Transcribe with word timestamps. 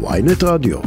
ynet 0.00 0.42
רדיו. 0.42 0.78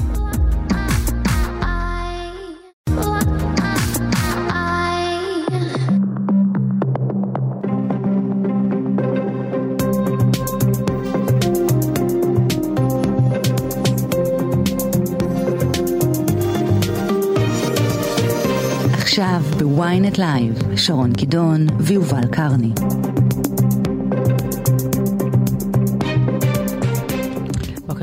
עכשיו 18.94 19.42
ב 19.60 19.71
ynet 19.71 20.18
לייב, 20.18 20.54
שרון 20.76 21.14
כידון 21.14 21.68
ויובל 21.80 22.28
קרני. 22.32 22.72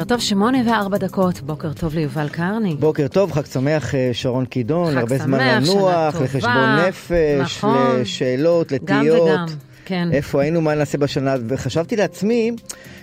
טוב, 0.08 0.20
שמונה 0.20 0.58
וארבע 0.66 0.98
דקות, 0.98 1.40
בוקר 1.40 1.72
טוב 1.72 1.94
ליובל 1.94 2.28
קרני. 2.28 2.74
בוקר 2.74 3.08
טוב, 3.08 3.32
חג 3.32 3.46
שמח 3.46 3.94
אה, 3.94 4.10
שרון 4.12 4.44
קידון, 4.44 4.90
חג 4.90 4.98
הרבה 4.98 5.18
שמח, 5.18 5.24
זמן 5.26 5.38
לנוח, 5.38 6.12
טובה. 6.12 6.24
לחשבון 6.24 6.76
נפש, 6.88 7.40
נכון. 7.40 8.00
לשאלות, 8.00 8.72
גם 8.72 8.76
לתהיות. 8.76 9.28
וגם, 9.28 9.46
כן. 9.84 10.08
איפה 10.12 10.42
היינו, 10.42 10.60
מה 10.60 10.74
נעשה 10.74 10.98
בשנה, 10.98 11.34
וחשבתי 11.48 11.96
לעצמי 11.96 12.52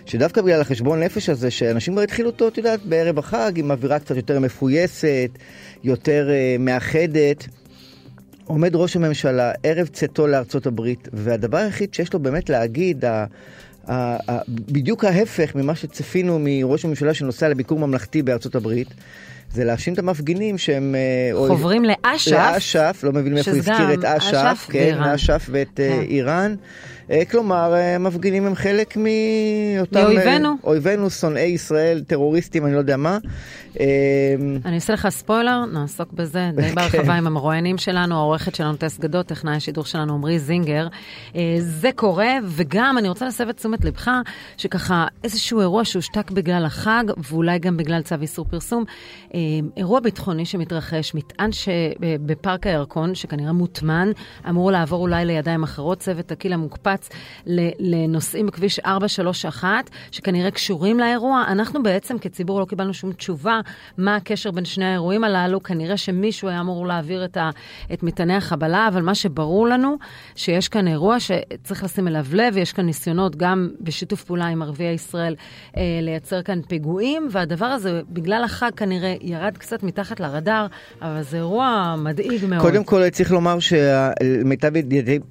שדווקא 0.05 0.41
בגלל 0.41 0.61
החשבון 0.61 1.03
נפש 1.03 1.29
הזה, 1.29 1.51
שאנשים 1.51 1.93
כבר 1.93 2.01
התחילו 2.01 2.29
אותו, 2.29 2.47
את 2.47 2.57
יודעת, 2.57 2.85
בערב 2.85 3.19
החג, 3.19 3.51
עם 3.55 3.71
אווירה 3.71 3.99
קצת 3.99 4.15
יותר 4.15 4.39
מפויסת, 4.39 5.29
יותר 5.83 6.27
uh, 6.29 6.61
מאחדת. 6.61 7.47
עומד 8.45 8.75
ראש 8.75 8.95
הממשלה 8.95 9.51
ערב 9.63 9.87
צאתו 9.87 10.27
לארצות 10.27 10.65
הברית, 10.67 11.07
והדבר 11.13 11.57
היחיד 11.57 11.93
שיש 11.93 12.13
לו 12.13 12.19
באמת 12.19 12.49
להגיד, 12.49 13.05
בדיוק 14.49 15.03
ההפך 15.03 15.55
ממה 15.55 15.75
שצפינו 15.75 16.39
מראש 16.41 16.85
הממשלה 16.85 17.13
שנוסע 17.13 17.49
לביקור 17.49 17.79
ממלכתי 17.79 18.21
בארצות 18.21 18.55
הברית, 18.55 18.87
זה 19.53 19.63
להאשים 19.63 19.93
את 19.93 19.99
המפגינים 19.99 20.57
שהם... 20.57 20.95
אה, 20.95 21.47
חוברים 21.47 21.85
לאש"ף. 21.85 22.31
לאש"ף, 22.31 22.99
לא 23.03 23.11
מבין 23.11 23.33
מאיפה 23.33 23.51
הוא 23.51 23.57
הזכיר 23.57 23.93
את 23.93 24.03
אש"ף, 24.03 24.33
אש"ף 24.33 24.67
כן. 24.71 24.97
אש"ף 25.03 25.47
ואת 25.51 25.79
אה, 25.79 25.89
כן. 25.89 26.01
איראן. 26.01 26.55
אה, 27.11 27.25
כלומר, 27.31 27.73
אה, 27.73 27.97
מפגינים 27.97 28.45
הם 28.45 28.55
חלק 28.55 28.97
מאותם... 28.97 29.99
מאויבינו. 30.01 30.49
אה, 30.49 30.53
אויבינו, 30.63 31.09
שונאי 31.09 31.41
ישראל, 31.41 32.03
טרוריסטים, 32.07 32.65
אני 32.65 32.73
לא 32.73 32.77
יודע 32.77 32.97
מה. 32.97 33.17
אני 34.65 34.75
אעשה 34.75 34.93
לך 34.93 35.09
ספוילר, 35.09 35.65
נעסוק 35.65 36.13
בזה 36.13 36.49
די 36.55 36.61
כן. 36.61 36.75
בהרחבה 36.75 37.13
עם 37.13 37.27
המרואיינים 37.27 37.77
שלנו, 37.77 38.15
העורכת 38.15 38.55
שלנו 38.55 38.75
טס 38.77 38.99
גדות, 38.99 39.25
טכנאי 39.25 39.55
השידור 39.55 39.85
שלנו 39.85 40.13
עמרי 40.13 40.39
זינגר. 40.39 40.87
זה 41.59 41.89
קורה, 41.95 42.33
וגם 42.43 42.97
אני 42.97 43.09
רוצה 43.09 43.25
להסב 43.25 43.49
את 43.49 43.57
תשומת 43.57 43.85
לבך, 43.85 44.11
שככה 44.57 45.05
איזשהו 45.23 45.59
אירוע 45.59 45.85
שהושתק 45.85 46.31
בגלל 46.31 46.65
החג, 46.65 47.03
ואולי 47.17 47.59
גם 47.59 47.77
בגלל 47.77 48.01
צו 48.01 48.15
איסור 48.21 48.45
פרסום, 48.49 48.83
אירוע 49.77 49.99
ביטחוני 49.99 50.45
שמתרחש, 50.45 51.15
מטען 51.15 51.51
שבפארק 51.51 52.67
הירקון, 52.67 53.15
שכנראה 53.15 53.51
מוטמן, 53.51 54.11
אמור 54.49 54.71
לעבור 54.71 55.01
אולי 55.01 55.25
לידיים 55.25 55.63
אחרות, 55.63 55.99
צוות 55.99 56.31
הקיל 56.31 56.53
המוקפץ 56.53 56.94
ל- 57.45 57.69
לנוסעים 57.79 58.45
בכביש 58.47 58.79
431, 58.79 59.67
שכנראה 60.11 60.51
קשורים 60.51 60.99
לאירוע. 60.99 61.43
אנחנו 61.47 61.83
בעצם 61.83 62.17
כציבור 62.19 62.59
לא 62.59 62.65
קיבלנו 62.65 62.93
שום 62.93 63.11
תשובה 63.11 63.59
מה 63.97 64.15
הקשר 64.15 64.51
בין 64.51 64.65
שני 64.65 64.85
האירועים 64.85 65.23
הללו. 65.23 65.63
כנראה 65.63 65.97
שמישהו 65.97 66.49
היה 66.49 66.59
אמור 66.61 66.87
להעביר 66.87 67.25
את, 67.25 67.37
ה- 67.37 67.49
את 67.93 68.03
מטעני 68.03 68.35
החבלה, 68.35 68.87
אבל 68.87 69.01
מה 69.01 69.15
שברור 69.15 69.67
לנו, 69.67 69.95
שיש 70.35 70.67
כאן 70.69 70.87
אירוע 70.87 71.17
שצריך 71.19 71.83
לשים 71.83 72.07
אליו 72.07 72.25
לב, 72.33 72.57
יש 72.57 72.73
כאן 72.73 72.85
ניסיונות 72.85 73.35
גם 73.35 73.69
בשיתוף 73.81 74.23
פעולה 74.23 74.45
עם 74.45 74.61
ערביי 74.61 74.93
ישראל 74.93 75.35
אה, 75.77 75.81
לייצר 76.01 76.41
כאן 76.41 76.61
פיגועים, 76.67 77.27
והדבר 77.31 77.65
הזה, 77.65 78.01
בגלל 78.09 78.43
החג 78.43 78.71
כנראה 78.75 79.15
ירד 79.21 79.57
קצת 79.57 79.83
מתחת 79.83 80.19
לרדאר, 80.19 80.67
אבל 81.01 81.21
זה 81.21 81.37
אירוע 81.37 81.95
מדאיג 81.97 82.45
מאוד. 82.45 82.61
קודם 82.61 82.83
כל 82.83 83.09
צריך 83.09 83.31
לומר 83.31 83.57
שלמיטב 83.59 84.71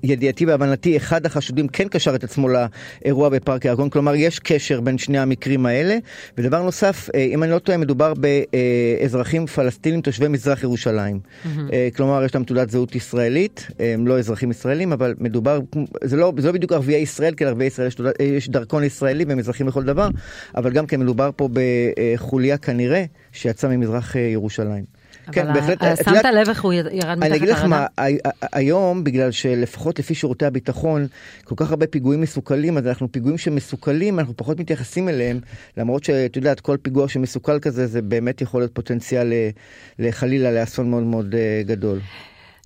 ידיעתי- 0.02 0.46
והבנתי, 0.46 0.96
אחד 0.96 1.26
החשודים 1.54 1.68
כן 1.68 1.88
קשר 1.88 2.14
את 2.14 2.24
עצמו 2.24 2.48
לאירוע 2.48 3.28
בפארק 3.28 3.66
הירקון, 3.66 3.90
כלומר 3.90 4.14
יש 4.14 4.38
קשר 4.38 4.80
בין 4.80 4.98
שני 4.98 5.18
המקרים 5.18 5.66
האלה. 5.66 5.96
ודבר 6.38 6.62
נוסף, 6.62 7.08
אה, 7.14 7.20
אם 7.20 7.42
אני 7.42 7.50
לא 7.52 7.58
טועה, 7.58 7.78
מדובר 7.78 8.12
באזרחים 8.14 9.46
פלסטינים 9.46 10.00
תושבי 10.00 10.28
מזרח 10.28 10.62
ירושלים. 10.62 11.20
אה, 11.72 11.88
כלומר, 11.96 12.24
יש 12.24 12.34
להם 12.34 12.44
תעודת 12.44 12.70
זהות 12.70 12.94
ישראלית, 12.94 13.66
הם 13.78 14.06
לא 14.06 14.18
אזרחים 14.18 14.50
ישראלים, 14.50 14.92
אבל 14.92 15.14
מדובר, 15.18 15.60
זה 16.04 16.16
לא, 16.16 16.32
זה 16.38 16.46
לא 16.46 16.52
בדיוק 16.52 16.72
ערביי 16.72 16.96
ישראל, 16.96 17.34
כי 17.34 17.44
לערביי 17.44 17.66
ישראל 17.66 17.86
יש, 17.86 17.94
תעודת- 17.94 18.20
אה, 18.20 18.26
יש 18.26 18.48
דרכון 18.48 18.84
ישראלי 18.84 19.24
והם 19.24 19.38
אזרחים 19.38 19.68
לכל 19.68 19.82
דבר, 19.82 20.08
אבל 20.56 20.70
גם 20.72 20.86
כן 20.86 21.00
מדובר 21.00 21.30
פה 21.36 21.48
בחוליה 21.52 22.56
כנראה 22.58 23.04
שיצאה 23.32 23.70
ממזרח 23.76 24.16
ירושלים. 24.16 24.93
כן, 25.32 25.48
אבל 25.48 25.60
ה- 25.60 25.92
את 25.92 25.98
שמת 26.04 26.24
לב 26.24 26.48
איך 26.48 26.62
הוא 26.64 26.72
ירד 26.72 26.84
מתחת 26.90 27.00
לרדאר? 27.06 27.26
אני 27.26 27.36
אגיד 27.36 27.48
לך 27.48 27.64
מה, 27.64 27.86
היום, 28.52 29.04
בגלל 29.04 29.30
שלפחות 29.30 29.98
לפי 29.98 30.14
שירותי 30.14 30.46
הביטחון, 30.46 31.06
כל 31.44 31.54
כך 31.58 31.70
הרבה 31.70 31.86
פיגועים 31.86 32.20
מסוכלים, 32.20 32.78
אז 32.78 32.86
אנחנו 32.86 33.12
פיגועים 33.12 33.38
שמסוכלים, 33.38 34.18
אנחנו 34.18 34.36
פחות 34.36 34.60
מתייחסים 34.60 35.08
אליהם, 35.08 35.40
למרות 35.76 36.04
שאת 36.04 36.36
יודעת, 36.36 36.60
כל 36.60 36.76
פיגוע 36.82 37.08
שמסוכל 37.08 37.58
כזה, 37.60 37.86
זה 37.86 38.02
באמת 38.02 38.40
יכול 38.40 38.60
להיות 38.60 38.74
פוטנציאל 38.74 39.26
ל- 39.26 39.50
לחלילה 40.06 40.52
לאסון 40.52 40.90
מאוד 40.90 41.02
מאוד 41.02 41.34
אה, 41.34 41.62
גדול. 41.66 42.00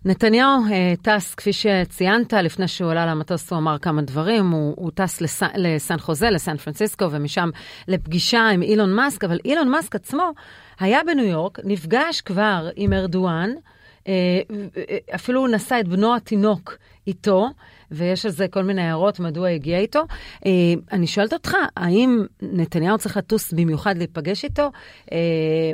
נתניהו 0.04 0.50
אה, 0.72 0.94
טס, 1.02 1.34
כפי 1.34 1.50
שציינת, 1.52 2.32
לפני 2.32 2.68
שהוא 2.68 2.90
עלה 2.90 3.06
למטוס 3.06 3.50
הוא 3.50 3.58
אמר 3.58 3.78
כמה 3.78 4.02
דברים, 4.02 4.50
הוא, 4.50 4.74
הוא 4.76 4.90
טס 4.94 5.20
לס, 5.20 5.42
לסן 5.56 5.98
חוזה, 5.98 6.30
לסן 6.30 6.56
פרנסיסקו, 6.56 7.04
ומשם 7.10 7.50
לפגישה 7.88 8.48
עם 8.48 8.62
אילון 8.62 8.92
מאסק, 8.92 9.24
אבל 9.24 9.38
אילון 9.44 9.68
מאסק 9.68 9.94
עצמו 9.94 10.30
היה 10.80 11.00
בניו 11.06 11.24
יורק, 11.24 11.58
נפגש 11.64 12.20
כבר 12.20 12.68
עם 12.76 12.92
ארדואן, 12.92 13.50
אה, 14.08 14.40
אפילו 15.14 15.40
הוא 15.40 15.48
נשא 15.48 15.76
את 15.80 15.88
בנו 15.88 16.16
התינוק 16.16 16.78
איתו, 17.06 17.48
ויש 17.90 18.26
על 18.26 18.32
זה 18.32 18.48
כל 18.48 18.62
מיני 18.62 18.82
הערות 18.82 19.20
מדוע 19.20 19.48
הגיע 19.48 19.78
איתו. 19.78 20.04
אה, 20.46 20.50
אני 20.92 21.06
שואלת 21.06 21.32
אותך, 21.32 21.54
האם 21.76 22.24
נתניהו 22.42 22.98
צריך 22.98 23.16
לטוס 23.16 23.52
במיוחד 23.52 23.98
להיפגש 23.98 24.44
איתו? 24.44 24.70
אה, 25.12 25.18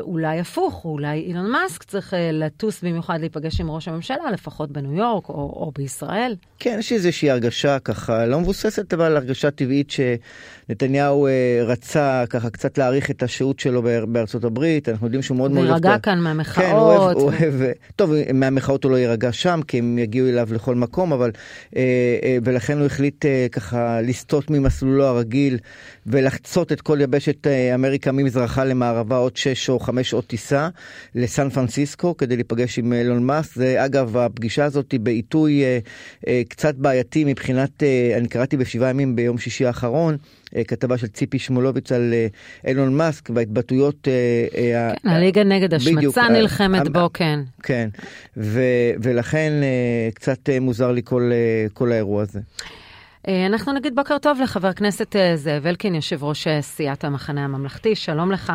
אולי 0.00 0.40
הפוך, 0.40 0.84
אולי 0.84 1.20
אילון 1.20 1.50
מאסק 1.50 1.82
צריך 1.82 2.14
לטוס 2.32 2.82
במיוחד 2.82 3.20
להיפגש 3.20 3.60
עם 3.60 3.70
ראש 3.70 3.88
הממשלה, 3.88 4.30
לפחות 4.32 4.70
בניו 4.70 4.94
יורק 4.94 5.28
או, 5.28 5.34
או 5.34 5.72
בישראל. 5.78 6.36
כן, 6.58 6.76
יש 6.78 6.92
איזושהי 6.92 7.30
הרגשה 7.30 7.78
ככה, 7.78 8.26
לא 8.26 8.40
מבוססת, 8.40 8.94
אבל 8.94 9.16
הרגשה 9.16 9.50
טבעית 9.50 9.90
שנתניהו 9.90 10.63
אה, 10.70 11.64
רצה 11.66 12.24
ככה 12.30 12.50
קצת 12.50 12.78
להעריך 12.78 13.10
את 13.10 13.22
השהות 13.22 13.60
שלו 13.60 13.82
באר- 13.82 14.06
בארצות 14.06 14.44
הברית, 14.44 14.88
אנחנו 14.88 15.06
יודעים 15.06 15.22
שהוא 15.22 15.36
מאוד 15.36 15.50
מאוד... 15.50 15.66
אוהב 15.66 15.76
את 15.76 15.84
להירגע 15.84 15.94
ה- 15.94 15.98
כאן 15.98 16.14
כן, 16.14 16.20
מהמחאות. 16.20 16.66
הוא 16.70 16.78
אוהב, 16.80 17.16
הוא 17.16 17.22
אוהב, 17.32 17.54
טוב, 17.96 18.12
מהמחאות 18.34 18.84
הוא 18.84 18.92
לא 18.92 18.96
יירגע 18.96 19.32
שם, 19.32 19.60
כי 19.68 19.78
הם 19.78 19.98
יגיעו 19.98 20.28
אליו 20.28 20.48
לכל 20.52 20.74
מקום, 20.74 21.12
אבל, 21.12 21.30
אה, 21.76 21.82
אה, 22.22 22.36
ולכן 22.44 22.78
הוא 22.78 22.86
החליט 22.86 23.26
אה, 23.26 23.46
ככה 23.52 24.00
לסטות 24.00 24.50
ממסלולו 24.50 25.04
הרגיל 25.04 25.58
ולחצות 26.06 26.72
את 26.72 26.80
כל 26.80 26.98
יבשת 27.00 27.46
אה, 27.46 27.74
אמריקה 27.74 28.12
ממזרחה 28.12 28.64
למערבה 28.64 29.16
עוד 29.16 29.36
שש 29.36 29.70
או 29.70 29.78
חמש 29.78 30.10
שעות 30.10 30.26
טיסה 30.26 30.68
לסן 31.14 31.50
פרנסיסקו 31.50 32.16
כדי 32.16 32.36
להיפגש 32.36 32.78
עם 32.78 32.92
אילון 32.92 33.22
מאסק. 33.26 33.54
זה 33.54 33.84
אגב, 33.84 34.16
הפגישה 34.16 34.64
הזאת 34.64 34.92
היא 34.92 35.00
בעיתוי 35.00 35.62
אה, 35.62 35.78
אה, 36.28 36.42
קצת 36.48 36.74
בעייתי 36.74 37.24
מבחינת, 37.24 37.82
אה, 37.82 38.14
אני 38.16 38.28
קראתי 38.28 38.56
בשבעה 38.56 38.90
ימים 38.90 39.16
ביום 39.16 39.38
שישי 39.38 39.66
האחרון. 39.66 40.16
אה, 40.56 40.64
כתבה 40.64 40.98
של 40.98 41.06
ציפי 41.06 41.38
שמולוביץ 41.38 41.92
על 41.92 42.10
אה, 42.12 42.26
אילון 42.66 42.96
מאסק 42.96 43.30
וההתבטאויות... 43.34 44.08
אה, 44.08 44.92
כן, 45.02 45.08
הליגה 45.08 45.44
נגד 45.44 45.74
השמצה 45.74 46.28
נלחמת 46.28 46.88
בו, 46.88 47.10
כן. 47.14 47.40
כן, 47.62 47.88
ולכן 49.02 49.52
קצת 50.14 50.38
מוזר 50.60 50.92
לי 50.92 51.02
כל, 51.74 51.92
האירוע 51.92 52.22
הזה. 52.22 52.40
אנחנו 53.46 53.72
נגיד 53.72 53.94
בוקר 53.94 54.18
טוב 54.18 54.38
לחבר 54.42 54.68
הכנסת 54.68 55.16
זאב 55.34 55.66
אלקין, 55.66 55.94
יושב 55.94 56.24
ראש 56.24 56.48
סיעת 56.60 57.04
המחנה 57.04 57.44
הממלכתי, 57.44 57.94
שלום 57.94 58.32
לך. 58.32 58.52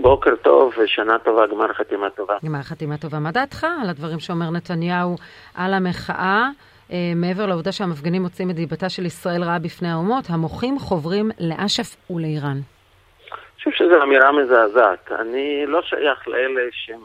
בוקר 0.00 0.36
טוב 0.42 0.72
ושנה 0.84 1.18
טובה, 1.24 1.46
גמר 1.46 1.72
חתימה 1.72 2.10
טובה. 2.10 2.34
גמר 2.44 2.62
חתימה 2.62 2.96
טובה. 2.96 3.18
מה 3.18 3.32
דעתך 3.32 3.66
על 3.82 3.90
הדברים 3.90 4.20
שאומר 4.20 4.50
נתניהו 4.50 5.16
על 5.54 5.74
המחאה? 5.74 6.48
אה, 6.92 7.12
מעבר 7.16 7.46
לעובדה 7.46 7.72
שהמפגינים 7.72 8.22
מוצאים 8.22 8.50
את 8.50 8.54
דיבתה 8.54 8.88
של 8.88 9.06
ישראל 9.06 9.42
רעה 9.44 9.58
בפני 9.58 9.88
האומות, 9.88 10.24
המוחים 10.28 10.78
חוברים 10.78 11.30
לאש"ף 11.40 11.96
ולאיראן. 12.10 12.56
אני 12.56 13.72
חושב 13.72 13.84
שזו 13.84 14.02
אמירה 14.02 14.32
מזעזעת. 14.32 15.12
אני 15.12 15.66
לא 15.66 15.82
שייך 15.82 16.28
לאלה 16.28 16.60
שהם 16.70 17.00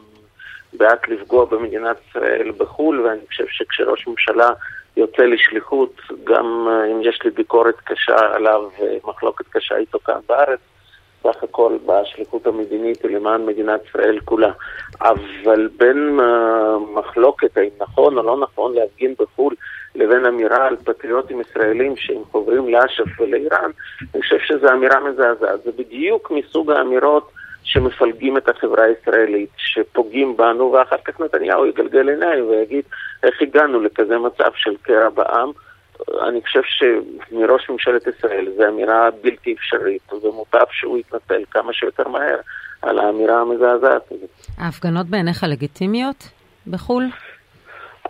בעד 0.72 0.98
לפגוע 1.08 1.44
במדינת 1.44 1.96
ישראל 2.08 2.50
בחו"ל, 2.58 3.00
ואני 3.00 3.20
חושב 3.28 3.44
שכשראש 3.48 4.06
ממשלה 4.06 4.50
יוצא 4.96 5.22
לשליחות, 5.22 6.00
גם 6.24 6.68
אה, 6.68 6.92
אם 6.92 7.00
יש 7.02 7.22
לי 7.24 7.30
ביקורת 7.30 7.80
קשה 7.84 8.16
עליו 8.34 8.68
ומחלוקת 8.80 9.44
קשה 9.50 9.76
איתו 9.76 9.98
כאן 9.98 10.20
בארץ, 10.28 10.60
סך 11.22 11.42
הכל 11.42 11.76
בשליחות 11.86 12.46
המדינית 12.46 13.04
ולמען 13.04 13.46
מדינת 13.46 13.80
ישראל 13.88 14.18
כולה. 14.24 14.52
אבל 15.00 15.68
בין 15.76 16.20
uh, 16.20 16.98
מחלוקת 16.98 17.56
האם 17.56 17.70
נכון 17.80 18.18
או 18.18 18.22
לא 18.22 18.36
נכון 18.36 18.74
להפגין 18.74 19.14
בחו"ל 19.18 19.54
לבין 19.94 20.26
אמירה 20.26 20.66
על 20.66 20.76
פטריוטים 20.76 21.40
ישראלים 21.40 21.96
שהם 21.96 22.24
חוברים 22.30 22.68
לאש"ף 22.68 23.20
ולאיראן, 23.20 23.70
אני 24.14 24.22
חושב 24.22 24.38
שזו 24.38 24.68
אמירה 24.72 25.00
מזעזעת. 25.00 25.62
זה 25.62 25.70
בדיוק 25.78 26.30
מסוג 26.30 26.70
האמירות 26.70 27.30
שמפלגים 27.64 28.36
את 28.36 28.48
החברה 28.48 28.84
הישראלית, 28.84 29.50
שפוגעים 29.56 30.36
בנו, 30.36 30.72
ואחר 30.72 30.96
כך 31.04 31.20
נתניהו 31.20 31.66
יגלגל 31.66 32.08
עיניים 32.08 32.48
ויגיד 32.48 32.84
איך 33.22 33.42
הגענו 33.42 33.80
לכזה 33.80 34.18
מצב 34.18 34.50
של 34.54 34.76
קרע 34.82 35.08
בעם. 35.08 35.50
אני 36.28 36.40
חושב 36.42 36.60
שמראש 36.64 37.70
ממשלת 37.70 38.06
ישראל 38.06 38.48
זו 38.56 38.68
אמירה 38.68 39.08
בלתי 39.22 39.54
אפשרית, 39.58 40.12
ומוטב 40.12 40.64
שהוא 40.70 40.98
יתנצל 40.98 41.42
כמה 41.50 41.72
שיותר 41.72 42.08
מהר 42.08 42.40
על 42.82 42.98
האמירה 42.98 43.40
המזעזעת 43.40 44.12
הזאת. 44.12 44.30
ההפגנות 44.58 45.06
בעיניך 45.06 45.44
לגיטימיות 45.48 46.28
בחו"ל? 46.66 47.04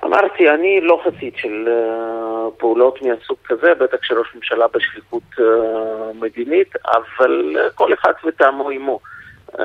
אמרתי, 0.04 0.50
אני 0.50 0.80
לא 0.80 1.02
חסיד 1.04 1.32
של 1.36 1.68
uh, 1.68 2.60
פעולות 2.60 3.02
מהסוג 3.02 3.36
כזה, 3.44 3.74
בטח 3.74 3.96
כשראש 3.96 4.34
ממשלה 4.34 4.66
בשליחות 4.74 5.22
uh, 5.38 5.42
מדינית, 6.14 6.74
אבל 6.86 7.56
uh, 7.56 7.70
כל 7.74 7.92
אחד 7.94 8.12
וטעמו 8.24 8.70
עמו. 8.70 8.98
Uh, 9.52 9.60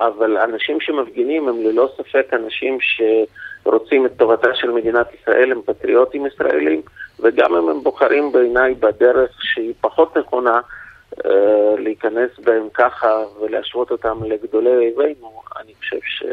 אבל 0.00 0.38
אנשים 0.38 0.80
שמפגינים 0.80 1.48
הם 1.48 1.56
ללא 1.62 1.88
ספק 1.96 2.26
אנשים 2.32 2.78
שרוצים 2.80 4.06
את 4.06 4.16
טובתה 4.16 4.54
של 4.54 4.70
מדינת 4.70 5.06
ישראל, 5.14 5.52
הם 5.52 5.60
פטריוטים 5.66 6.26
ישראלים, 6.26 6.82
וגם 7.20 7.56
אם 7.56 7.68
הם 7.68 7.82
בוחרים 7.82 8.32
בעיניי 8.32 8.74
בדרך 8.74 9.30
שהיא 9.42 9.74
פחות 9.80 10.16
נכונה, 10.16 10.60
uh, 11.14 11.28
להיכנס 11.78 12.30
בהם 12.38 12.68
ככה 12.74 13.22
ולהשוות 13.40 13.90
אותם 13.90 14.24
לגדולי 14.24 14.70
אויבינו, 14.70 15.42
אני 15.60 15.74
חושב 15.74 15.98
ש... 16.02 16.24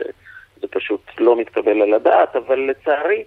זה 0.61 0.67
פשוט 0.67 1.01
לא 1.19 1.35
מתקבל 1.35 1.81
על 1.81 1.93
הדעת, 1.93 2.35
אבל 2.35 2.59
לצערי 2.59 3.23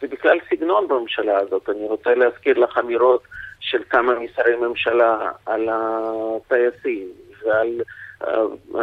זה 0.00 0.08
בכלל 0.08 0.38
סגנון 0.50 0.88
בממשלה 0.88 1.38
הזאת. 1.38 1.68
אני 1.68 1.86
רוצה 1.86 2.14
להזכיר 2.14 2.58
לך 2.58 2.78
אמירות 2.78 3.22
של 3.60 3.82
כמה 3.90 4.14
משרי 4.14 4.56
ממשלה 4.56 5.30
על 5.46 5.68
הטייסים 5.72 7.08
ועל 7.44 7.80
uh, 8.22 8.26
uh, 8.72 8.78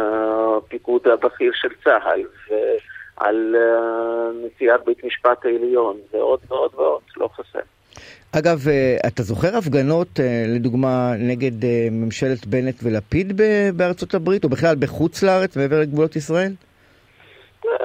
פיקוד 0.68 1.08
הבכיר 1.08 1.52
של 1.54 1.68
צה"ל 1.84 2.22
ועל 2.50 3.56
נשיאת 4.44 4.84
בית 4.84 5.04
משפט 5.04 5.44
העליון 5.44 5.96
ועוד 6.12 6.40
ועוד 6.48 6.74
ועוד, 6.74 7.02
לא 7.16 7.28
חסר. 7.34 7.60
אגב, 8.32 8.58
אתה 9.06 9.22
זוכר 9.22 9.56
הפגנות, 9.56 10.08
לדוגמה, 10.48 11.12
נגד 11.18 11.64
ממשלת 11.90 12.46
בנט 12.46 12.74
ולפיד 12.82 13.40
בארצות 13.76 14.14
הברית, 14.14 14.44
או 14.44 14.48
בכלל 14.48 14.76
בחוץ 14.78 15.22
לארץ, 15.22 15.56
מעבר 15.56 15.80
לגבולות 15.80 16.16
ישראל? 16.16 16.52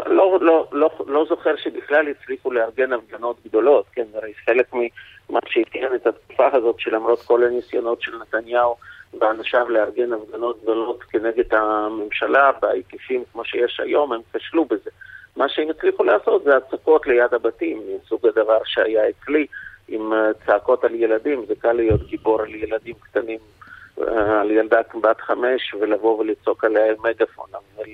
לא, 0.05 0.37
לא, 0.41 0.67
לא, 0.71 0.89
לא 1.07 1.25
זוכר 1.29 1.55
שבכלל 1.55 2.05
הצליחו 2.07 2.51
לארגן 2.51 2.93
הפגנות 2.93 3.37
גדולות, 3.45 3.85
כן, 3.93 4.05
הרי 4.13 4.33
חלק 4.45 4.73
ממה 4.73 5.39
שאפיין 5.47 5.95
את 5.95 6.07
התקופה 6.07 6.47
הזאת, 6.53 6.79
שלמרות 6.79 7.21
כל 7.21 7.43
הניסיונות 7.43 8.01
של 8.01 8.11
נתניהו 8.21 8.75
ואנשיו 9.19 9.69
לארגן 9.69 10.13
הפגנות 10.13 10.61
גדולות 10.63 11.03
כנגד 11.03 11.53
הממשלה 11.53 12.51
בהיקפים 12.61 13.23
כמו 13.31 13.45
שיש 13.45 13.79
היום, 13.79 14.13
הם 14.13 14.21
כשלו 14.33 14.65
בזה. 14.65 14.89
מה 15.37 15.49
שהם 15.49 15.69
הצליחו 15.69 16.03
לעשות 16.03 16.43
זה 16.43 16.57
הצקות 16.57 17.07
ליד 17.07 17.33
הבתים, 17.33 17.81
מסוג 18.03 18.27
הדבר 18.27 18.59
שהיה 18.65 19.01
אצלי, 19.09 19.45
עם 19.87 20.13
צעקות 20.45 20.83
על 20.83 20.95
ילדים, 20.95 21.45
זה 21.47 21.55
קל 21.55 21.73
להיות 21.73 22.07
גיבור 22.07 22.41
על 22.41 22.55
ילדים 22.55 22.95
קטנים, 22.99 23.39
על 24.41 24.51
ילדה 24.51 24.81
בת 25.01 25.21
חמש, 25.21 25.73
ולבוא 25.79 26.19
ולצעוק 26.19 26.63
עליה 26.63 26.85
עם 26.85 26.97
מגפון, 27.03 27.49
אבל... 27.53 27.85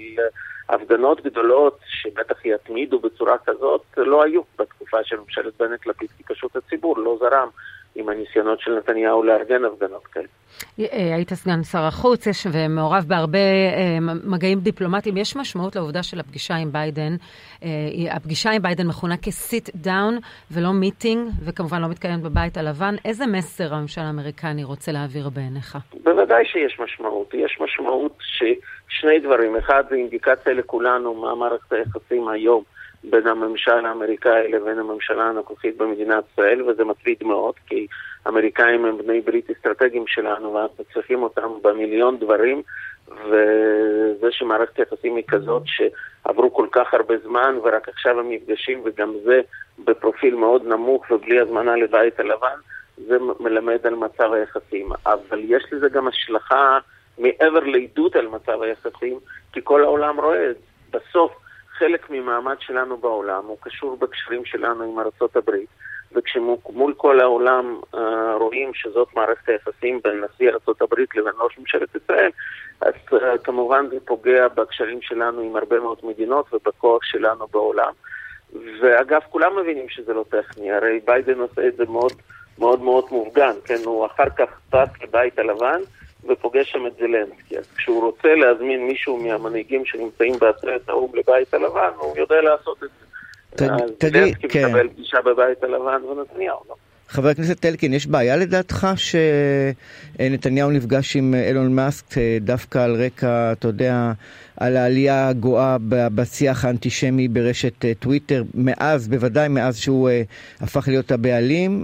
הפגנות 0.72 1.22
גדולות 1.22 1.80
שבטח 1.88 2.46
יתמידו 2.46 3.00
בצורה 3.00 3.38
כזאת 3.46 3.82
לא 3.98 4.24
היו 4.24 4.42
בתקופה 4.60 4.98
של 5.04 5.20
ממשלת 5.20 5.54
בנט-לפיד, 5.60 6.10
כי 6.18 6.24
פשוט 6.24 6.56
הציבור 6.56 6.98
לא 6.98 7.18
זרם 7.20 7.50
עם 7.96 8.10
הניסיונות 8.10 8.60
של 8.60 8.72
נתניהו 8.78 9.24
לארגן 9.24 9.66
הפגנות 9.66 10.08
כאלה. 10.08 10.28
אה, 10.80 11.16
היית 11.16 11.34
סגן 11.34 11.64
שר 11.64 11.84
החוץ 11.84 12.28
יש, 12.28 12.48
ומעורב 12.52 13.04
בהרבה 13.08 13.40
אה, 13.40 13.98
מגעים 14.24 14.60
דיפלומטיים. 14.60 15.18
יש 15.18 15.36
משמעות 15.36 15.76
לעובדה 15.76 16.04
של 16.04 16.20
הפגישה 16.20 16.56
עם 16.56 16.72
ביידן. 16.72 17.16
אה, 17.64 17.70
הפגישה 18.16 18.52
עם 18.52 18.62
ביידן 18.62 18.88
מכונה 18.88 19.16
כ-sit 19.18 19.86
down 19.86 20.14
ולא 20.52 20.72
meeting, 20.72 21.30
וכמובן 21.46 21.82
לא 21.82 21.88
מתקיימת 21.88 22.24
בבית 22.24 22.58
הלבן. 22.58 22.96
איזה 23.06 23.26
מסר 23.28 23.74
הממשל 23.74 24.02
האמריקני 24.02 24.64
רוצה 24.64 24.92
להעביר 24.92 25.30
בעיניך? 25.30 25.78
בוודאי 26.04 26.46
שיש 26.46 26.80
משמעות. 26.80 27.34
יש 27.34 27.58
משמעות 27.62 28.18
ששני 28.20 29.20
דברים. 29.20 29.56
אחד, 29.56 29.84
זה 29.90 29.96
אינדיקציה 29.96 30.54
לכולנו 30.54 31.14
מה 31.14 31.36
מערכת 31.36 31.74
היחסים 31.74 32.28
היום. 32.28 32.64
בין 33.04 33.28
הממשל 33.28 33.86
האמריקאי 33.86 34.52
לבין 34.52 34.80
הממשלה 34.80 35.24
הנוכחית 35.24 35.78
במדינת 35.78 36.24
ישראל, 36.34 36.62
וזה 36.62 36.84
מטריד 36.84 37.18
מאוד, 37.24 37.54
כי 37.68 37.88
האמריקאים 38.26 38.86
הם 38.86 38.98
בני 38.98 39.22
ברית 39.22 39.50
אסטרטגיים 39.50 40.08
שלנו, 40.08 40.54
ואנחנו 40.54 40.84
צריכים 40.94 41.24
אותם 41.24 41.50
במיליון 41.62 42.18
דברים, 42.18 42.62
וזה 43.08 44.28
שמערכת 44.32 44.80
היחסים 44.80 45.16
היא 45.16 45.24
כזאת 45.28 45.64
שעברו 45.66 46.54
כל 46.54 46.68
כך 46.72 46.94
הרבה 46.94 47.16
זמן, 47.24 47.58
ורק 47.64 47.90
עכשיו 47.90 48.20
הם 48.20 48.32
נפגשים, 48.32 48.82
וגם 48.86 49.14
זה 49.24 49.42
בפרופיל 49.86 50.36
מאוד 50.36 50.68
נמוך 50.68 51.12
ובלי 51.12 51.40
הזמנה 51.40 51.76
לבית 51.76 52.20
הלבן, 52.20 52.58
זה 52.98 53.18
מלמד 53.40 53.88
על 53.88 53.96
מצב 53.96 54.34
היחסים. 54.34 54.90
אבל 55.06 55.40
יש 55.44 55.64
לזה 55.72 55.90
גם 55.90 56.08
השלכה 56.08 56.80
מעבר 57.18 57.60
לעידוד 57.60 58.18
על 58.18 58.28
מצב 58.28 58.62
היחסים, 58.62 59.20
כי 59.54 59.60
כל 59.64 59.84
העולם 59.84 60.20
רואה 60.20 60.50
את 60.50 60.56
זה. 60.56 60.72
בסוף 61.00 61.41
חלק 61.82 62.10
ממעמד 62.10 62.56
שלנו 62.60 62.98
בעולם 62.98 63.46
הוא 63.46 63.58
קשור 63.62 63.98
בקשרים 63.98 64.46
שלנו 64.46 64.84
עם 64.84 65.00
הברית, 65.36 65.70
וכשמול 66.12 66.94
כל 66.98 67.20
העולם 67.20 67.80
uh, 67.96 67.98
רואים 68.40 68.72
שזאת 68.74 69.08
מערכת 69.16 69.50
היחסים 69.50 70.00
בין 70.04 70.24
נשיא 70.24 70.52
הברית 70.82 71.16
לבין 71.16 71.34
ראש 71.40 71.58
ממשלת 71.60 71.90
ישראל, 71.96 72.32
אז 72.82 72.94
uh, 73.12 73.38
כמובן 73.44 73.86
זה 73.90 73.98
פוגע 74.06 74.48
בקשרים 74.48 75.02
שלנו 75.02 75.42
עם 75.42 75.56
הרבה 75.56 75.80
מאוד 75.80 75.98
מדינות 76.04 76.54
ובכוח 76.54 77.04
שלנו 77.04 77.48
בעולם. 77.48 77.92
ואגב, 78.82 79.22
כולם 79.30 79.60
מבינים 79.60 79.90
שזה 79.90 80.14
לא 80.14 80.26
טכני, 80.30 80.72
הרי 80.72 81.00
ביידן 81.06 81.40
עושה 81.40 81.68
את 81.68 81.76
זה 81.76 81.86
מאוד 81.86 82.14
מאוד 82.58 82.82
מאוד 82.82 83.06
מופגן, 83.12 83.54
כן? 83.66 83.80
הוא 83.86 84.06
אחר 84.06 84.30
כך 84.38 84.50
טס 84.70 85.04
לבית 85.04 85.40
הלבן, 85.40 85.82
ופוגש 86.30 86.72
שם 86.72 86.88
את 86.88 86.92
זלנסקי. 87.00 87.58
אז 87.58 87.68
כשהוא 87.76 88.02
רוצה 88.02 88.36
להזמין 88.36 88.88
מישהו 88.88 89.18
מהמנהיגים 89.18 89.86
שנמצאים 89.86 90.34
בעצרת 90.40 90.90
האו"ם 90.90 91.16
לבית 91.16 91.54
הלבן, 91.54 91.90
הוא 91.98 92.18
יודע 92.18 92.42
לעשות 92.42 92.84
את 92.84 92.90
זה. 92.90 93.68
זלנסקי 94.02 94.50
כן. 94.50 94.66
מקבל 94.66 94.90
פגישה 94.90 95.22
בבית 95.22 95.64
הלבן 95.64 96.04
ונתניהו 96.04 96.60
לא. 96.70 96.76
חבר 97.12 97.30
הכנסת 97.30 97.66
אלקין, 97.66 97.94
יש 97.94 98.08
בעיה 98.08 98.36
לדעתך 98.36 98.88
שנתניהו 100.18 100.72
נפגש 100.72 101.16
עם 101.16 101.36
אילון 101.48 101.76
מאסק 101.76 102.18
אה, 102.18 102.38
דווקא 102.42 102.80
על 102.80 102.96
רקע, 102.96 103.52
אתה 103.52 103.68
יודע, 103.68 104.12
על 104.58 104.78
העלייה 104.78 105.28
הגואה 105.28 105.78
בשיח 105.90 106.66
האנטישמי 106.66 107.28
ברשת 107.28 107.86
אה, 107.86 107.92
טוויטר, 108.00 108.44
מאז, 108.54 109.08
בוודאי 109.08 109.48
מאז 109.48 109.78
שהוא 109.78 110.10
אה, 110.10 110.22
הפך 110.60 110.88
להיות 110.88 111.12
הבעלים. 111.12 111.84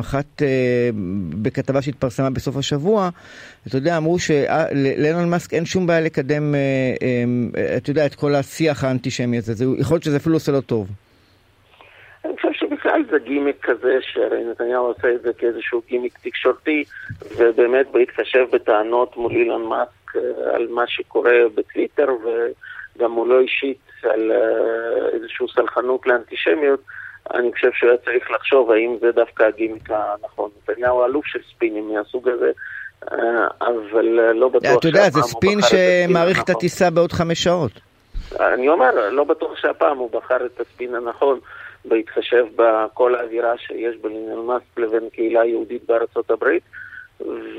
אחת 0.00 0.42
בכתבה 1.42 1.82
שהתפרסמה 1.82 2.30
בסוף 2.30 2.56
השבוע, 2.56 3.10
אתה 3.66 3.76
יודע, 3.76 3.96
אמרו 3.96 4.18
שלאילון 4.18 5.30
מאסק 5.30 5.54
אין 5.54 5.64
שום 5.64 5.86
בעיה 5.86 6.00
לקדם, 6.00 6.54
אתה 7.76 7.90
יודע, 7.90 8.06
את 8.06 8.14
כל 8.14 8.34
השיח 8.34 8.84
האנטישמי 8.84 9.38
הזה. 9.38 9.64
יכול 9.78 9.94
להיות 9.94 10.04
שזה 10.04 10.16
אפילו 10.16 10.36
עושה 10.36 10.52
לו 10.52 10.60
טוב. 10.60 10.88
אני 13.12 13.18
חושב 13.18 13.18
שבכלל 13.18 13.18
זה 13.18 13.18
גימיק 13.18 13.56
כזה, 13.62 13.98
שהרי 14.00 14.44
נתניהו 14.44 14.86
עושה 14.86 15.14
את 15.14 15.22
זה 15.22 15.32
כאיזשהו 15.38 15.82
גימיק 15.88 16.18
תקשורתי, 16.22 16.84
ובאמת 17.36 17.86
בהתחשב 17.92 18.46
בטענות 18.52 19.16
מול 19.16 19.32
אילון 19.32 19.64
מאסק 19.64 20.16
אה, 20.16 20.54
על 20.54 20.66
מה 20.70 20.86
שקורה 20.86 21.32
בטוויטר, 21.54 22.08
וגם 22.22 23.10
מולו 23.10 23.40
אישית 23.40 23.78
על 24.02 24.32
אה, 24.32 25.08
איזושהי 25.12 25.46
סלחנות 25.54 26.06
לאנטישמיות, 26.06 26.80
אני 27.34 27.52
חושב 27.52 27.70
שהוא 27.74 27.90
היה 27.90 27.98
צריך 27.98 28.30
לחשוב 28.30 28.70
האם 28.70 28.96
זה 29.00 29.12
דווקא 29.12 29.42
הגימיק 29.42 29.90
הנכון. 29.90 30.50
נתניהו 30.62 31.04
אלוף 31.04 31.26
של 31.26 31.38
ספינים 31.54 31.94
מהסוג 31.94 32.28
הזה. 32.28 32.50
אה, 33.12 33.46
אבל 33.60 34.04
לא 34.34 34.48
בטוח 34.48 34.78
אתה 34.78 34.88
יודע, 34.88 35.10
זה 35.10 35.22
ספין 35.22 35.58
שמאריך 35.62 36.42
את 36.42 36.50
הטיסה 36.50 36.90
בעוד 36.90 37.12
חמש 37.12 37.44
שעות. 37.44 37.72
אני 38.40 38.68
אומר, 38.68 39.10
לא 39.10 39.24
בטוח 39.24 39.56
שהפעם 39.56 39.98
הוא 39.98 40.10
בחר 40.12 40.46
את 40.46 40.60
הספין 40.60 40.94
הנכון. 40.94 41.38
בהתחשב 41.84 42.46
בכל 42.56 43.14
האווירה 43.14 43.58
שיש 43.58 43.96
בין 43.96 44.34
מאסק 44.46 44.78
לבין 44.78 45.08
קהילה 45.12 45.44
יהודית 45.44 45.82
בארצות 45.86 46.30
הברית, 46.30 46.62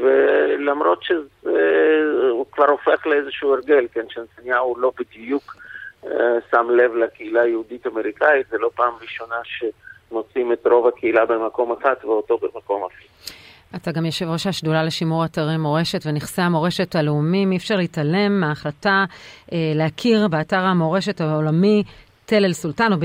ולמרות 0.01 1.03
שהוא 1.03 2.45
כבר 2.51 2.69
הופך 2.69 3.07
לאיזשהו 3.07 3.53
הרגל, 3.53 3.87
כן, 3.93 4.05
שנתניהו 4.09 4.75
לא 4.79 4.91
בדיוק 4.99 5.55
uh, 6.03 6.07
שם 6.51 6.67
לב 6.69 6.95
לקהילה 6.95 7.41
היהודית 7.41 7.87
אמריקאית, 7.87 8.47
זה 8.49 8.57
לא 8.57 8.69
פעם 8.75 8.93
ראשונה 9.01 9.35
שמוצאים 9.43 10.53
את 10.53 10.67
רוב 10.67 10.87
הקהילה 10.87 11.25
במקום 11.25 11.71
אחד 11.71 11.93
ואותו 12.03 12.37
במקום 12.37 12.83
אחר. 12.83 13.33
אתה 13.75 13.91
גם 13.91 14.05
יושב 14.05 14.25
ראש 14.29 14.47
השדולה 14.47 14.83
לשימור 14.83 15.25
אתרי 15.25 15.57
מורשת 15.57 15.99
ונכסי 16.05 16.41
המורשת 16.41 16.95
הלאומיים. 16.95 17.51
אי 17.51 17.57
אפשר 17.57 17.75
להתעלם 17.75 18.39
מההחלטה 18.39 19.05
אה, 19.53 19.57
להכיר 19.75 20.27
באתר 20.27 20.59
המורשת 20.59 21.21
העולמי 21.21 21.83
תל 22.25 22.45
אל 22.45 22.53
סולטן, 22.53 22.93
או 22.93 22.97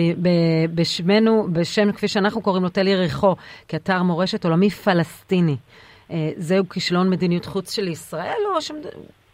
בשמנו, 0.75 1.49
בשם 1.53 1.93
כפי 1.93 2.09
שאנחנו 2.09 2.43
קוראים 2.43 2.63
לו, 2.63 2.69
תל 2.69 2.87
יריחו, 2.87 3.35
כאתר 3.69 4.03
מורשת 4.03 4.45
עולמי 4.45 4.71
פלסטיני. 4.71 5.57
אה, 6.11 6.17
זהו 6.37 6.69
כישלון 6.69 7.11
מדיניות 7.11 7.45
חוץ 7.45 7.73
של 7.73 7.89
ישראל, 7.89 8.41
או 8.55 8.61
ש... 8.61 8.71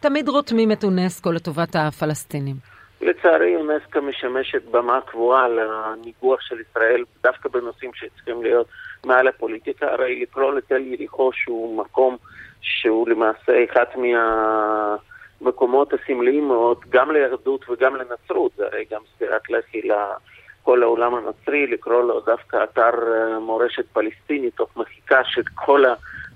תמיד 0.00 0.28
רותמים 0.28 0.72
את 0.72 0.84
אונסקו 0.84 1.32
לטובת 1.32 1.76
הפלסטינים. 1.76 2.56
לצערי 3.00 3.56
אונסקו 3.56 4.02
משמשת 4.02 4.64
במה 4.70 5.00
קבועה 5.06 5.48
לניגוח 5.48 6.40
של 6.40 6.56
ישראל 6.60 7.04
דווקא 7.22 7.48
בנושאים 7.48 7.90
שצריכים 7.94 8.42
להיות 8.42 8.66
מעל 9.06 9.28
הפוליטיקה, 9.28 9.86
הרי 9.86 10.20
לקרוא 10.22 10.52
לתל 10.52 10.80
יריחו 10.80 11.30
שהוא 11.32 11.78
מקום 11.78 12.16
שהוא 12.60 13.08
למעשה 13.08 13.64
אחד 13.64 13.84
מהמקומות 15.40 15.92
הסמליים 15.92 16.48
מאוד 16.48 16.78
גם 16.88 17.10
ליהדות 17.10 17.70
וגם 17.70 17.96
לנצרות, 17.96 18.52
זה 18.56 18.66
הרי 18.66 18.84
גם 18.90 19.00
סטירת 19.14 19.50
לחי 19.50 19.80
לכל 19.82 20.82
העולם 20.82 21.14
הנוצרי, 21.14 21.66
לקרוא 21.66 22.02
לו 22.02 22.20
דווקא 22.20 22.64
אתר 22.64 22.82
אה, 22.82 23.38
מורשת 23.38 23.84
פלסטיני 23.92 24.50
תוך 24.50 24.76
מחיקה 24.76 25.20
של 25.24 25.42
כל 25.54 25.84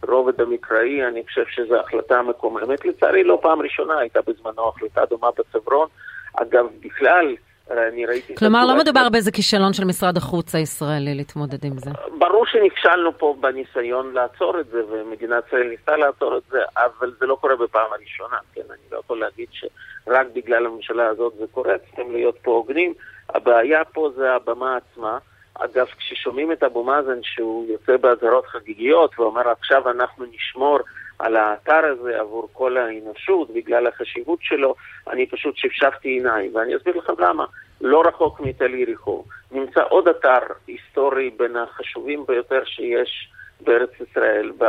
הרובד 0.02 0.40
המקראי, 0.40 1.06
אני 1.06 1.22
חושב 1.26 1.44
שזו 1.50 1.80
החלטה 1.80 2.22
מקוממת. 2.22 2.84
לצערי 2.84 3.24
לא 3.24 3.38
פעם 3.42 3.60
ראשונה 3.60 3.98
הייתה 3.98 4.20
בזמנו 4.26 4.68
החלטה 4.68 5.04
דומה 5.06 5.28
בחברון. 5.38 5.88
אגב, 6.34 6.66
בכלל, 6.80 7.36
אני 7.70 8.06
ראיתי... 8.06 8.36
כלומר, 8.36 8.66
לא 8.66 8.78
מדובר 8.78 9.08
באיזה 9.08 9.32
כישלון 9.32 9.72
של 9.72 9.84
משרד 9.84 10.16
החוץ 10.16 10.54
הישראלי 10.54 11.14
להתמודד 11.14 11.64
עם 11.64 11.78
זה. 11.78 11.90
ברור 12.18 12.46
שנכשלנו 12.46 13.18
פה 13.18 13.36
בניסיון 13.40 14.12
לעצור 14.14 14.60
את 14.60 14.66
זה, 14.66 14.80
ומדינת 14.90 15.46
ישראל 15.46 15.68
ניסתה 15.68 15.96
לעצור 15.96 16.36
את 16.36 16.42
זה, 16.50 16.58
אבל 16.76 17.12
זה 17.20 17.26
לא 17.26 17.36
קורה 17.40 17.56
בפעם 17.56 17.92
הראשונה, 17.92 18.36
כן? 18.54 18.62
אני 18.70 18.82
לא 18.92 18.98
יכול 18.98 19.20
להגיד 19.20 19.48
שרק 19.52 20.26
בגלל 20.34 20.66
הממשלה 20.66 21.06
הזאת 21.06 21.32
זה 21.38 21.44
קורה, 21.52 21.78
צריכים 21.78 22.12
להיות 22.12 22.38
פה 22.42 22.50
הוגנים. 22.50 22.94
הבעיה 23.28 23.84
פה 23.84 24.10
זה 24.16 24.32
הבמה 24.32 24.76
עצמה. 24.76 25.18
אגב, 25.54 25.86
כששומעים 25.98 26.52
את 26.52 26.62
אבו 26.62 26.84
מאזן 26.84 27.18
שהוא 27.22 27.66
יוצא 27.68 27.96
באזהרות 27.96 28.46
חגיגיות 28.46 29.18
ואומר 29.18 29.48
עכשיו 29.48 29.90
אנחנו 29.90 30.24
נשמור 30.32 30.78
על 31.18 31.36
האתר 31.36 31.84
הזה 31.84 32.20
עבור 32.20 32.48
כל 32.52 32.76
האנושות 32.76 33.50
בגלל 33.50 33.86
החשיבות 33.86 34.38
שלו, 34.42 34.74
אני 35.10 35.26
פשוט 35.26 35.56
שפשפתי 35.56 36.08
עיניים, 36.08 36.54
ואני 36.54 36.76
אסביר 36.76 36.96
לכם 36.96 37.12
למה. 37.18 37.44
לא 37.80 38.02
רחוק 38.06 38.40
מתל 38.40 38.74
יריחו. 38.74 39.24
נמצא 39.52 39.80
עוד 39.88 40.08
אתר 40.08 40.38
היסטורי 40.66 41.30
בין 41.30 41.56
החשובים 41.56 42.24
ביותר 42.28 42.64
שיש 42.64 43.30
בארץ 43.60 43.90
ישראל, 44.00 44.52
ב... 44.58 44.64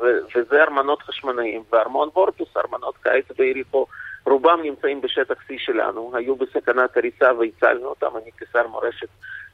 ו... 0.00 0.04
וזה 0.36 0.62
ארמנות 0.62 1.02
חשמנאים, 1.02 1.62
וארמון 1.72 2.08
וורטוס, 2.14 2.56
ארמנות 2.56 2.94
קיץ 3.02 3.24
ביריחו, 3.38 3.86
רובם 4.26 4.60
נמצאים 4.62 5.00
בשטח 5.00 5.34
C 5.34 5.54
שלנו, 5.58 6.12
היו 6.14 6.36
בסכנת 6.36 6.96
הריסה 6.96 7.32
והצלנו 7.38 7.86
אותם, 7.86 8.16
אני 8.22 8.30
כשר 8.38 8.66
מורשת 8.66 9.08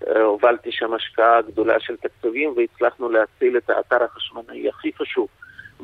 אה, 0.09 0.23
הובלתי 0.23 0.73
שם 0.73 0.95
השקעה 0.95 1.43
גדולה 1.43 1.81
של 1.81 1.97
תקציבים 1.97 2.55
והצלחנו 2.57 3.09
להציל 3.09 3.57
את 3.57 3.71
האתר 3.71 4.05
החשמנאי 4.05 4.69
הכי 4.69 4.90
חשוב 4.99 5.29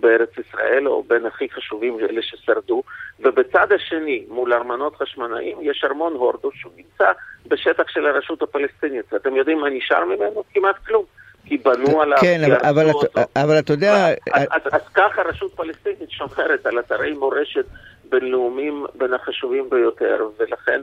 בארץ 0.01 0.31
ישראל, 0.39 0.89
או 0.89 1.03
בין 1.03 1.27
הכי 1.27 1.49
חשובים 1.51 1.99
אלה 2.01 2.23
ששרדו, 2.23 2.83
ובצד 3.21 3.73
השני, 3.73 4.25
מול 4.29 4.53
ארמנות 4.53 4.97
חשמנאים, 4.97 5.59
יש 5.61 5.85
ארמון 5.85 6.13
הורדוס 6.13 6.55
שהוא 6.55 6.73
נמצא 6.77 7.13
בשטח 7.47 7.89
של 7.89 8.07
הרשות 8.07 8.43
הפלסטינית. 8.43 9.13
ואתם 9.13 9.37
יודעים 9.37 9.61
מה 9.61 9.71
נשאר 9.71 10.05
ממנו? 10.05 10.45
כמעט 10.55 10.77
כלום. 10.87 11.05
כי 11.49 11.57
בנו 11.57 12.03
עליו, 12.03 12.19
כן, 12.21 12.41
אבל, 12.45 12.85
אבל, 12.85 12.93
אבל 13.37 13.59
אתה 13.59 13.73
יודע... 13.73 14.07
אז, 14.33 14.47
אז, 14.51 14.63
אז 14.73 14.89
ככה 14.95 15.23
רשות 15.23 15.55
פלסטינית 15.55 16.11
שומרת 16.11 16.67
על 16.67 16.79
אתרי 16.79 17.13
מורשת 17.13 17.65
בינלאומיים 18.11 18.85
בין 18.95 19.15
החשובים 19.15 19.71
ביותר, 19.71 20.29
ולכן 20.39 20.81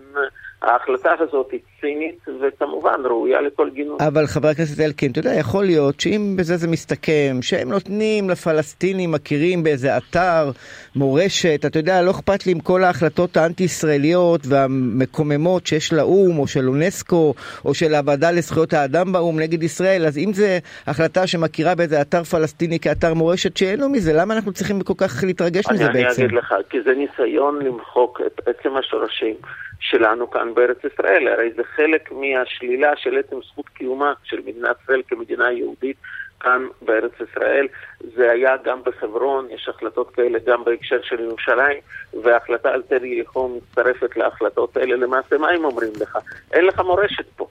ההחלטה 0.62 1.12
הזאת 1.20 1.52
היא 1.52 1.60
צינית 1.82 2.26
וכמובן 2.42 3.00
ראויה 3.04 3.42
לכל 3.42 3.70
גינוי. 3.70 3.98
אבל 4.08 4.28
חבר 4.28 4.48
הכנסת 4.48 4.80
אלקין, 4.80 5.12
אתה 5.12 5.20
יודע, 5.20 5.34
יכול 5.34 5.66
להיות 5.66 6.00
שאם 6.00 6.36
בזה 6.38 6.58
זה 6.58 6.68
מסתכם, 6.68 7.38
שהם 7.42 7.70
נותנים 7.70 8.30
לפלסטינים, 8.30 9.12
מכירים 9.12 9.64
באיזה 9.64 9.98
אתר 9.98 10.52
מורשת, 10.96 11.66
אתה 11.66 11.80
יודע, 11.80 12.02
לא 12.02 12.12
אכפת 12.12 12.46
לי 12.46 12.52
עם 12.52 12.60
כל 12.60 12.84
ההחלטות 12.84 13.38
האנטי-ישראליות 13.38 14.42
והמקוממות 14.50 15.68
שיש 15.68 15.94
לאו"ם 15.94 16.40
או 16.40 16.48
של 16.48 16.70
אונסקו 16.70 17.34
או 17.66 17.74
של 17.74 17.96
הוועדה 17.96 18.32
לזכויות 18.32 18.74
האדם 18.74 19.12
באו"ם 19.12 19.40
נגד 19.40 19.64
ישראל, 19.64 20.06
אז 20.06 20.18
אם 20.18 20.34
זה 20.34 20.60
החלטה 20.88 21.28
שמכירה 21.28 21.76
באיזה 21.76 22.02
אתר 22.02 22.24
פלסטיני 22.24 22.80
כאתר 22.80 23.14
מורשת 23.14 23.58
שאין 23.58 23.84
מזה, 23.92 24.14
למה 24.14 24.36
אנחנו 24.36 24.54
צריכים 24.54 24.82
כל 24.82 24.94
כך 24.98 25.24
להתרגש 25.24 25.66
מזה 25.72 25.86
אני 25.86 25.94
בעצם? 25.94 26.22
אני 26.22 26.28
אגיד 26.28 26.38
לך, 26.38 26.54
כי 26.70 26.78
זה 26.86 26.94
ניסיון 27.20 27.62
למחוק 27.62 28.22
את 28.26 28.48
עצם 28.48 28.78
השורשים. 28.78 29.36
שלנו 29.84 30.32
כאן 30.32 30.54
בארץ 30.54 30.78
ישראל, 30.94 31.28
הרי 31.28 31.52
זה 31.56 31.64
חלק 31.64 32.12
מהשלילה 32.12 32.96
של 32.96 33.18
עצם 33.18 33.36
זכות 33.42 33.70
קיומה 33.70 34.14
של 34.24 34.40
מדינת 34.46 34.76
ישראל 34.84 35.02
כמדינה 35.08 35.52
יהודית 35.52 35.98
כאן 36.40 36.68
בארץ 36.82 37.12
ישראל. 37.22 37.68
זה 38.16 38.32
היה 38.32 38.58
גם 38.58 38.84
בחברון, 38.84 39.48
יש 39.50 39.70
החלטות 39.70 40.16
כאלה 40.16 40.40
גם 40.46 40.64
בהקשר 40.64 41.02
של 41.02 41.20
ירושלים, 41.20 41.78
וההחלטה 42.24 42.70
על 42.70 42.82
תל 42.82 43.06
יריחו 43.06 43.50
מצטרפת 43.50 44.18
להחלטות 44.18 44.78
האלה. 44.78 44.96
למעשה, 44.96 45.38
מה 45.38 45.50
הם 45.50 45.66
אומרים 45.66 45.92
לך? 46.02 46.18
אין 46.54 46.66
לך 46.66 46.80
מורשת 46.80 47.26
פה. 47.36 47.48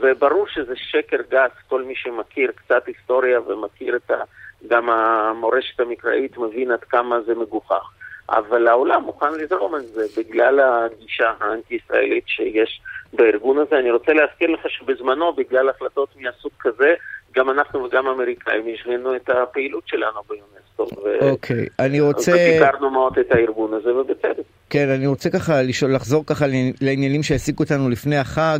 וברור 0.00 0.46
שזה 0.48 0.76
שקר 0.76 1.18
גס, 1.30 1.50
כל 1.68 1.82
מי 1.82 1.94
שמכיר 1.96 2.50
קצת 2.54 2.86
היסטוריה 2.86 3.40
ומכיר 3.40 3.96
את 3.96 4.10
ה... 4.10 4.22
גם 4.68 4.90
המורשת 4.90 5.80
המקראית 5.80 6.38
מבין 6.38 6.70
עד 6.70 6.84
כמה 6.84 7.20
זה 7.20 7.34
מגוחך. 7.34 7.97
אבל 8.30 8.68
העולם 8.68 9.02
מוכן 9.02 9.34
לזרום 9.34 9.74
על 9.74 9.80
זה 9.80 10.06
בגלל 10.16 10.60
הגישה 10.60 11.32
האנטי-ישראלית 11.40 12.24
שיש 12.26 12.80
בארגון 13.12 13.58
הזה. 13.58 13.78
אני 13.78 13.90
רוצה 13.90 14.12
להזכיר 14.12 14.50
לך 14.50 14.60
שבזמנו, 14.68 15.32
בגלל 15.32 15.68
החלטות 15.68 16.08
מהסוג 16.16 16.52
כזה, 16.60 16.94
גם 17.34 17.50
אנחנו 17.50 17.84
וגם 17.84 18.06
האמריקאים 18.06 18.74
השווינו 18.74 19.16
את 19.16 19.30
הפעילות 19.30 19.88
שלנו 19.88 20.20
ביונסקו. 20.28 21.00
אוקיי, 21.20 21.66
okay, 21.66 21.68
אני 21.78 22.00
רוצה... 22.00 22.32
וביקרנו 22.32 22.90
מאוד 22.90 23.18
את 23.18 23.32
הארגון 23.32 23.74
הזה, 23.74 23.94
ובצדק. 23.94 24.44
כן, 24.70 24.88
אני 24.88 25.06
רוצה 25.06 25.30
ככה 25.30 25.62
לשאול, 25.62 25.94
לחזור 25.94 26.26
ככה 26.26 26.46
לעניינים 26.80 27.22
שהעסיקו 27.22 27.62
אותנו 27.62 27.88
לפני 27.88 28.16
החג, 28.16 28.58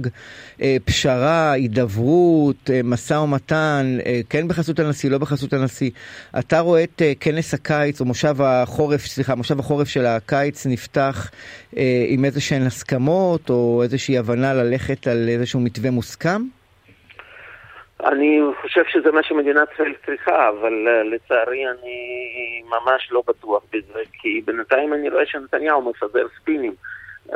אה, 0.62 0.76
פשרה, 0.84 1.52
הידברות, 1.52 2.70
אה, 2.70 2.80
משא 2.84 3.14
ומתן, 3.14 3.98
אה, 4.06 4.20
כן 4.28 4.48
בחסות 4.48 4.78
הנשיא, 4.78 5.10
לא 5.10 5.18
בחסות 5.18 5.52
הנשיא. 5.52 5.90
אתה 6.38 6.60
רואה 6.60 6.82
את 6.82 7.02
כנס 7.20 7.54
הקיץ, 7.54 8.00
או 8.00 8.04
מושב 8.04 8.36
החורף, 8.42 9.06
סליחה, 9.06 9.34
מושב 9.34 9.60
החורף 9.60 9.88
של 9.88 10.06
הקיץ 10.06 10.66
נפתח 10.66 11.30
עם 12.08 12.24
איזה 12.24 12.40
שהן 12.40 12.62
הסכמות, 12.62 13.50
או 13.50 13.82
איזושהי 13.82 14.18
הבנה 14.18 14.54
ללכת 14.54 15.06
על 15.06 15.28
איזשהו 15.28 15.60
מתווה 15.60 15.90
מוסכם? 15.90 16.42
אני 18.04 18.40
חושב 18.60 18.82
שזה 18.88 19.12
מה 19.12 19.22
שמדינת 19.22 19.68
ישראל 19.74 19.94
צריכה, 20.06 20.48
אבל 20.48 20.88
uh, 20.88 21.14
לצערי 21.14 21.64
אני 21.68 22.62
ממש 22.64 23.08
לא 23.10 23.22
בטוח 23.26 23.62
בזה, 23.72 24.00
כי 24.12 24.40
בינתיים 24.44 24.94
אני 24.94 25.08
רואה 25.08 25.26
שנתניהו 25.26 25.90
מפזר 25.90 26.26
ספינים. 26.40 26.74
uh, 27.28 27.34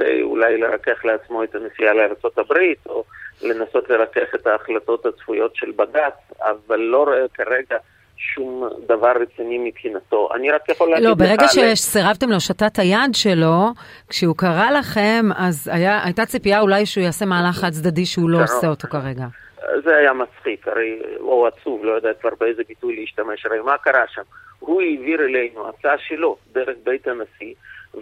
כדי 0.00 0.22
אולי 0.22 0.58
לרכך 0.58 1.04
לעצמו 1.04 1.44
את 1.44 1.54
הנסיעה 1.54 1.94
הברית, 2.38 2.78
או 2.86 3.04
לנסות 3.42 3.90
לרכך 3.90 4.34
את 4.34 4.46
ההחלטות 4.46 5.06
הצפויות 5.06 5.56
של 5.56 5.70
בג"ץ, 5.70 6.40
אבל 6.40 6.80
לא 6.80 7.04
רואה 7.04 7.28
כרגע 7.34 7.78
שום 8.20 8.68
דבר 8.86 9.12
רציני 9.20 9.58
מבחינתו. 9.58 10.28
אני 10.34 10.50
רק 10.50 10.68
יכול 10.68 10.90
להגיד 10.90 11.08
לא, 11.08 11.14
ברגע 11.14 11.46
שסירבתם 11.48 12.30
להושטת 12.30 12.78
היד 12.78 13.14
שלו, 13.14 13.72
כשהוא 14.08 14.36
קרא 14.36 14.70
לכם, 14.70 15.24
אז 15.36 15.70
היה, 15.72 16.04
הייתה 16.04 16.26
ציפייה 16.26 16.60
אולי 16.60 16.86
שהוא 16.86 17.04
יעשה 17.04 17.26
מהלך 17.26 17.56
חד 17.56 17.70
צדדי 17.70 18.06
שהוא 18.06 18.30
לא 18.30 18.42
עושה 18.42 18.66
אותו 18.66 18.88
כרגע. 18.88 19.24
זה 19.84 19.96
היה 19.96 20.12
מצחיק, 20.12 20.68
הרי, 20.68 20.98
או 21.20 21.46
עצוב, 21.46 21.84
לא 21.84 21.92
יודע 21.92 22.10
כבר 22.20 22.30
באיזה 22.40 22.62
ביטוי 22.68 22.96
להשתמש, 22.96 23.46
הרי 23.46 23.60
מה 23.60 23.78
קרה 23.78 24.04
שם? 24.08 24.22
הוא 24.58 24.82
העביר 24.82 25.20
אלינו 25.20 25.68
הצעה 25.68 25.98
שלו 25.98 26.36
דרך 26.52 26.76
בית 26.84 27.08
הנשיא, 27.08 27.54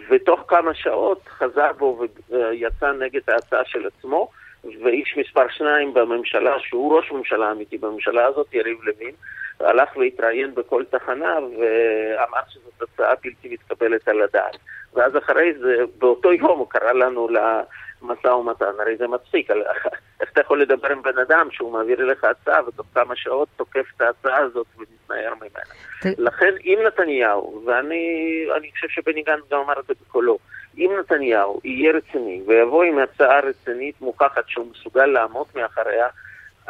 ותוך 0.09 0.39
כמה 0.47 0.73
שעות 0.73 1.27
חזר 1.27 1.71
בו 1.77 2.05
ויצא 2.29 2.91
נגד 2.91 3.21
ההצעה 3.27 3.65
של 3.65 3.87
עצמו, 3.87 4.29
ואיש 4.63 5.17
מספר 5.17 5.45
שניים 5.49 5.93
בממשלה, 5.93 6.55
שהוא 6.59 6.97
ראש 6.97 7.11
ממשלה 7.11 7.51
אמיתי 7.51 7.77
בממשלה 7.77 8.25
הזאת, 8.25 8.53
יריב 8.53 8.77
לוין, 8.83 9.15
הלך 9.59 9.97
והתראיין 9.97 10.55
בכל 10.55 10.83
תחנה 10.89 11.35
ואמר 11.39 12.41
שזאת 12.49 12.81
הצעה 12.81 13.13
בלתי 13.23 13.49
מתקבלת 13.53 14.07
על 14.07 14.21
הדעת. 14.21 14.57
ואז 14.93 15.17
אחרי 15.17 15.53
זה, 15.53 15.75
באותו 15.97 16.33
יום 16.33 16.59
הוא 16.59 16.69
קרא 16.69 16.91
לנו 16.91 17.27
למשא 17.27 18.27
ומתן, 18.27 18.71
הרי 18.79 18.97
זה 18.97 19.07
מצחיק, 19.07 19.51
איך 20.21 20.31
אתה 20.33 20.41
יכול 20.41 20.61
לדבר 20.61 20.91
עם 20.91 21.01
בן 21.01 21.17
אדם 21.17 21.47
שהוא 21.51 21.71
מעביר 21.71 22.01
אליך 22.01 22.23
הצעה 22.23 22.67
ותוך 22.67 22.85
כמה 22.93 23.15
שעות 23.15 23.47
תוקף 23.55 23.85
את 23.95 24.01
ההצעה 24.01 24.37
הזאת 24.37 24.67
ומתנער 24.77 25.33
ממנה. 25.35 26.15
לכן 26.17 26.53
אם 26.65 26.79
נתניהו, 26.87 27.63
ואני 27.65 28.71
חושב 28.71 28.87
שבני 28.87 29.21
גנץ 29.21 29.43
גם 29.51 29.59
אמר 29.59 29.79
את 29.79 29.85
זה 29.85 29.93
בקולו, 30.01 30.37
אם 30.77 30.91
נתניהו 30.99 31.59
יהיה 31.63 31.91
רציני 31.91 32.41
ויבוא 32.47 32.83
עם 32.83 32.99
הצעה 32.99 33.39
רצינית 33.39 34.01
מוכחת 34.01 34.43
שהוא 34.47 34.67
מסוגל 34.71 35.05
לעמוד 35.05 35.47
מאחריה, 35.55 36.07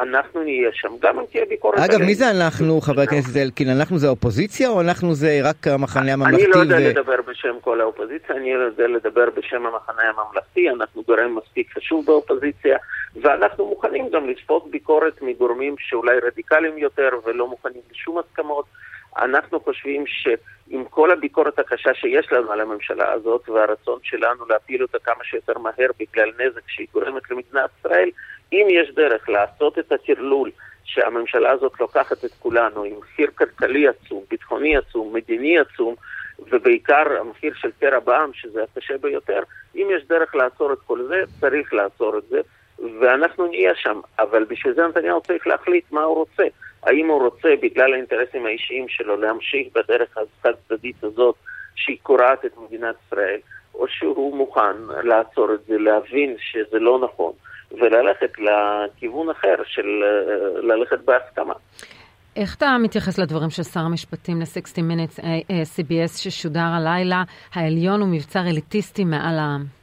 אנחנו 0.00 0.42
נהיה 0.42 0.70
שם, 0.72 0.88
גם 1.00 1.18
אם 1.18 1.24
תהיה 1.32 1.44
ביקורת 1.48 1.78
עלינו. 1.78 1.94
אגב, 1.94 2.06
מי 2.06 2.14
זה 2.14 2.30
אנחנו, 2.30 2.80
חבר 2.80 3.02
הכנסת 3.02 3.36
אלקין? 3.36 3.68
אנחנו 3.68 3.98
זה 3.98 4.06
האופוזיציה 4.06 4.68
או 4.68 4.80
אנחנו 4.80 5.14
זה 5.14 5.40
רק 5.44 5.66
המחנה 5.66 6.12
הממלכתי? 6.12 6.44
אני 6.44 6.50
לא 6.50 6.56
יודע 6.56 6.76
ו... 6.76 6.88
לדבר 6.88 7.22
בשם 7.28 7.56
כל 7.60 7.80
האופוזיציה, 7.80 8.36
אני 8.36 8.50
יודע 8.50 8.86
לדבר 8.86 9.30
בשם 9.36 9.66
המחנה 9.66 10.02
הממלכתי, 10.02 10.70
אנחנו 10.70 11.02
גורם 11.02 11.36
מספיק 11.36 11.72
חשוב 11.76 12.06
באופוזיציה, 12.06 12.76
ואנחנו 13.22 13.66
מוכנים 13.66 14.08
גם 14.12 14.28
לצפות 14.28 14.70
ביקורת 14.70 15.22
מגורמים 15.22 15.74
שאולי 15.78 16.16
רדיקליים 16.26 16.78
יותר 16.78 17.08
ולא 17.24 17.48
מוכנים 17.48 17.82
לשום 17.92 18.18
הסכמות. 18.18 18.64
אנחנו 19.18 19.60
חושבים 19.60 20.04
שעם 20.06 20.84
כל 20.84 21.10
הביקורת 21.10 21.58
הקשה 21.58 21.94
שיש 21.94 22.32
לנו 22.32 22.52
על 22.52 22.60
הממשלה 22.60 23.12
הזאת 23.12 23.48
והרצון 23.48 23.98
שלנו 24.02 24.46
להפיל 24.48 24.82
אותה 24.82 24.98
כמה 24.98 25.24
שיותר 25.24 25.58
מהר 25.58 25.90
בגלל 25.98 26.32
נזק 26.38 26.68
שהיא 26.68 26.86
גורמת 26.92 27.30
למדינת 27.30 27.70
ישראל, 27.78 28.10
אם 28.52 28.66
יש 28.70 28.94
דרך 28.94 29.28
לעשות 29.28 29.78
את 29.78 29.92
הטרלול 29.92 30.50
שהממשלה 30.84 31.50
הזאת 31.50 31.80
לוקחת 31.80 32.24
את 32.24 32.30
כולנו 32.38 32.84
עם 32.84 32.94
מחיר 32.98 33.30
כלכלי 33.34 33.88
עצום, 33.88 34.24
ביטחוני 34.30 34.76
עצום, 34.76 35.14
מדיני 35.14 35.58
עצום, 35.58 35.94
ובעיקר 36.50 37.20
המחיר 37.20 37.54
של 37.54 37.70
קרע 37.80 37.98
בעם, 37.98 38.30
שזה 38.34 38.62
הקשה 38.62 38.98
ביותר, 38.98 39.42
אם 39.74 39.88
יש 39.96 40.04
דרך 40.08 40.34
לעצור 40.34 40.72
את 40.72 40.78
כל 40.86 40.98
זה, 41.08 41.22
צריך 41.40 41.74
לעצור 41.74 42.18
את 42.18 42.22
זה, 42.28 42.40
ואנחנו 43.00 43.46
נהיה 43.46 43.74
שם. 43.74 44.00
אבל 44.18 44.44
בשביל 44.44 44.74
זה 44.74 44.86
נתניהו 44.86 45.20
צריך 45.20 45.46
להחליט 45.46 45.84
מה 45.92 46.02
הוא 46.02 46.14
רוצה. 46.14 46.44
האם 46.82 47.08
הוא 47.08 47.22
רוצה, 47.22 47.48
בגלל 47.62 47.92
האינטרסים 47.92 48.46
האישיים 48.46 48.88
שלו, 48.88 49.16
להמשיך 49.16 49.66
בדרך 49.74 50.18
החד-צדדית 50.18 51.04
הזאת, 51.04 51.34
שהיא 51.74 51.98
קורעת 52.02 52.44
את 52.44 52.52
מדינת 52.58 52.94
ישראל, 53.06 53.38
או 53.74 53.88
שהוא 53.88 54.36
מוכן 54.36 54.76
לעצור 55.02 55.54
את 55.54 55.64
זה, 55.68 55.78
להבין 55.78 56.36
שזה 56.38 56.78
לא 56.78 57.00
נכון, 57.04 57.32
וללכת 57.70 58.32
לכיוון 58.38 59.30
אחר 59.30 59.54
של 59.64 59.86
אה, 60.04 60.60
ללכת 60.62 60.98
בהסכמה. 61.04 61.54
איך 62.36 62.56
אתה 62.56 62.76
מתייחס 62.82 63.18
לדברים 63.18 63.50
של 63.50 63.62
שר 63.62 63.80
המשפטים 63.80 64.40
ל-60 64.40 64.78
Minutes 64.78 65.24
אה, 65.24 65.28
אה, 65.50 65.62
CBS 65.62 66.18
ששודר 66.18 66.68
הלילה, 66.76 67.22
העליון 67.54 68.00
הוא 68.00 68.08
מבצר 68.08 68.40
אליטיסטי 68.40 69.04
מעל 69.04 69.38
העם? 69.38 69.79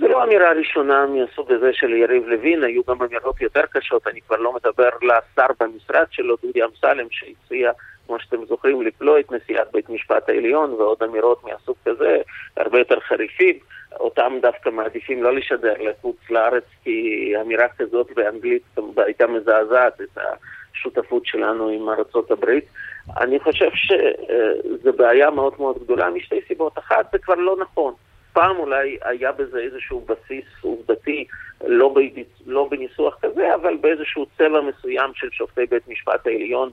זו 0.00 0.08
לא 0.08 0.24
אמירה 0.24 0.52
ראשונה 0.52 1.06
מהסוג 1.06 1.52
הזה 1.52 1.72
של 1.72 1.92
יריב 1.92 2.26
לוין, 2.26 2.64
היו 2.64 2.82
גם 2.88 3.02
אמירות 3.02 3.40
יותר 3.40 3.62
קשות, 3.70 4.06
אני 4.06 4.20
כבר 4.20 4.36
לא 4.36 4.52
מדבר 4.52 4.88
לשר 5.02 5.46
במשרד 5.60 6.06
שלו, 6.10 6.36
דודי 6.42 6.64
אמסלם, 6.64 7.06
שהציע, 7.10 7.72
כמו 8.06 8.20
שאתם 8.20 8.44
זוכרים, 8.44 8.82
לפלוא 8.82 9.18
את 9.18 9.32
נשיאת 9.32 9.72
בית 9.72 9.88
משפט 9.88 10.28
העליון 10.28 10.72
ועוד 10.72 11.02
אמירות 11.02 11.44
מהסוג 11.44 11.76
כזה, 11.84 12.16
הרבה 12.56 12.78
יותר 12.78 13.00
חריפים. 13.00 13.58
אותם 14.00 14.32
דווקא 14.42 14.68
מעדיפים 14.68 15.22
לא 15.22 15.34
לשדר 15.34 15.74
לחוץ 15.80 16.16
לארץ, 16.30 16.64
כי 16.84 17.32
אמירה 17.40 17.68
כזאת 17.78 18.10
באנגלית 18.16 18.62
הייתה 18.96 19.26
מזעזעת 19.26 20.00
את 20.00 20.18
השותפות 20.72 21.26
שלנו 21.26 21.68
עם 21.68 21.88
ארצות 21.88 22.30
הברית. 22.30 22.64
אני 23.20 23.40
חושב 23.40 23.70
שזו 23.74 24.92
בעיה 24.92 25.30
מאוד 25.30 25.54
מאוד 25.58 25.78
גדולה 25.78 26.10
משתי 26.10 26.40
סיבות. 26.48 26.78
אחת, 26.78 27.12
זה 27.12 27.18
כבר 27.18 27.34
לא 27.34 27.56
נכון. 27.60 27.94
פעם 28.32 28.56
אולי 28.56 28.96
היה 29.02 29.32
בזה 29.32 29.58
איזשהו 29.58 30.06
בסיס 30.08 30.44
עובדתי, 30.60 31.24
לא, 31.66 31.94
ב, 31.94 31.98
לא 32.46 32.68
בניסוח 32.70 33.16
כזה, 33.22 33.54
אבל 33.54 33.76
באיזשהו 33.76 34.26
צבע 34.38 34.60
מסוים 34.60 35.10
של 35.14 35.28
שופטי 35.32 35.66
בית 35.66 35.88
משפט 35.88 36.26
העליון 36.26 36.70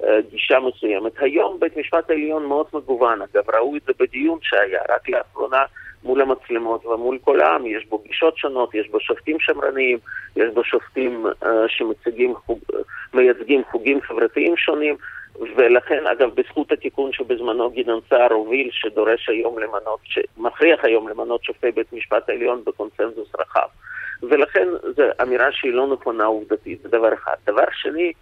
וגישה 0.00 0.58
מסוימת. 0.60 1.12
היום 1.18 1.60
בית 1.60 1.76
משפט 1.76 2.10
העליון 2.10 2.46
מאוד 2.46 2.66
מגוון, 2.72 3.22
אגב, 3.22 3.50
ראו 3.54 3.76
את 3.76 3.82
זה 3.82 3.92
בדיון 3.98 4.38
שהיה 4.42 4.80
רק 4.88 5.08
לאחרונה 5.08 5.64
מול 6.04 6.20
המצלמות 6.20 6.86
ומול 6.86 7.18
כל 7.24 7.40
העם, 7.40 7.66
יש 7.66 7.86
בו 7.86 7.98
גישות 7.98 8.36
שונות, 8.36 8.74
יש 8.74 8.88
בו 8.88 9.00
שופטים 9.00 9.36
שמרניים, 9.40 9.98
יש 10.36 10.54
בו 10.54 10.64
שופטים 10.64 11.26
uh, 11.26 11.46
שמייצגים 11.68 12.34
חוג, 12.34 12.58
חוגים 13.70 14.00
חברתיים 14.00 14.56
שונים, 14.56 14.96
ולכן, 15.56 16.06
אגב, 16.06 16.34
בזכות 16.34 16.72
התיקון 16.72 17.12
שבזמנו 17.12 17.70
גדעון 17.70 18.00
סער 18.08 18.32
הוביל, 18.32 18.68
שדורש 18.72 19.28
היום 19.28 19.58
למנות, 19.58 20.00
שמכריח 20.04 20.84
היום 20.84 21.08
למנות 21.08 21.44
שופטי 21.44 21.70
בית 21.70 21.92
משפט 21.92 22.28
העליון 22.28 22.62
בקונסנזוס 22.64 23.28
רחב. 23.40 23.68
ולכן 24.22 24.68
זו 24.96 25.02
אמירה 25.22 25.52
שהיא 25.52 25.72
לא 25.72 25.86
נכונה 25.86 26.24
עובדתית, 26.24 26.82
זה 26.82 26.88
דבר 26.88 27.14
אחד. 27.14 27.34
דבר 27.46 27.64
שני, 27.72 28.12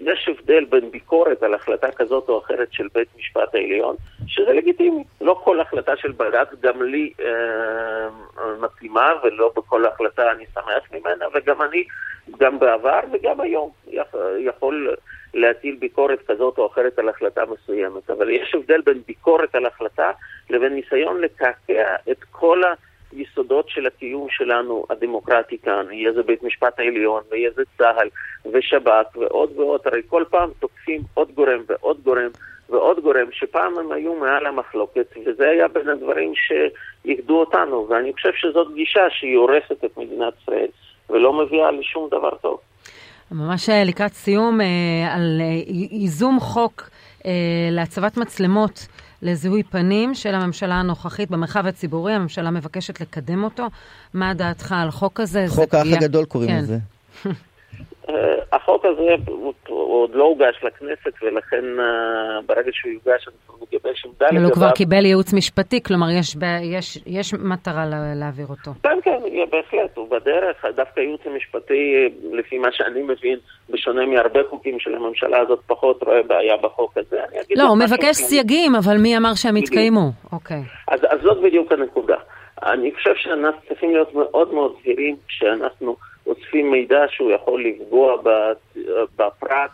יש 0.00 0.28
הבדל 0.28 0.64
בין 0.64 0.90
ביקורת 0.90 1.42
על 1.42 1.54
החלטה 1.54 1.92
כזאת 1.92 2.28
או 2.28 2.38
אחרת 2.38 2.68
של 2.72 2.88
בית 2.94 3.08
משפט 3.18 3.54
העליון, 3.54 3.96
שזה 4.26 4.52
לגיטימי. 4.52 5.04
לא 5.20 5.40
כל 5.44 5.60
החלטה 5.60 5.96
של 5.96 6.12
בג"ץ 6.12 6.48
גם 6.60 6.82
לי 6.82 7.12
אה, 7.20 8.08
מתאימה, 8.60 9.12
ולא 9.24 9.52
בכל 9.56 9.86
החלטה 9.86 10.32
אני 10.32 10.44
שמח 10.54 10.92
ממנה, 10.92 11.24
וגם 11.34 11.62
אני, 11.62 11.84
גם 12.38 12.58
בעבר 12.58 13.00
וגם 13.12 13.40
היום, 13.40 13.70
יכול 14.38 14.94
להטיל 15.34 15.76
ביקורת 15.78 16.18
כזאת 16.26 16.58
או 16.58 16.66
אחרת 16.66 16.98
על 16.98 17.08
החלטה 17.08 17.42
מסוימת. 17.44 18.10
אבל 18.10 18.30
יש 18.30 18.54
הבדל 18.54 18.80
בין 18.80 19.02
ביקורת 19.06 19.54
על 19.54 19.66
החלטה 19.66 20.10
לבין 20.50 20.74
ניסיון 20.74 21.20
לקעקע 21.20 21.94
את 22.10 22.24
כל 22.30 22.64
ה... 22.64 22.74
יסודות 23.12 23.68
של 23.68 23.86
הקיום 23.86 24.26
שלנו 24.30 24.84
הדמוקרטי 24.90 25.58
כאן, 25.58 25.86
יהיה 25.90 26.12
זה 26.12 26.22
בית 26.22 26.42
משפט 26.42 26.78
העליון, 26.78 27.22
ויהיה 27.30 27.50
זה 27.54 27.62
צה"ל, 27.78 28.08
ושב"כ, 28.52 29.16
ועוד 29.16 29.58
ועוד, 29.58 29.80
הרי 29.84 30.02
כל 30.06 30.24
פעם 30.30 30.50
תוקפים 30.58 31.00
עוד 31.14 31.32
גורם 31.34 31.62
ועוד 31.66 32.00
גורם 32.04 32.28
ועוד 32.68 33.00
גורם, 33.00 33.26
שפעם 33.32 33.78
הם 33.78 33.92
היו 33.92 34.14
מעל 34.14 34.46
המחלוקת, 34.46 35.06
וזה 35.26 35.48
היה 35.48 35.68
בין 35.68 35.88
הדברים 35.88 36.32
שאיחדו 36.34 37.40
אותנו, 37.40 37.86
ואני 37.88 38.12
חושב 38.12 38.32
שזאת 38.34 38.74
גישה 38.74 39.10
שהיא 39.10 39.36
הורסת 39.36 39.84
את 39.84 39.96
מדינת 39.96 40.32
ישראל, 40.42 40.68
ולא 41.10 41.32
מביאה 41.32 41.70
לשום 41.70 42.08
דבר 42.08 42.34
טוב. 42.34 42.60
ממש 43.32 43.68
אה, 43.68 43.84
לקראת 43.84 44.14
סיום, 44.14 44.60
אה, 44.60 44.66
על 45.14 45.40
אה, 45.40 45.62
ייזום 45.90 46.40
חוק 46.40 46.90
להצבת 47.70 48.16
מצלמות 48.16 48.86
לזיהוי 49.22 49.62
פנים 49.62 50.14
של 50.14 50.34
הממשלה 50.34 50.74
הנוכחית 50.74 51.30
במרחב 51.30 51.66
הציבורי, 51.66 52.12
הממשלה 52.12 52.50
מבקשת 52.50 53.00
לקדם 53.00 53.44
אותו. 53.44 53.66
מה 54.14 54.34
דעתך 54.34 54.74
על 54.78 54.90
חוק 54.90 55.20
הזה? 55.20 55.44
חוק 55.48 55.74
האח 55.74 55.86
הגדול 55.86 56.24
קוראים 56.24 56.50
כן. 56.50 56.58
לזה. 56.58 56.78
אה, 58.14 58.34
החוק 58.52 58.84
הזה 58.84 59.14
עוד 59.68 60.10
לא 60.14 60.24
הוגש 60.24 60.60
לכנסת, 60.62 61.12
ולכן 61.22 61.64
אה, 61.80 62.40
ברגע 62.46 62.70
שהוא 62.72 62.92
יוגש, 62.92 63.28
אנחנו 63.28 63.66
נגבש 63.72 64.04
עמדה 64.04 64.26
לגביו. 64.26 64.38
אבל 64.38 64.44
הוא 64.44 64.52
כבר 64.52 64.70
קיבל 64.70 65.04
ייעוץ 65.04 65.32
משפטי, 65.32 65.82
כלומר, 65.82 66.06
יש, 66.10 66.36
יש, 66.62 66.98
יש 67.06 67.34
מטרה 67.34 67.84
להעביר 68.14 68.46
אותו. 68.50 68.70
כן, 68.82 68.98
כן, 69.04 69.18
בהחלט, 69.50 69.96
הוא 69.96 70.08
בדרך. 70.10 70.64
דווקא 70.76 71.00
הייעוץ 71.00 71.20
המשפטי, 71.26 72.08
לפי 72.32 72.58
מה 72.58 72.68
שאני 72.72 73.02
מבין, 73.02 73.38
בשונה 73.70 74.06
מהרבה 74.06 74.40
חוקים 74.50 74.80
של 74.80 74.94
הממשלה 74.94 75.40
הזאת, 75.40 75.60
פחות 75.66 76.02
רואה 76.02 76.22
בעיה 76.22 76.56
בחוק 76.56 76.98
הזה. 76.98 77.20
לא, 77.56 77.62
הוא 77.62 77.78
מבקש 77.78 78.16
סייגים, 78.16 78.74
אבל 78.74 78.96
מי 78.96 79.16
אמר 79.16 79.34
שהם 79.34 79.56
יתקיימו? 79.56 80.10
אוקיי. 80.32 80.62
אז, 80.88 81.00
אז 81.10 81.20
זאת 81.22 81.42
בדיוק 81.42 81.72
הנקודה. 81.72 82.16
אני 82.62 82.94
חושב 82.94 83.14
שאנחנו 83.16 83.60
צריכים 83.68 83.90
להיות 83.90 84.14
מאוד 84.14 84.54
מאוד 84.54 84.74
זהירים 84.84 85.16
כשאנחנו... 85.28 85.96
אוספים 86.26 86.70
מידע 86.70 87.04
שהוא 87.08 87.30
יכול 87.30 87.64
לפגוע 87.64 88.16
בפרט 89.16 89.70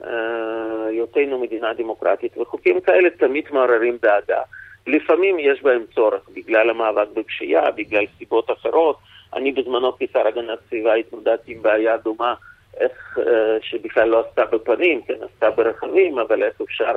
ובהיותנו 0.00 1.38
מדינה 1.38 1.74
דמוקרטית, 1.74 2.38
וחוקים 2.38 2.80
כאלה 2.80 3.10
תמיד 3.10 3.44
מעוררים 3.50 3.98
דאגה. 4.02 4.42
לפעמים 4.86 5.36
יש 5.38 5.62
בהם 5.62 5.84
צורך, 5.94 6.28
בגלל 6.34 6.70
המאבק 6.70 7.08
בפשיעה, 7.14 7.70
בגלל 7.70 8.04
סיבות 8.18 8.50
אחרות. 8.50 8.98
אני 9.34 9.52
בזמנו 9.52 9.92
כשר 9.98 10.26
הגנת 10.26 10.58
סביבה 10.68 10.94
התמודדתי 10.94 11.52
עם 11.52 11.62
בעיה 11.62 11.96
דומה, 11.96 12.34
איך, 12.80 13.18
אה, 13.18 13.56
שבכלל 13.62 14.08
לא 14.08 14.24
עשתה 14.28 14.44
בפנים, 14.44 15.02
כן, 15.02 15.14
עשתה 15.22 15.50
ברכבים, 15.50 16.18
אבל 16.18 16.42
איך 16.42 16.60
אפשר 16.60 16.96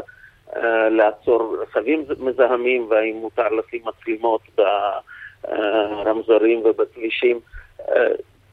אה, 0.55 0.89
לעצור 0.89 1.57
רכבים 1.61 2.05
מזהמים, 2.19 2.87
והאם 2.89 3.15
מותר 3.15 3.49
לשים 3.49 3.81
מצלמות 3.85 4.41
ברמזורים 5.47 6.59
ובכבישים. 6.59 7.39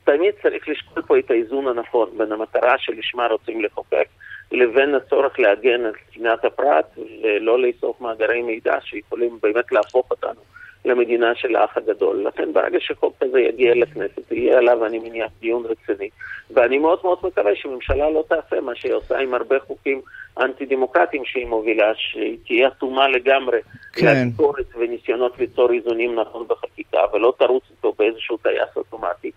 תמיד 0.05 0.35
צריך 0.43 0.69
לשקול 0.69 1.03
פה 1.03 1.19
את 1.19 1.31
האיזון 1.31 1.69
הנכון 1.69 2.11
בין 2.19 2.33
המטרה 2.33 2.79
שלשמה 2.79 3.27
רוצים 3.27 3.65
לחוקק 3.65 4.07
לבין 4.53 4.95
הצורך 4.95 5.39
להגן 5.39 5.85
על 5.85 5.93
צנעת 6.15 6.45
הפרט 6.45 6.99
ולא 7.23 7.59
לאסוף 7.63 8.01
מאגרי 8.01 8.43
מידע 8.43 8.81
שיכולים 8.81 9.39
באמת 9.43 9.73
להפוך 9.73 10.11
אותנו 10.11 10.41
למדינה 10.85 11.35
של 11.35 11.57
האח 11.57 11.77
הגדול. 11.77 12.27
לכן 12.27 12.53
ברגע 12.53 12.81
שחוק 12.81 13.15
כזה 13.21 13.41
יגיע 13.41 13.75
לכנסת, 13.75 14.33
יהיה 14.33 14.59
עליו, 14.59 14.87
אני 14.87 14.99
מניח, 14.99 15.31
דיון 15.41 15.65
רציני. 15.67 16.09
ואני 16.51 16.79
מאוד 16.79 16.99
מאוד 17.05 17.19
מקווה 17.23 17.57
שממשלה 17.57 18.11
לא 18.11 18.25
תעשה 18.29 18.61
מה 18.61 18.75
שהיא 18.75 18.93
עושה 18.93 19.19
עם 19.19 19.35
הרבה 19.35 19.61
חוקים 19.61 20.01
אנטי-דמוקרטיים 20.39 21.25
שהיא 21.25 21.47
מובילה, 21.47 21.93
שהיא 21.97 22.39
תהיה 22.47 22.69
אטומה 22.69 23.09
לגמרי 23.09 23.59
כן. 23.93 24.07
לביקורת 24.07 24.67
וניסיונות 24.79 25.39
ליצור 25.39 25.73
איזונים 25.73 26.21
נכון 26.21 26.47
בחקיקה, 26.49 26.99
ולא 27.13 27.33
תרוץ 27.39 27.63
איתו 27.71 27.95
באיזשהו 27.99 28.37
טייס 28.37 28.77
אוטומטי, 28.77 29.31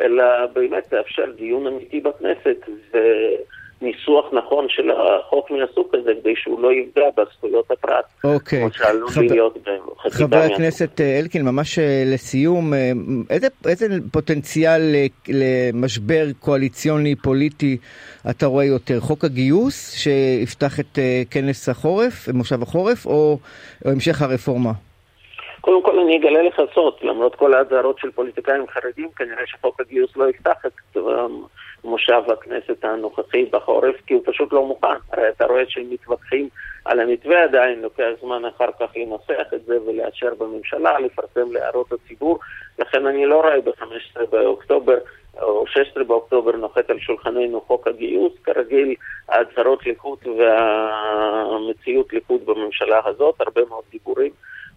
אלא 0.00 0.24
באמת 0.52 0.84
תאפשר 0.88 1.30
דיון 1.36 1.66
אמיתי 1.66 2.00
בכנסת. 2.00 2.56
ו... 2.92 2.98
ניסוח 3.82 4.24
נכון 4.32 4.66
של 4.68 4.90
החוק 4.90 5.50
מהסוג 5.50 5.86
הזה, 5.94 6.12
כדי 6.20 6.36
שהוא 6.36 6.62
לא 6.62 6.72
יפגע 6.72 7.02
בזכויות 7.16 7.70
הפרט. 7.70 8.04
אוקיי. 8.24 8.60
כמו 8.60 8.72
שעלול. 8.72 9.08
להיות 9.30 9.58
בחקיקה. 9.96 10.18
חבר 10.18 10.38
הכנסת 10.38 11.00
אה, 11.00 11.18
אלקין, 11.18 11.44
ממש 11.44 11.78
אה, 11.78 12.02
לסיום, 12.06 12.74
אה, 12.74 12.90
איזה, 13.30 13.46
איזה 13.68 13.86
פוטנציאל 14.12 14.82
למשבר 15.28 16.24
קואליציוני 16.40 17.16
פוליטי 17.16 17.76
אתה 18.30 18.46
רואה 18.46 18.64
יותר? 18.64 19.00
חוק 19.00 19.24
הגיוס 19.24 19.94
שיפתח 19.94 20.80
את 20.80 20.98
כנס 21.30 21.68
החורף, 21.68 22.28
מושב 22.34 22.62
החורף, 22.62 23.06
או, 23.06 23.38
או 23.84 23.90
המשך 23.90 24.22
הרפורמה? 24.22 24.72
קודם 25.60 25.82
כל 25.82 25.98
אני 25.98 26.16
אגלה 26.16 26.42
לך 26.42 26.62
סוד, 26.74 26.94
למרות 27.02 27.34
כל 27.34 27.54
האזהרות 27.54 27.98
של 27.98 28.10
פוליטיקאים 28.10 28.64
חרדים, 28.68 29.08
כנראה 29.16 29.46
שחוק 29.46 29.80
הגיוס 29.80 30.16
לא 30.16 30.28
יפתח 30.28 30.66
את 30.66 30.96
מושב 31.84 32.22
הכנסת 32.32 32.84
הנוכחי 32.84 33.44
בחורף, 33.44 33.94
כי 34.06 34.14
הוא 34.14 34.22
פשוט 34.24 34.52
לא 34.52 34.66
מוכן. 34.66 34.86
הרי 35.12 35.28
אתה 35.28 35.46
רואה 35.46 35.62
שהם 35.68 35.90
מתווכחים 35.90 36.48
על 36.84 37.00
המתווה 37.00 37.42
עדיין, 37.42 37.82
לוקח 37.82 38.08
זמן 38.20 38.42
אחר 38.44 38.68
כך 38.80 38.90
לנסח 38.96 39.54
את 39.54 39.64
זה 39.64 39.78
ולאשר 39.86 40.34
בממשלה, 40.38 40.98
לפרסם 40.98 41.52
להערות 41.52 41.92
הציבור, 41.92 42.38
לכן 42.78 43.06
אני 43.06 43.26
לא 43.26 43.40
רואה 43.40 43.60
ב-15 43.60 44.26
באוקטובר 44.30 44.98
או 45.42 45.66
16 45.66 46.04
באוקטובר 46.04 46.56
נוחת 46.56 46.90
על 46.90 46.98
שולחננו 46.98 47.60
חוק 47.60 47.88
הגיוס, 47.88 48.32
כרגיל 48.44 48.94
ההצהרות 49.28 49.86
ליכוד 49.86 50.18
והמציאות 50.38 52.12
ליכוד 52.12 52.46
בממשלה 52.46 53.00
הזאת, 53.04 53.40
הרבה 53.40 53.60
מאוד 53.68 53.84
דיבורים, 53.90 54.30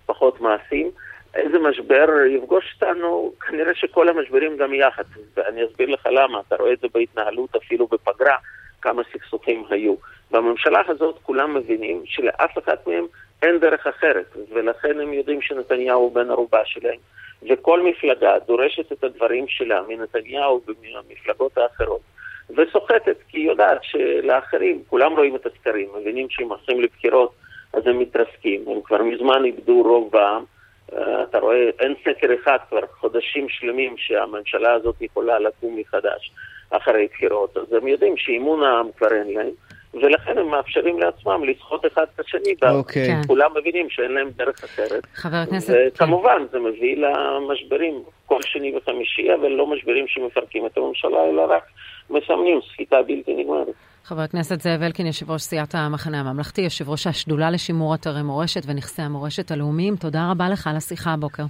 פחות 0.06 0.42
מעשים. 0.42 0.92
איזה 1.36 1.60
משבר 1.60 2.06
יפגוש 2.30 2.74
אותנו? 2.74 3.32
כנראה 3.48 3.76
שכל 3.76 4.10
המשברים 4.10 4.58
גם 4.58 4.74
יחד, 4.74 5.04
ואני 5.36 5.66
אסביר 5.66 5.90
לך 5.90 6.08
למה, 6.12 6.40
אתה 6.48 6.56
רואה 6.56 6.74
את 6.74 6.80
זה 6.80 6.88
בהתנהלות 6.94 7.56
אפילו 7.56 7.88
בפגרה, 7.88 8.36
כמה 8.82 9.02
סכסוכים 9.14 9.64
היו. 9.70 9.96
בממשלה 10.32 10.82
הזאת 10.88 11.16
כולם 11.24 11.54
מבינים 11.54 12.02
שלאף 12.06 12.58
אחד 12.58 12.76
מהם 12.88 13.06
אין 13.42 13.60
דרך 13.60 13.88
אחרת, 13.88 14.38
ולכן 14.54 15.00
הם 15.00 15.14
יודעים 15.14 15.42
שנתניהו 15.42 16.02
הוא 16.02 16.16
בן 16.16 16.32
ערובה 16.32 16.66
שלהם. 16.66 17.00
וכל 17.50 17.82
מפלגה 17.84 18.40
דורשת 18.48 18.92
את 18.92 19.04
הדברים 19.04 19.48
שלה 19.48 19.82
מנתניהו 19.88 20.62
ומהמפלגות 20.68 21.58
האחרות, 21.58 22.02
וסוחטת, 22.50 23.18
כי 23.30 23.38
היא 23.38 23.48
יודעת 23.48 23.84
שלאחרים, 23.84 24.84
כולם 24.88 25.16
רואים 25.16 25.36
את 25.36 25.46
הסקרים, 25.46 25.90
מבינים 26.00 26.28
שהם 26.30 26.50
הולכים 26.50 26.82
לבחירות 26.82 27.32
אז 27.74 27.88
הם 27.88 28.00
מתרסקים, 28.00 28.64
הם 28.68 28.82
כבר 28.82 29.04
מזמן 29.04 29.46
איבדו 29.46 29.82
רוב 29.82 30.12
בעם. 30.12 30.44
אתה 30.94 31.40
רואה, 31.40 31.70
אין 31.80 31.94
סקר 32.02 32.28
אחד 32.44 32.58
כבר 32.70 32.80
חודשים 33.00 33.50
שלמים 33.50 33.96
שהממשלה 33.98 34.74
הזאת 34.74 35.02
יכולה 35.02 35.40
לקום 35.40 35.78
מחדש 35.80 36.32
אחרי 36.70 37.08
בחירות, 37.14 37.58
אז 37.58 37.74
הם 37.74 37.88
יודעים 37.88 38.18
שאימון 38.18 38.64
העם 38.64 38.88
כבר 38.98 39.14
אין 39.14 39.34
להם. 39.34 39.52
ולכן 40.02 40.38
הם 40.38 40.48
מאפשרים 40.48 41.00
לעצמם 41.00 41.44
לסחוט 41.44 41.86
אחד 41.86 42.06
את 42.16 42.20
השני, 42.20 42.56
אוקיי. 42.70 43.08
כן. 43.08 43.22
כולם 43.28 43.52
מבינים 43.58 43.90
שאין 43.90 44.12
להם 44.12 44.30
דרך 44.36 44.64
אחרת. 44.64 45.06
חבר 45.14 45.38
הכנסת... 45.38 45.74
וכמובן, 45.88 46.38
כן. 46.40 46.46
זה 46.52 46.60
מביא 46.60 46.98
למשברים 46.98 48.04
כל 48.26 48.42
שני 48.42 48.78
וחמישי, 48.78 49.34
אבל 49.34 49.48
לא 49.48 49.68
משברים 49.68 50.08
שמפרקים 50.08 50.66
את 50.66 50.78
הממשלה, 50.78 51.26
אלא 51.30 51.42
רק 51.50 51.64
מסמנים 52.10 52.60
סחיטה 52.74 53.02
בלתי 53.02 53.34
נגמרת. 53.34 53.68
חבר 54.08 54.22
הכנסת 54.22 54.62
זאב 54.62 54.82
אלקין, 54.82 55.06
יושב 55.06 55.32
ראש 55.32 55.42
סיעת 55.42 55.76
המחנה 55.76 56.20
הממלכתי, 56.20 56.62
יושב 56.62 56.90
ראש 56.90 57.08
השדולה 57.08 57.52
לשימור 57.52 57.96
אתרי 57.96 58.24
מורשת 58.24 58.62
ונכסי 58.66 59.02
המורשת 59.02 59.52
הלאומיים, 59.52 59.96
תודה 59.96 60.32
רבה 60.32 60.50
לך 60.50 60.68
על 60.68 60.76
השיחה 60.76 61.14
הבוקר. 61.14 61.44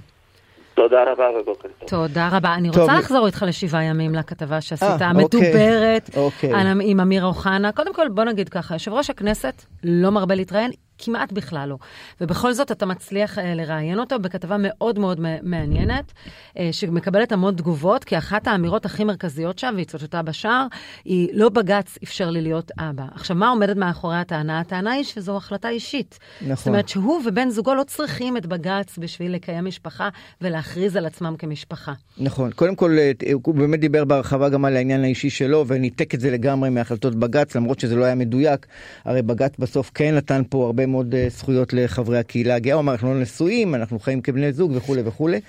תודה 0.74 0.96
רבה 1.12 1.24
ובוקר 1.40 1.68
טוב. 1.78 1.88
תודה 1.88 2.28
רבה. 2.32 2.54
אני 2.54 2.68
רוצה 2.68 2.98
לחזור 2.98 3.26
איתך 3.26 3.44
לשבעה 3.48 3.84
ימים 3.84 4.14
לכתבה 4.14 4.60
שעשית, 4.60 5.02
אה, 5.02 5.06
המדוברת, 5.06 6.10
אוקיי. 6.16 6.50
אוקיי. 6.50 6.90
עם 6.90 7.00
אמיר 7.00 7.24
אוחנה. 7.24 7.72
קודם 7.72 7.94
כל, 7.94 8.08
בוא 8.08 8.24
נגיד 8.24 8.48
ככה, 8.48 8.74
יושב 8.74 8.92
ראש 8.92 9.10
הכנסת 9.10 9.62
לא 9.84 10.10
מרבה 10.10 10.34
להתראיין, 10.34 10.70
כמעט 10.98 11.32
בכלל 11.32 11.68
לא. 11.68 11.76
ובכל 12.20 12.52
זאת 12.52 12.72
אתה 12.72 12.86
מצליח 12.86 13.38
אה, 13.38 13.54
לראיין 13.54 13.98
אותו 13.98 14.18
בכתבה 14.18 14.56
מאוד 14.58 14.98
מאוד 14.98 15.20
מעניינת, 15.42 16.12
אה, 16.58 16.68
שמקבלת 16.72 17.32
המון 17.32 17.54
תגובות, 17.54 18.04
כי 18.04 18.18
אחת 18.18 18.46
האמירות 18.46 18.84
הכי 18.84 19.04
מרכזיות 19.04 19.58
שם, 19.58 19.72
והיא 19.74 19.86
צוטטה 19.86 20.22
בשער, 20.22 20.66
היא 21.04 21.28
לא 21.32 21.48
בג"ץ 21.48 21.98
אפשר 22.02 22.30
לי 22.30 22.40
להיות 22.42 22.70
אבא. 22.78 23.04
עכשיו, 23.14 23.36
מה 23.36 23.48
עומדת 23.48 23.76
מאחורי 23.76 24.16
הטענה? 24.16 24.60
הטענה 24.60 24.92
היא 24.92 25.04
שזו 25.04 25.36
החלטה 25.36 25.68
אישית. 25.68 26.18
נכון. 26.40 26.56
זאת 26.56 26.66
אומרת 26.66 26.88
שהוא 26.88 27.22
ובן 27.26 27.50
זוגו 27.50 27.74
לא 27.74 27.82
צריכים 27.82 28.36
את 28.36 28.46
בג"ץ 28.46 28.98
בשביל 28.98 29.34
לקיים 29.34 29.64
משפחה 29.64 30.08
ולהכריז 30.40 30.96
על 30.96 31.06
עצמם 31.06 31.34
כמשפחה. 31.38 31.92
נכון. 32.18 32.50
קודם 32.50 32.76
כל, 32.76 32.96
אה, 32.98 33.12
הוא 33.44 33.54
באמת 33.54 33.80
דיבר 33.80 34.04
בהרחבה 34.04 34.48
גם 34.48 34.64
על 34.64 34.76
העניין 34.76 35.04
האישי 35.04 35.30
שלו, 35.30 35.64
וניתק 35.66 36.14
את 36.14 36.20
זה 36.20 36.30
לגמרי 36.30 36.70
מהחלטות 36.70 37.14
בג"ץ, 37.14 37.56
למרות 37.56 37.80
שזה 37.80 37.96
לא 37.96 38.04
היה 38.04 38.14
מדויק. 38.14 38.66
הרי 39.04 39.22
בג"ץ 39.22 39.52
בסוף 39.58 39.90
כן 39.94 40.14
נתן 40.14 40.42
פה 40.50 40.66
הרבה 40.66 40.85
מאוד 40.86 41.14
uh, 41.14 41.32
זכויות 41.32 41.72
לחברי 41.72 42.18
הקהילה 42.18 42.54
הגאה, 42.54 42.74
הוא 42.74 42.80
אמר 42.80 42.92
אנחנו 42.92 43.14
לא 43.14 43.20
נשואים, 43.20 43.74
אנחנו 43.74 43.98
חיים 43.98 44.20
כבני 44.20 44.52
זוג 44.52 44.72
וכולי 44.74 45.02
וכולי. 45.04 45.40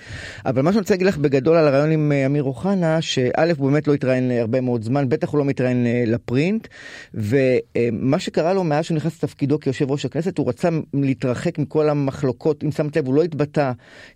אבל 0.46 0.62
מה 0.62 0.72
שאני 0.72 0.80
רוצה 0.80 0.94
להגיד 0.94 1.06
לך 1.06 1.16
בגדול 1.16 1.56
על 1.56 1.66
הרעיון 1.66 1.90
עם 1.90 2.12
uh, 2.12 2.26
אמיר 2.26 2.42
אוחנה, 2.42 3.00
שא' 3.00 3.52
הוא 3.58 3.70
באמת 3.70 3.88
לא 3.88 3.94
התראיין 3.94 4.30
הרבה 4.30 4.60
מאוד 4.60 4.82
זמן, 4.82 5.08
בטח 5.08 5.28
הוא 5.28 5.38
לא 5.38 5.44
מתראיין 5.44 5.86
לפרינט, 6.06 6.68
ומה 7.14 8.18
שקרה 8.18 8.54
לו 8.54 8.64
מאז 8.64 8.84
שהוא 8.84 8.96
נכנס 8.96 9.16
לתפקידו 9.16 9.60
כיושב 9.60 9.90
ראש 9.90 10.04
הכנסת, 10.04 10.38
הוא 10.38 10.48
רצה 10.48 10.68
להתרחק 10.94 11.58
מכל 11.58 11.88
המחלוקות, 11.88 12.64
אם 12.64 12.70
שמת 12.70 12.96
לב, 12.96 13.06
הוא 13.06 13.14
לא 13.14 13.22
התבטא 13.22 13.72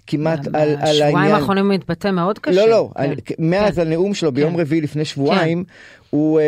כמעט 0.07 0.47
על, 0.47 0.55
על 0.55 1.03
העניין. 1.03 1.09
בשבועיים 1.09 1.35
האחרונים 1.35 1.65
הוא 1.65 1.73
התבטא 1.73 2.11
מאוד 2.11 2.39
קשה. 2.39 2.57
לא, 2.57 2.69
לא, 2.69 2.91
כן. 3.25 3.35
מאז 3.39 3.75
כן. 3.75 3.81
הנאום 3.81 4.15
שלו 4.15 4.33
ביום 4.33 4.55
כן. 4.55 4.61
רביעי 4.61 4.81
לפני 4.81 5.05
שבועיים, 5.05 5.65
כן. 5.65 6.02
הוא 6.13 6.41
uh, 6.41 6.43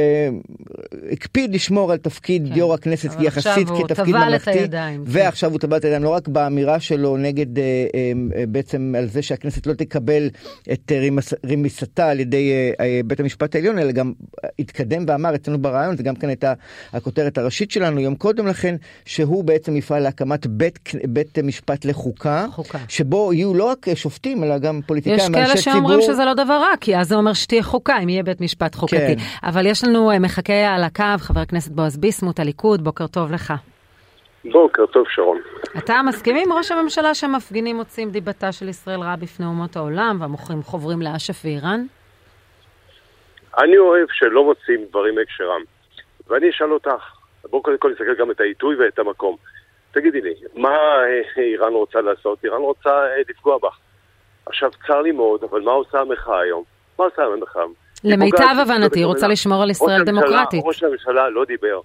הקפיד 1.13 1.55
לשמור 1.55 1.93
על 1.93 1.99
תפקיד 1.99 2.49
כן. 2.49 2.59
יו"ר 2.59 2.75
הכנסת 2.75 3.11
יחסית 3.21 3.69
כתפקיד 3.69 4.15
ממלכתי, 4.17 4.69
כן. 4.71 5.01
ועכשיו 5.05 5.51
הוא 5.51 5.59
טבע 5.59 5.77
את 5.77 5.85
הידיים 5.85 6.05
לא 6.05 6.09
רק 6.09 6.29
באמירה 6.29 6.81
שלו 6.81 7.17
נגד 7.17 7.57
uh, 7.57 7.61
uh, 7.61 8.47
בעצם 8.49 8.95
על 8.99 9.09
זה 9.09 9.23
שהכנסת 9.23 9.67
לא 9.67 9.73
תקבל 9.73 10.31
את 10.73 10.93
uh, 10.93 11.51
רמיסתה 11.53 12.11
על 12.11 12.21
ידי 12.21 12.53
uh, 12.53 12.81
uh, 12.81 12.83
בית 13.07 13.21
המשפט 13.21 13.55
העליון, 13.55 13.79
אלא 13.79 13.93
גם 13.93 14.13
התקדם 14.59 15.05
ואמר 15.09 15.35
אצלנו 15.35 15.59
ברעיון, 15.59 15.97
זה 15.97 16.03
גם 16.03 16.17
כאן 16.17 16.29
הייתה 16.29 16.53
הכותרת 16.93 17.39
הראשית 17.39 17.71
שלנו 17.71 18.01
יום 18.01 18.15
קודם 18.15 18.47
לכן, 18.47 18.77
שהוא 19.05 19.45
בעצם 19.45 19.77
יפעל 19.77 20.03
להקמת 20.03 20.47
בית, 20.47 20.79
בית 21.09 21.39
משפט 21.39 21.85
לחוקה, 21.85 22.47
חוקה. 22.53 22.79
שבו 22.89 23.33
יהיו 23.33 23.55
לא 23.55 23.65
רק 23.65 23.87
שופטים, 23.95 24.45
אלא 24.45 24.59
גם 24.59 24.81
פוליטיקאים, 24.87 25.19
אנשי 25.19 25.33
ציבור. 25.33 25.43
יש 25.43 25.65
כאלה 25.65 25.75
שאומרים 25.75 26.01
שזה 26.03 26.25
לא 26.25 26.35
דבר 26.35 26.55
רע, 26.55 26.77
כי 26.81 26.97
אז 26.97 27.09
זה 27.09 27.15
אומר 27.15 27.33
שתהיה 27.33 27.63
חוקה, 27.63 27.99
אם 28.03 28.09
יהיה 28.09 28.23
בית 28.23 28.41
משפט 28.41 28.75
חוקתי. 28.75 28.97
כן. 28.97 29.17
אבל 29.55 29.67
יש 29.67 29.85
לנו 29.85 30.11
אה, 30.11 30.19
מחכה 30.19 30.75
על 30.75 30.83
הקו, 30.85 31.19
חבר 31.19 31.41
הכנסת 31.41 31.73
בועז 31.73 31.97
ביסמוט, 31.97 32.41
הליכוד, 32.41 32.85
בוקר 32.85 33.07
טוב 33.07 33.33
לך. 33.33 33.53
בוקר 34.45 34.87
טוב, 34.87 35.07
שרון. 35.09 35.41
אתה 35.79 35.95
מסכים 36.07 36.37
עם 36.37 36.53
ראש 36.53 36.73
הממשלה 36.73 37.15
שהמפגינים 37.15 37.77
מוצאים 37.77 38.11
דיבתה 38.11 38.53
של 38.53 38.69
ישראל 38.69 39.01
רעה 39.01 39.17
בפני 39.17 39.47
אומות 39.47 39.77
העולם 39.77 40.17
והמוכרים 40.21 40.63
חוברים 40.63 41.03
לאש"ף 41.03 41.45
ואיראן? 41.45 41.87
אני 43.59 43.79
אוהב 43.79 44.07
שלא 44.13 44.45
מוצאים 44.45 44.85
דברים 44.91 45.15
הקשרם. 45.23 45.63
ואני 46.29 46.51
אשאל 46.51 46.73
אותך, 46.73 47.03
בואו 47.51 47.63
קודם 47.63 47.79
כל 47.79 47.91
נסתכל 47.91 48.15
גם 48.19 48.31
את 48.31 48.41
העיתוי 48.41 48.77
ואת 48.77 48.99
המקום. 48.99 49.37
תגידי 49.93 50.21
לי, 50.21 50.35
מה 50.55 50.77
אה, 50.77 51.43
איראן 51.43 51.73
רוצה 51.73 52.01
לעשות? 52.01 52.45
איראן 52.45 52.61
רוצה 52.61 52.91
אה, 52.91 53.23
לפגוע 53.29 53.59
בך. 53.59 53.79
עכשיו, 54.47 54.71
צר 54.87 55.03
לי 55.03 55.13
מאוד, 55.13 55.45
אבל 55.45 55.61
מה 55.61 55.73
עושה 55.73 56.01
המחאה 56.01 56.41
היום? 56.41 56.65
מה 56.99 57.05
עושה 57.05 57.23
המחאה? 57.25 57.65
למיטב 58.05 58.57
הבנתי, 58.63 58.99
היא 58.99 59.07
רוצה 59.07 59.29
לשמור 59.29 59.63
על 59.63 59.71
ישראל 59.71 60.05
דמוקרטית. 60.05 60.65
ראש 60.65 60.83
הממשלה 60.83 61.29
לא 61.29 61.45
דיבר. 61.45 61.81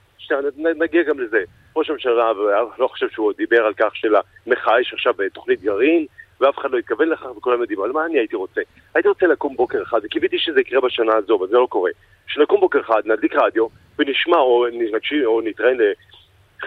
נגיע 0.56 1.04
גם 1.04 1.20
לזה. 1.20 1.44
ראש 1.76 1.90
הממשלה 1.90 2.32
לא 2.80 2.88
חושב 2.88 3.10
שהוא 3.10 3.34
דיבר 3.38 3.66
על 3.66 3.74
כך 3.74 3.96
שלמחאה 3.96 4.82
יש 4.82 4.94
עכשיו 4.94 5.14
תוכנית 5.34 5.62
גרעין, 5.62 6.06
ואף 6.42 6.58
אחד 6.58 6.72
לא 6.72 6.78
התכוון 6.78 7.10
לכך 7.10 7.38
וכולם 7.38 7.62
יודעים. 7.62 7.80
אבל 7.80 7.92
מה 7.92 8.06
אני 8.06 8.18
הייתי 8.20 8.36
רוצה? 8.36 8.62
הייתי 8.96 9.10
רוצה 9.10 9.28
לקום 9.28 9.56
בוקר 9.56 9.84
אחד, 9.84 10.00
וקיוויתי 10.04 10.40
שזה 10.40 10.62
יקרה 10.62 10.82
בשנה 10.82 11.16
הזו, 11.16 11.38
אבל 11.38 11.48
זה 11.48 11.58
לא 11.58 11.68
קורה. 11.70 11.92
שנקום 12.28 12.60
בוקר 12.60 12.80
אחד, 12.80 13.02
נדליק 13.06 13.36
רדיו, 13.36 13.68
ונשמע 14.00 14.38
או 14.38 14.66
נקשיב 14.94 15.26
או 15.26 15.42
נתראיין 15.42 15.78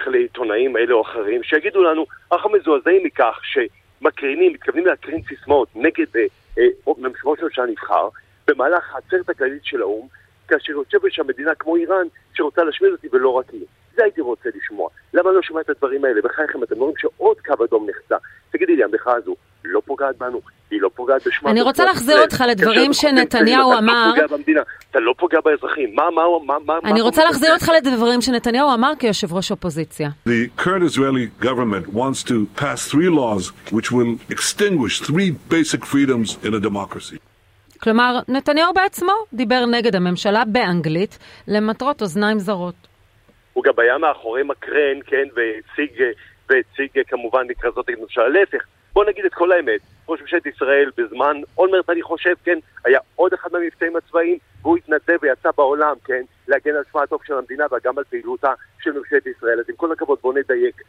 לעיתונאים 0.07 0.77
אלה 0.77 0.95
או 0.95 1.03
אחרים, 1.03 1.43
שיגידו 1.43 1.83
לנו, 1.83 2.07
אנחנו 2.33 2.51
מזועזעים 2.51 3.05
מכך 3.05 3.41
שמקרינים, 3.43 4.53
מתכוונים 4.53 4.87
להקרין 4.87 5.23
סיסמאות 5.29 5.69
נגד 5.75 6.17
אה, 6.17 6.25
אה, 6.59 6.65
ראש 7.25 7.41
הממשלה 7.41 7.67
נבחר, 7.67 8.09
במהלך 8.49 8.95
העצרת 8.95 9.29
הכללית 9.29 9.65
של 9.65 9.81
האו"ם, 9.83 10.09
כאשר 10.49 10.73
יושבת 10.73 11.13
שם 11.13 11.27
מדינה 11.27 11.55
כמו 11.59 11.77
איראן 11.77 12.07
שרוצה 12.35 12.65
להשמיד 12.65 12.93
אותי 12.93 13.09
ולא 13.13 13.29
רק 13.29 13.51
היא. 13.53 13.65
זה 13.97 14.03
הייתי 14.03 14.21
רוצה 14.21 14.49
לשמוע. 14.55 14.89
למה 15.15 15.33
לא 15.33 15.43
שומע 15.43 15.61
את 15.61 15.71
הדברים 15.71 16.05
האלה? 16.05 16.21
בחייכם, 16.25 16.63
אתם 16.63 16.75
אומרים 16.75 16.95
שעוד 16.99 17.37
קו 17.47 17.65
אדום 17.65 17.87
נחצה. 17.91 18.17
תגידי 18.51 18.77
לי, 18.77 18.85
המחאה 18.85 19.15
הזו 19.15 19.35
לא 19.65 19.81
פוגעת 19.85 20.19
בנו? 20.19 20.41
היא 20.71 20.83
לא 20.83 20.91
פוגעת 20.95 21.27
בשמה. 21.27 21.51
אני 21.51 21.63
רוצה 21.63 21.85
להחזיר 21.85 22.23
אותך 22.23 22.45
לדברים 22.49 22.93
שנתניהו 22.93 23.73
אמר. 23.79 24.13
אתה 24.91 25.01
לא 25.01 25.15
פוגע 25.19 25.39
באזרחים. 25.45 25.95
מה, 25.95 26.11
מה, 26.11 26.23
מה, 26.47 26.59
מה... 26.67 26.91
אני 26.91 27.01
רוצה 27.01 27.25
להחזיר 27.25 27.55
אותך 27.55 27.71
לדברים 27.77 28.21
שנתניהו 28.21 28.75
אמר 28.75 28.93
כיושב 28.99 29.33
ראש 29.33 29.51
אופוזיציה. 29.51 30.11
The 30.29 30.63
current 30.63 30.83
Israeli 30.83 31.45
government 31.45 31.95
wants 31.95 32.23
to 32.23 32.47
pass 32.61 32.89
three 32.89 33.09
laws 33.09 33.53
which 33.73 33.93
will 33.93 34.19
extinguish 34.31 35.01
three 35.01 35.31
basic 35.51 35.85
freedoms 35.85 36.39
in 36.45 36.55
a 36.55 36.61
democracy. 36.61 37.19
כלומר, 37.83 38.19
נתניהו 38.29 38.73
בעצמו 38.75 39.13
דיבר 39.33 39.67
נגד 39.67 39.97
הממשלה 39.97 40.43
באנגלית 40.45 41.19
למטרות 41.49 42.03
אוזניים 42.03 42.39
זרות. 42.39 42.75
הוא 43.53 43.65
גם 43.65 43.73
היה 43.79 43.99
מאחורי 43.99 44.43
מקרן, 44.43 44.99
כן, 45.07 45.29
והציג, 45.35 46.03
והציג 46.49 47.03
כמובן 47.09 47.47
כרזות 47.61 47.89
נגד 47.89 47.99
הממשלה. 47.99 48.29
להפך, 48.29 48.65
בוא 48.93 49.05
נגיד 49.05 49.25
את 49.25 49.35
כל 49.35 49.53
האמת, 49.53 49.81
ראש 50.09 50.21
ממשלת 50.21 50.47
ישראל 50.47 50.91
בזמן 50.97 51.37
אולמרט, 51.59 51.91
אני 51.91 52.03
חושב, 52.03 52.35
כן, 52.45 52.59
היה 52.85 52.99
עוד 53.17 53.33
אחד 53.33 53.51
מהמבצעים 53.53 53.97
הצבאיים, 53.97 54.39
והוא 54.63 54.77
התנדב 54.77 55.19
ויצא 55.23 55.51
בעולם, 55.57 55.95
כן, 56.05 56.23
להגן 56.49 56.75
על 56.75 56.83
שמה 56.93 57.03
הטוב 57.03 57.21
של 57.25 57.35
המדינה 57.35 57.65
וגם 57.73 57.99
על 57.99 58.05
פעילותה 58.05 58.53
של 58.81 58.93
ממשלת 58.93 59.27
ישראל. 59.27 59.61
אז 59.61 59.65
עם 59.69 59.77
כל 59.77 59.93
הכבוד, 59.93 60.19
בוא 60.23 60.35
נדייק. 60.35 60.83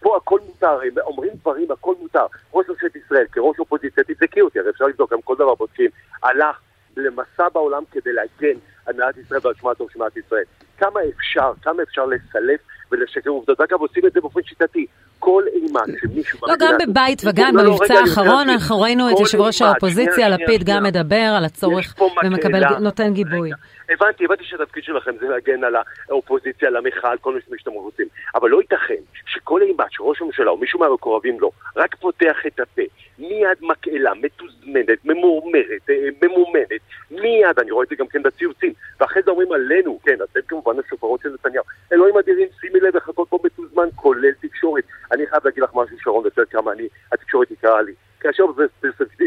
פה 0.00 0.16
הכל 0.16 0.40
מותר, 0.46 0.80
הם 0.80 0.98
אומרים 0.98 1.32
דברים, 1.40 1.70
הכל 1.70 1.94
מותר. 2.00 2.26
ראש 2.54 2.68
ממשלת 2.68 2.96
ישראל, 2.96 3.26
כראש 3.32 3.58
אופוזיציה, 3.58 4.04
תבדקי 4.04 4.40
אותי, 4.40 4.58
הרי 4.58 4.70
אפשר 4.70 4.84
לבדוק, 4.84 5.12
גם 5.12 5.22
כל 5.22 5.34
דבר 5.34 5.54
בודקים, 5.54 5.90
הלך 6.22 6.60
למסע 6.96 7.48
בעולם 7.48 7.82
כדי 7.92 8.12
להגן 8.12 8.58
על 8.86 8.94
מדינת 8.94 9.16
ישראל 9.16 9.40
ועל 9.44 9.54
שמה 9.54 9.70
הטוב 9.70 9.90
של 9.90 9.98
מדינת 9.98 10.16
ישראל. 10.16 10.44
כמה 10.78 11.00
אפשר, 11.16 11.52
כמה 11.62 11.82
אפשר 11.82 12.06
לסלף 12.06 12.60
ולשקר 12.90 13.30
עובדות. 13.30 13.60
אגב, 13.60 13.80
עושים 13.80 14.06
את 14.06 14.12
זה 14.12 14.20
באופן 14.20 14.42
שיטתי. 14.42 14.86
כל 15.18 15.42
אימת 15.54 16.00
שמישהו... 16.00 16.38
לא, 16.48 16.54
גם 16.58 16.74
בבית 16.86 17.22
וגם 17.24 17.56
לא, 17.56 17.62
במבצע 17.62 17.94
האחרון, 17.94 18.48
אנחנו 18.48 18.80
ראינו 18.80 19.10
את 19.10 19.20
יושב 19.20 19.40
ראש 19.40 19.62
האופוזיציה, 19.62 20.28
לפיד, 20.28 20.64
גם 20.64 20.82
מדבר 20.82 21.34
על 21.36 21.44
הצורך 21.44 21.94
ומקבל, 22.24 22.78
נותן 22.78 23.12
גיבוי. 23.12 23.50
הבנתי, 23.90 24.24
הבנתי 24.24 24.44
שהתפקיד 24.44 24.84
שלכם 24.84 25.10
זה 25.20 25.28
להגן 25.28 25.64
על 25.64 25.74
האופוזיציה, 26.08 26.68
על 26.68 26.76
המחאה, 26.76 27.10
על 27.10 27.18
כל 27.18 27.34
מה 27.34 27.58
שאתם 27.58 27.70
רוצים. 27.70 28.06
אבל 28.34 28.50
לא 28.50 28.60
ייתכן 28.60 29.02
שכל 29.28 29.62
אימת 29.62 29.86
שראש 29.90 30.22
הממשלה 30.22 30.50
או 30.50 30.56
מישהו 30.56 30.80
מהמקורבים 30.80 31.40
לו 31.40 31.52
רק 31.76 31.94
פותח 31.94 32.36
את 32.46 32.60
הפה, 32.60 32.82
מיד 33.18 33.58
מקהלה, 33.60 34.14
מתוזמנת, 34.14 35.04
ממורמרת, 35.04 35.90
אה, 35.90 36.08
ממומנת, 36.22 36.80
מיד, 37.10 37.58
אני 37.58 37.70
רואה 37.70 37.84
את 37.84 37.88
זה 37.88 37.94
גם 37.96 38.06
כן 38.06 38.22
בציוצים, 38.22 38.72
ואחרי 39.00 39.22
זה 39.22 39.30
אומרים 39.30 39.52
עלינו, 39.52 39.98
כן, 40.02 40.16
אתם 40.22 40.40
כמובן 40.48 40.78
השופרות 40.78 41.20
של 41.20 41.28
נתניהו, 41.34 41.64
אלוהים 41.92 42.18
אדירים, 42.18 42.48
שימי 42.60 42.80
לב 42.80 42.94
איך 42.94 43.08
הכל 43.08 43.24
פה 43.28 43.38
מתוזמן, 43.44 43.88
כולל 43.94 44.32
תקשורת. 44.40 44.84
אני 45.12 45.26
חייב 45.26 45.42
להגיד 45.44 45.62
לך 45.62 45.70
משהו, 45.74 45.96
שרון, 46.00 46.24
יותר 46.24 46.44
כמה 46.50 46.72
אני, 46.72 46.88
התקשורת 47.12 47.50
יקרה 47.50 47.82
לי. 47.82 47.92
כאשר 48.20 48.44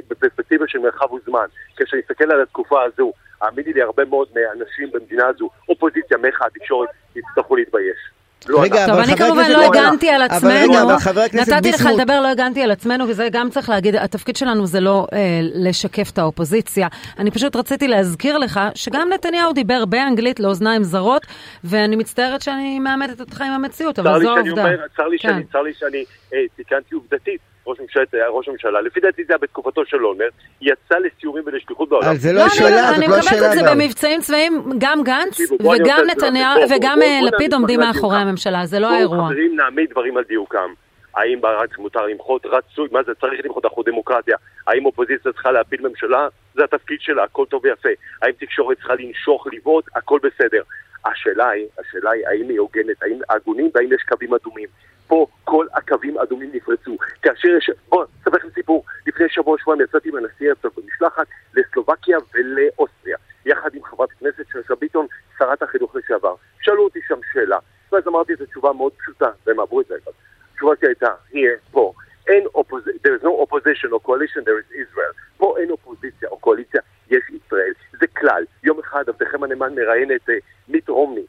בפרספקטיבה 0.08 0.68
של 0.68 0.80
מרחב 0.80 1.14
וזמן, 1.14 1.46
כאשר 1.76 1.98
אני 1.98 2.02
מסתכל 2.02 2.32
על 2.32 2.42
התקופה 2.42 2.84
הזו, 2.84 3.14
האמיני 3.42 3.74
לי, 3.74 3.82
הרבה 3.82 4.06
מאוד 4.06 4.28
מהאנשים 4.36 4.92
במדינה 4.92 5.28
הזו, 5.28 5.50
אופוזיציה, 5.70 6.18
מחאה, 6.18 6.50
תקשורת, 6.50 6.90
יצטרכו 7.16 7.56
להתבייש. 7.56 8.12
לא 8.50 8.62
רגע, 8.62 8.86
טוב, 8.88 9.00
אני 9.00 9.16
כמובן 9.18 9.52
לא 9.52 9.66
הגנתי 9.66 10.10
על 10.10 10.22
עצמנו, 10.22 10.74
נתתי 11.34 11.72
לך 11.72 11.88
לדבר, 11.94 12.22
לא 12.22 12.28
הגנתי 12.28 12.64
על 12.64 12.72
עצמנו, 12.72 13.08
וזה 13.08 13.28
גם 13.32 13.50
צריך 13.50 13.70
להגיד, 13.70 13.96
התפקיד 13.96 14.36
שלנו 14.36 14.68
זה 14.68 14.80
לא 14.80 15.08
אה, 15.14 15.40
לשקף 15.42 16.10
את 16.14 16.18
האופוזיציה. 16.18 16.88
אני 17.20 17.32
פשוט 17.32 17.56
רציתי 17.56 17.88
להזכיר 17.88 18.38
לך 18.38 18.60
שגם 18.76 19.10
נתניהו 19.14 19.54
דיבר 19.54 19.86
באנגלית 19.86 20.40
לאוזניים 20.40 20.84
זרות, 20.84 21.26
ואני 21.64 21.96
מצטערת 21.96 22.42
שאני 22.42 22.80
מאמתת 22.80 23.20
אותך 23.20 23.42
עם 23.42 23.52
המציאות, 23.52 24.00
אבל 24.00 24.24
זו 24.24 24.30
העובדה. 24.38 24.66
צר 25.52 25.62
לי 25.62 25.74
שאני 25.74 26.04
אה, 26.34 26.40
תיקנתי 26.56 26.96
עובדתית. 26.96 27.51
ראש, 27.72 27.80
ממשלת, 27.80 28.14
ראש 28.30 28.48
הממשלה, 28.48 28.82
לפי 28.82 29.00
דעתי 29.00 29.24
זה 29.24 29.34
היה 29.34 29.38
בתקופתו 29.38 29.86
של 29.86 30.06
אולמרט, 30.06 30.34
יצא 30.62 30.96
לסיורים 30.98 31.44
ולשליחות 31.46 31.90
בעולם. 31.90 32.08
אבל 32.08 32.18
זה 32.18 32.34
לא, 32.34 32.40
לא 32.40 32.46
השאלה, 32.46 32.70
זאת 32.70 32.76
לא 32.76 32.80
השאלה. 32.80 32.96
אני 32.96 33.08
מקבלת 33.08 33.44
את 33.46 33.52
זה 33.52 33.72
במבצעים 33.72 34.22
צבאיים, 34.22 34.64
גם 34.78 35.04
גנץ 35.04 35.52
וגם 35.52 36.00
נתניהו 36.08 36.62
וגם 36.70 37.02
אה, 37.02 37.20
לפיד 37.28 37.54
עומדים 37.54 37.80
מאחורי 37.80 38.18
הממשלה, 38.18 38.66
זה 38.66 38.80
לא 38.80 38.88
האירוע. 38.88 39.26
חברים, 39.26 39.56
נעמיד 39.56 39.90
דברים 39.90 40.18
על 40.18 40.24
דיוקם. 40.24 40.74
האם 41.16 41.42
בארץ 41.42 41.70
מותר 41.78 42.06
למחות? 42.06 42.46
רצוי, 42.46 42.88
מה 42.92 43.04
זה 43.04 43.12
צריך 43.16 43.46
למחות? 43.46 43.66
אנחנו 43.66 43.84
דמוקרטיה. 43.84 44.38
האם 44.68 44.86
אופוזיציה 44.86 45.32
צריכה 45.32 45.52
להפיל 45.52 45.88
ממשלה? 45.88 46.28
זה 46.56 46.64
התפקיד 46.64 46.98
שלה, 47.02 47.24
הכל 47.24 47.46
טוב 47.50 47.66
ויפה. 47.66 47.90
האם 48.22 48.32
תקשורת 48.40 48.78
צריכה 48.78 48.94
לנשוך, 48.96 49.48
לבעוט? 49.54 49.86
הכל 49.96 50.20
בסדר. 50.24 50.62
השאלה 51.06 51.50
היא, 51.50 51.66
השאלה 51.80 52.12
היא 52.12 52.28
האם 52.28 52.50
היא 52.50 52.60
הוגנת, 52.60 53.04
האם 53.04 53.20
הגונים 53.30 53.70
והאם 53.76 53.94
יש 53.94 54.04
קווים 54.10 54.34
אדומים. 54.34 54.68
פה 55.12 55.28
כל 55.44 55.66
הקווים 55.74 56.18
האדומים 56.18 56.50
נפרצו. 56.54 56.98
כאשר 57.22 57.48
יש... 57.58 57.70
בואו, 57.90 58.04
אספר 58.04 58.38
לכם 58.38 58.48
סיפור. 58.54 58.86
לפני 59.08 59.30
שבוע 59.30 59.58
שבועיים 59.60 59.84
יצאתי 59.84 60.10
עם 60.10 60.16
הנשיא 60.16 60.50
הרצוג 60.50 60.72
במשלחת 60.78 61.28
לסלובקיה 61.54 62.18
ולאוסטריה, 62.34 63.18
יחד 63.46 63.76
עם 63.76 63.84
חברת 63.84 64.10
הכנסת 64.12 64.44
שאשא 64.52 64.76
ביטון, 64.80 65.06
שרת 65.38 65.62
החינוך 65.62 65.96
לשעבר. 65.96 66.36
שאלו 66.62 66.84
אותי 66.84 67.00
שם 67.08 67.20
שאלה, 67.34 67.58
ואז 67.92 68.08
אמרתי 68.08 68.34
את 68.34 68.42
התשובה 68.42 68.74
מאוד 68.74 68.92
פשוטה, 68.98 69.30
והם 69.48 69.60
עברו 69.60 69.82
את 69.82 69.86
זה. 69.88 69.96
התשובה 70.54 70.74
שלי 70.80 70.90
הייתה, 70.90 71.14
here, 71.32 71.72
פה, 71.72 71.94
אין 72.28 72.46
אופוזיציה, 72.56 73.00
there 73.04 73.22
is 73.22 73.24
no 73.24 73.46
opposition 73.46 73.90
or 73.94 74.00
coalition, 74.08 74.42
there 74.46 74.60
is 74.64 74.72
Israel. 74.72 75.14
פה 75.38 75.56
אין 75.60 75.70
אופוזיציה 75.70 76.30
או 76.30 76.38
קואליציה, 76.38 76.82
יש 77.10 77.24
ישראל. 77.30 77.74
זה 78.00 78.08
כלל. 78.08 78.44
יום 78.64 78.80
אחד 78.80 79.10
עבדכם 79.10 79.44
הנאמן 79.44 79.76
מראיין 79.76 80.12
את 80.12 80.30
uh, 80.30 80.34
מיט 80.68 80.90
רומני, 80.90 81.26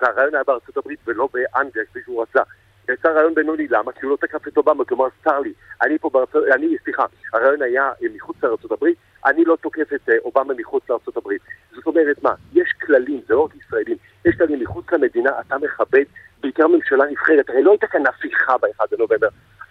והרעיון 0.00 0.34
היה 0.34 0.44
בארצות 0.44 0.76
הברית 0.76 0.98
ולא 1.06 1.28
באנגליה, 1.32 1.84
כפי 1.84 1.98
שהוא 2.04 2.22
רצה. 2.22 2.42
יצא 2.88 3.08
רעיון 3.08 3.34
בינוני, 3.34 3.68
למה? 3.70 3.92
כי 3.92 4.00
הוא 4.02 4.10
לא 4.10 4.16
תקף 4.16 4.48
את 4.48 4.56
אובמה, 4.56 4.84
כלומר, 4.84 5.06
צר 5.24 5.40
לי, 5.40 5.52
אני 5.82 5.98
פה 5.98 6.10
בארצות, 6.10 6.44
אני, 6.54 6.76
סליחה, 6.84 7.04
הרעיון 7.32 7.62
היה 7.62 7.90
אה, 8.02 8.08
מחוץ 8.14 8.36
לארצות 8.42 8.72
הברית, 8.72 8.96
אני 9.26 9.44
לא 9.44 9.56
תוקף 9.60 9.92
את 9.94 10.08
אה, 10.08 10.14
אובמה 10.24 10.54
מחוץ 10.54 10.90
לארצות 10.90 11.16
הברית. 11.16 11.42
זאת 11.74 11.86
אומרת, 11.86 12.22
מה, 12.22 12.34
יש 12.52 12.72
כללים, 12.86 13.20
זה 13.26 13.34
לא 13.34 13.40
רק 13.40 13.50
ישראלים, 13.56 13.96
יש 14.24 14.36
כללים 14.36 14.60
מחוץ 14.60 14.86
למדינה, 14.92 15.30
אתה 15.40 15.58
מכבד, 15.58 16.04
בעיקר 16.40 16.66
ממשלה 16.66 17.04
נבחרת, 17.10 17.50
הרי 17.50 17.62
לא 17.62 17.70
הייתה 17.70 17.86
כאן 17.86 18.06
הפיכה 18.06 18.58
ב-1 18.58 18.84
בנובמבר, 18.90 19.28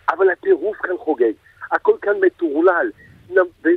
אבל 0.09 0.29
הטירוף 0.29 0.77
כאן 0.77 0.97
חוגג, 0.97 1.31
הכל 1.71 1.95
כאן 2.01 2.13
מטורלל. 2.21 2.91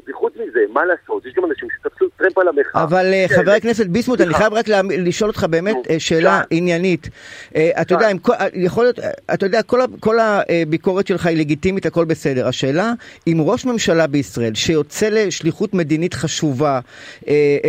וחוץ 0.09 0.33
מזה, 0.35 0.61
מה 0.73 0.81
לעשות, 0.85 1.27
יש 1.27 1.33
גם 1.37 1.45
אנשים 1.51 1.69
שתפסו 1.71 2.05
טרמפ 2.17 2.39
על 2.39 2.49
המחאה. 2.49 2.83
אבל 2.83 3.13
אה, 3.13 3.27
כן, 3.29 3.35
חבר 3.35 3.51
הכנסת 3.51 3.87
ביסמוט, 3.87 4.21
אני 4.21 4.35
חייב 4.35 4.53
רק 4.53 4.69
לשאול 4.91 5.31
אותך 5.31 5.45
באמת 5.45 5.77
אה, 5.91 6.01
שאלה 6.01 6.43
עניינית. 6.51 7.09
אה, 7.57 7.71
אתה 7.81 7.95
יודע, 7.95 8.09
יכול 8.55 8.85
להיות, 8.85 8.99
אתה 9.35 9.47
יודע, 9.47 9.61
כל 10.01 10.19
הביקורת 10.21 11.07
שלך 11.07 11.27
היא 11.27 11.39
לגיטימית, 11.39 11.87
הכל 11.87 12.05
בסדר. 12.05 12.49
השאלה, 12.49 12.93
אם 13.27 13.37
ראש 13.41 13.65
ממשלה 13.65 14.07
בישראל, 14.07 14.55
שיוצא 14.55 15.09
לשליחות 15.09 15.75
מדינית 15.75 16.15
חשובה 16.15 16.81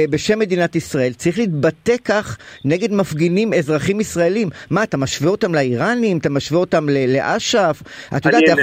בשם 0.09 0.39
מדינת 0.39 0.75
ישראל, 0.75 1.13
צריך 1.13 1.37
להתבטא 1.37 1.95
כך 2.05 2.37
נגד 2.65 2.91
מפגינים 2.91 3.53
אזרחים 3.53 3.99
ישראלים. 3.99 4.49
מה, 4.69 4.83
אתה 4.83 4.97
משווה 4.97 5.31
אותם 5.31 5.55
לאיראנים? 5.55 6.17
אתה 6.17 6.29
משווה 6.29 6.59
אותם 6.59 6.89
לאש"ף? 7.07 7.81
אתה 8.17 8.29
יודע, 8.29 8.53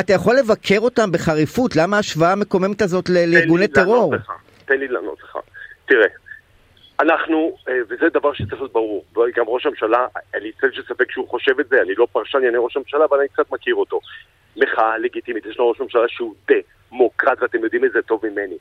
אתה 0.00 0.12
יכול 0.12 0.38
לבקר 0.38 0.78
אותם 0.78 1.12
בחריפות, 1.12 1.76
למה 1.76 1.96
ההשוואה 1.96 2.34
מקוממת? 2.34 2.71
המתלהמת 2.72 2.82
הזאת 2.82 3.08
לארגוני 3.08 3.68
טרור. 3.68 4.14
תן 4.64 4.78
לי 4.78 4.88
לענות 4.88 5.20
לך. 5.22 5.38
תראה, 5.86 6.06
אנחנו, 7.00 7.56
אה, 7.68 7.74
וזה 7.88 8.08
דבר 8.12 8.32
שצריך 8.32 8.60
להיות 8.60 8.72
ברור, 8.72 9.04
גם 9.36 9.44
ראש 9.48 9.66
הממשלה, 9.66 10.06
אין 10.34 10.42
לי 10.42 10.52
צל 10.60 10.72
של 10.72 10.82
ספק 10.82 11.10
שהוא 11.10 11.28
חושב 11.28 11.60
את 11.60 11.68
זה, 11.68 11.82
אני 11.82 11.94
לא 11.94 12.06
פרשן 12.12 12.38
לענייני 12.38 12.58
ראש 12.58 12.76
הממשלה, 12.76 13.04
אבל 13.04 13.18
אני 13.18 13.28
קצת 13.28 13.52
מכיר 13.52 13.74
אותו. 13.74 14.00
מחאה 14.56 14.98
לגיטימית, 14.98 15.46
יש 15.46 15.58
לנו 15.58 15.68
ראש 15.68 15.80
ממשלה 15.80 16.08
שהוא 16.08 16.34
דמוקרט, 16.90 17.42
ואתם 17.42 17.64
יודעים 17.64 17.84
את 17.84 17.92
זה 17.92 18.02
טוב 18.02 18.26
ממני. 18.26 18.56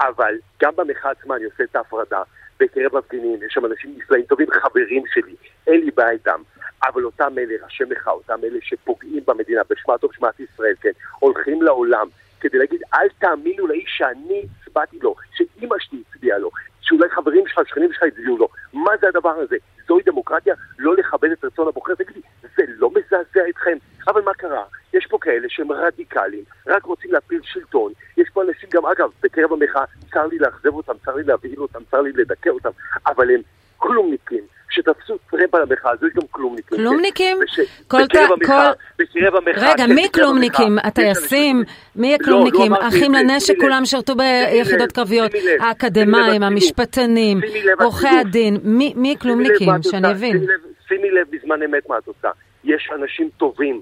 אבל 0.00 0.34
גם 0.62 0.72
במחאה 0.76 1.10
עצמה 1.10 1.36
אני 1.36 1.44
עושה 1.44 1.64
את 1.64 1.76
ההפרדה, 1.76 2.22
בקרב 2.60 2.96
מפגינים, 2.96 3.38
יש 3.46 3.52
שם 3.52 3.66
אנשים 3.66 3.94
נפלאים 3.96 4.24
טובים, 4.24 4.46
חברים 4.50 5.02
שלי, 5.12 5.34
אין 5.66 5.80
לי 5.80 5.90
בעיה 5.90 6.10
איתם. 6.10 6.42
אבל 6.86 7.04
אותם 7.04 7.38
אלה, 7.38 7.54
ראשי 7.64 7.84
מחאה, 7.90 8.12
אותם 8.12 8.38
אלה 8.44 8.58
שפוגעים 8.62 9.22
במדינה, 9.26 9.60
בשמה 9.70 9.98
טוב 9.98 10.10
שמת 10.12 10.40
ישראל, 10.40 10.74
כן, 10.80 10.90
הולכים 11.18 11.62
לעולם 11.62 12.06
כדי 12.40 12.58
להגיד, 12.58 12.82
אל 12.94 13.08
תאמינו 13.18 13.66
לאיש 13.66 13.94
שאני 13.96 14.46
הצבעתי 14.66 14.98
לו, 15.02 15.14
שאימא 15.34 15.76
שלי 15.78 16.02
הצביעה 16.14 16.38
לו, 16.38 16.50
שאולי 16.80 17.08
חברים 17.10 17.46
שלך, 17.46 17.60
שכנים 17.68 17.92
שלך 17.92 18.02
הצביעו 18.02 18.38
לו. 18.38 18.48
מה 18.72 18.92
זה 19.00 19.08
הדבר 19.08 19.30
הזה? 19.30 19.56
זוהי 19.88 20.02
דמוקרטיה? 20.02 20.54
לא 20.78 20.96
לכבד 20.96 21.30
את 21.30 21.44
רצון 21.44 21.68
הבוחר? 21.68 21.94
תגידי, 21.94 22.20
זה 22.56 22.62
לא 22.66 22.90
מזעזע 22.90 23.48
אתכם? 23.48 23.76
אבל 24.08 24.22
מה 24.22 24.34
קרה? 24.34 24.64
יש 24.94 25.06
פה 25.06 25.18
כאלה 25.20 25.48
שהם 25.48 25.72
רדיקליים, 25.72 26.44
רק 26.66 26.84
רוצים 26.84 27.12
להפיל 27.12 27.40
שלטון. 27.42 27.92
יש 28.16 28.28
פה 28.32 28.42
אנשים 28.42 28.68
גם, 28.72 28.86
אגב, 28.86 29.10
בקרב 29.22 29.52
המחאה, 29.52 29.84
צר 30.12 30.26
לי 30.26 30.38
לאכזב 30.38 30.74
אותם, 30.74 30.92
צר 31.04 31.14
לי 31.14 31.22
להבהיל 31.22 31.60
אותם, 31.60 31.80
צר 31.90 32.00
לי 32.00 32.12
לדכא 32.12 32.48
אותם, 32.48 32.70
אבל 33.06 33.30
הם 33.30 33.40
כלומניקים. 33.80 34.44
שתפסו 34.70 35.18
טרמפ 35.30 35.54
על 35.54 35.62
המחאה, 35.62 35.90
הזו 35.92 36.06
יש 36.06 36.12
גם 36.14 36.22
כלומניקים. 36.30 36.78
כלומניקים? 36.78 37.38
בקרב 37.86 38.32
המחאה, 38.32 38.72
בקרב 38.98 39.34
המחאה. 39.34 39.72
רגע, 39.72 39.86
מי 39.86 40.06
כלומניקים? 40.14 40.78
הטייסים? 40.84 41.62
מי 41.96 42.14
הכלומניקים? 42.14 42.74
אחים 42.74 43.12
לנשק 43.12 43.54
כולם 43.60 43.84
שירתו 43.84 44.14
ביחידות 44.14 44.92
קרביות, 44.92 45.32
האקדמאים, 45.60 46.42
המשפטנים, 46.42 47.40
עורכי 47.80 48.08
הדין, 48.08 48.56
מי 48.96 49.16
כלומניקים? 49.20 49.68
שאני 49.82 50.10
אבין. 50.10 50.46
שימי 50.88 51.10
לב 51.10 51.26
בזמן 51.30 51.62
אמת 51.62 51.88
מה 51.88 51.98
את 51.98 52.06
עושה. 52.06 52.30
יש 52.64 52.90
אנשים 52.94 53.28
טובים. 53.36 53.80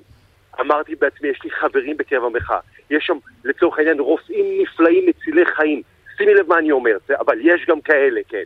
אמרתי 0.61 0.95
בעצמי, 0.95 1.29
יש 1.29 1.41
לי 1.45 1.51
חברים 1.51 1.97
בקרב 1.97 2.25
המחאה. 2.25 2.59
יש 2.91 3.05
שם, 3.07 3.17
לצורך 3.45 3.79
העניין, 3.79 4.01
רופאים 4.01 4.47
נפלאים 4.63 5.07
מצילי 5.07 5.47
חיים. 5.47 5.83
שימי 6.17 6.35
לב 6.35 6.49
מה 6.49 6.59
אני 6.59 6.71
אומר, 6.71 6.97
אבל 7.21 7.39
יש 7.41 7.67
גם 7.69 7.81
כאלה, 7.81 8.21
כן. 8.29 8.43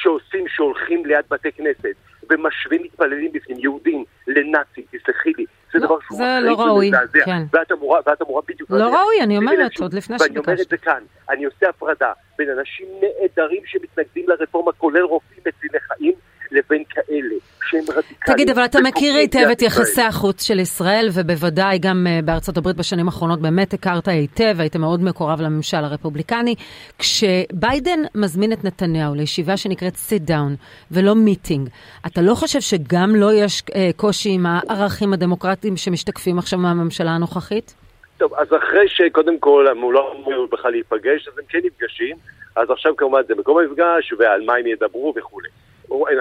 שעושים, 0.00 0.44
שהולכים 0.48 1.06
ליד 1.06 1.24
בתי 1.30 1.52
כנסת 1.52 1.94
ומשווים 2.30 2.82
מתפללים 2.82 3.32
בפנים, 3.32 3.58
יהודים, 3.58 4.04
לנאצים, 4.26 4.84
תסלחי 4.90 5.32
לי. 5.38 5.44
זה 5.72 5.78
לא, 5.78 5.86
דבר 5.86 5.96
שהוא 6.06 6.18
זה 6.18 6.38
לא 6.42 6.54
ראוי, 6.54 6.90
כן. 7.24 7.42
ואת 7.52 7.72
אמורה, 7.72 8.00
ואת 8.06 8.22
אמורה 8.22 8.42
בדיוק... 8.48 8.70
לא 8.70 8.84
ראוי, 8.84 9.20
אני 9.22 9.36
אומרת, 9.36 9.78
עוד 9.80 9.94
לפני 9.94 10.18
שביקשתי. 10.18 10.38
ואני 10.38 10.46
אומר 10.46 10.62
את 10.62 10.68
זה 10.68 10.76
כאן, 10.76 11.02
אני 11.30 11.44
עושה 11.44 11.68
הפרדה 11.68 12.12
בין 12.38 12.48
אנשים 12.58 12.86
נהדרים 13.00 13.62
שמתנגדים 13.66 14.28
לרפורמה, 14.28 14.72
כולל 14.72 15.02
רופאים 15.02 15.40
מצילי 15.46 15.80
חיים, 15.80 16.14
לבין 16.52 16.84
כאלה 16.90 17.34
שהם 17.70 17.80
רדיקליים. 17.80 18.36
תגיד, 18.36 18.50
אבל 18.50 18.64
אתה 18.64 18.78
מכיר 18.80 19.14
היטב 19.14 19.48
את 19.52 19.62
יחסי 19.62 20.02
החוץ 20.02 20.42
של 20.42 20.58
ישראל, 20.58 21.08
ובוודאי 21.14 21.78
גם 21.78 22.06
uh, 22.06 22.24
בארצות 22.24 22.56
הברית 22.56 22.76
בשנים 22.76 23.06
האחרונות 23.06 23.40
באמת 23.40 23.74
הכרת 23.74 24.08
היטב, 24.08 24.54
היית 24.58 24.76
מאוד 24.76 25.02
מקורב 25.02 25.40
לממשל 25.40 25.76
הרפובליקני. 25.76 26.54
כשביידן 26.98 28.00
מזמין 28.14 28.52
את 28.52 28.64
נתניהו 28.64 29.14
לישיבה 29.14 29.56
שנקראת 29.56 29.94
sit 29.94 30.28
down 30.28 30.56
ולא 30.90 31.12
meeting, 31.12 31.68
אתה 32.06 32.20
לא 32.22 32.34
חושב 32.34 32.60
שגם 32.60 33.10
לו 33.14 33.20
לא 33.20 33.32
יש 33.32 33.62
uh, 33.70 33.74
קושי 33.96 34.30
עם 34.30 34.46
הערכים 34.46 35.12
הדמוקרטיים 35.12 35.76
שמשתקפים 35.76 36.38
עכשיו 36.38 36.58
מהממשלה 36.58 37.10
הנוכחית? 37.10 37.74
טוב, 38.18 38.34
אז 38.34 38.48
אחרי 38.48 38.88
שקודם 38.88 39.38
כל 39.38 39.66
הוא 39.82 39.92
לא 39.92 40.12
אמור 40.12 40.46
בכלל 40.52 40.70
להיפגש, 40.70 41.28
אז 41.28 41.38
הם 41.38 41.44
כן 41.48 41.58
נפגשים, 41.64 42.16
אז 42.56 42.70
עכשיו 42.70 42.96
כמובן 42.96 43.20
זה 43.28 43.34
מקום 43.34 43.58
המפגש 43.58 44.12
ועל 44.18 44.44
מה 44.46 44.54
הם 44.54 44.66
ידברו 44.66 45.14
וכולי. 45.16 45.48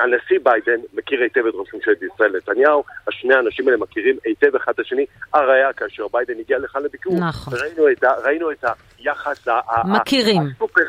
הנשיא 0.03 0.39
ביידן 0.43 0.81
מכיר 0.93 1.21
היטב 1.21 1.45
את 1.45 1.53
ראש 1.55 1.73
ממשלת 1.73 1.97
ישראל 2.01 2.37
נתניהו, 2.37 2.83
השני 3.07 3.33
האנשים 3.33 3.67
האלה 3.67 3.77
מכירים 3.77 4.17
היטב 4.25 4.55
אחד 4.55 4.71
את 4.71 4.79
השני. 4.79 5.05
הראיה 5.33 5.73
כאשר 5.73 6.07
ביידן 6.11 6.33
הגיע 6.39 6.59
לכאן 6.59 6.83
לביקור, 6.83 7.13
נכון. 7.19 7.53
ראינו 7.61 7.91
את, 7.91 8.03
ראינו 8.23 8.51
את 8.51 8.65
היחס 8.99 9.47
מכירים, 9.85 10.41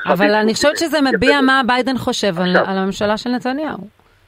אבל 0.07 0.35
אני 0.35 0.55
חושבת 0.55 0.77
שזה 0.77 0.99
מביע 1.01 1.41
מה 1.41 1.63
ביידן 1.67 1.99
חושב 1.99 2.41
על, 2.41 2.57
על 2.57 2.79
הממשלה 2.79 3.17
של 3.17 3.31
נתניהו. 3.31 3.79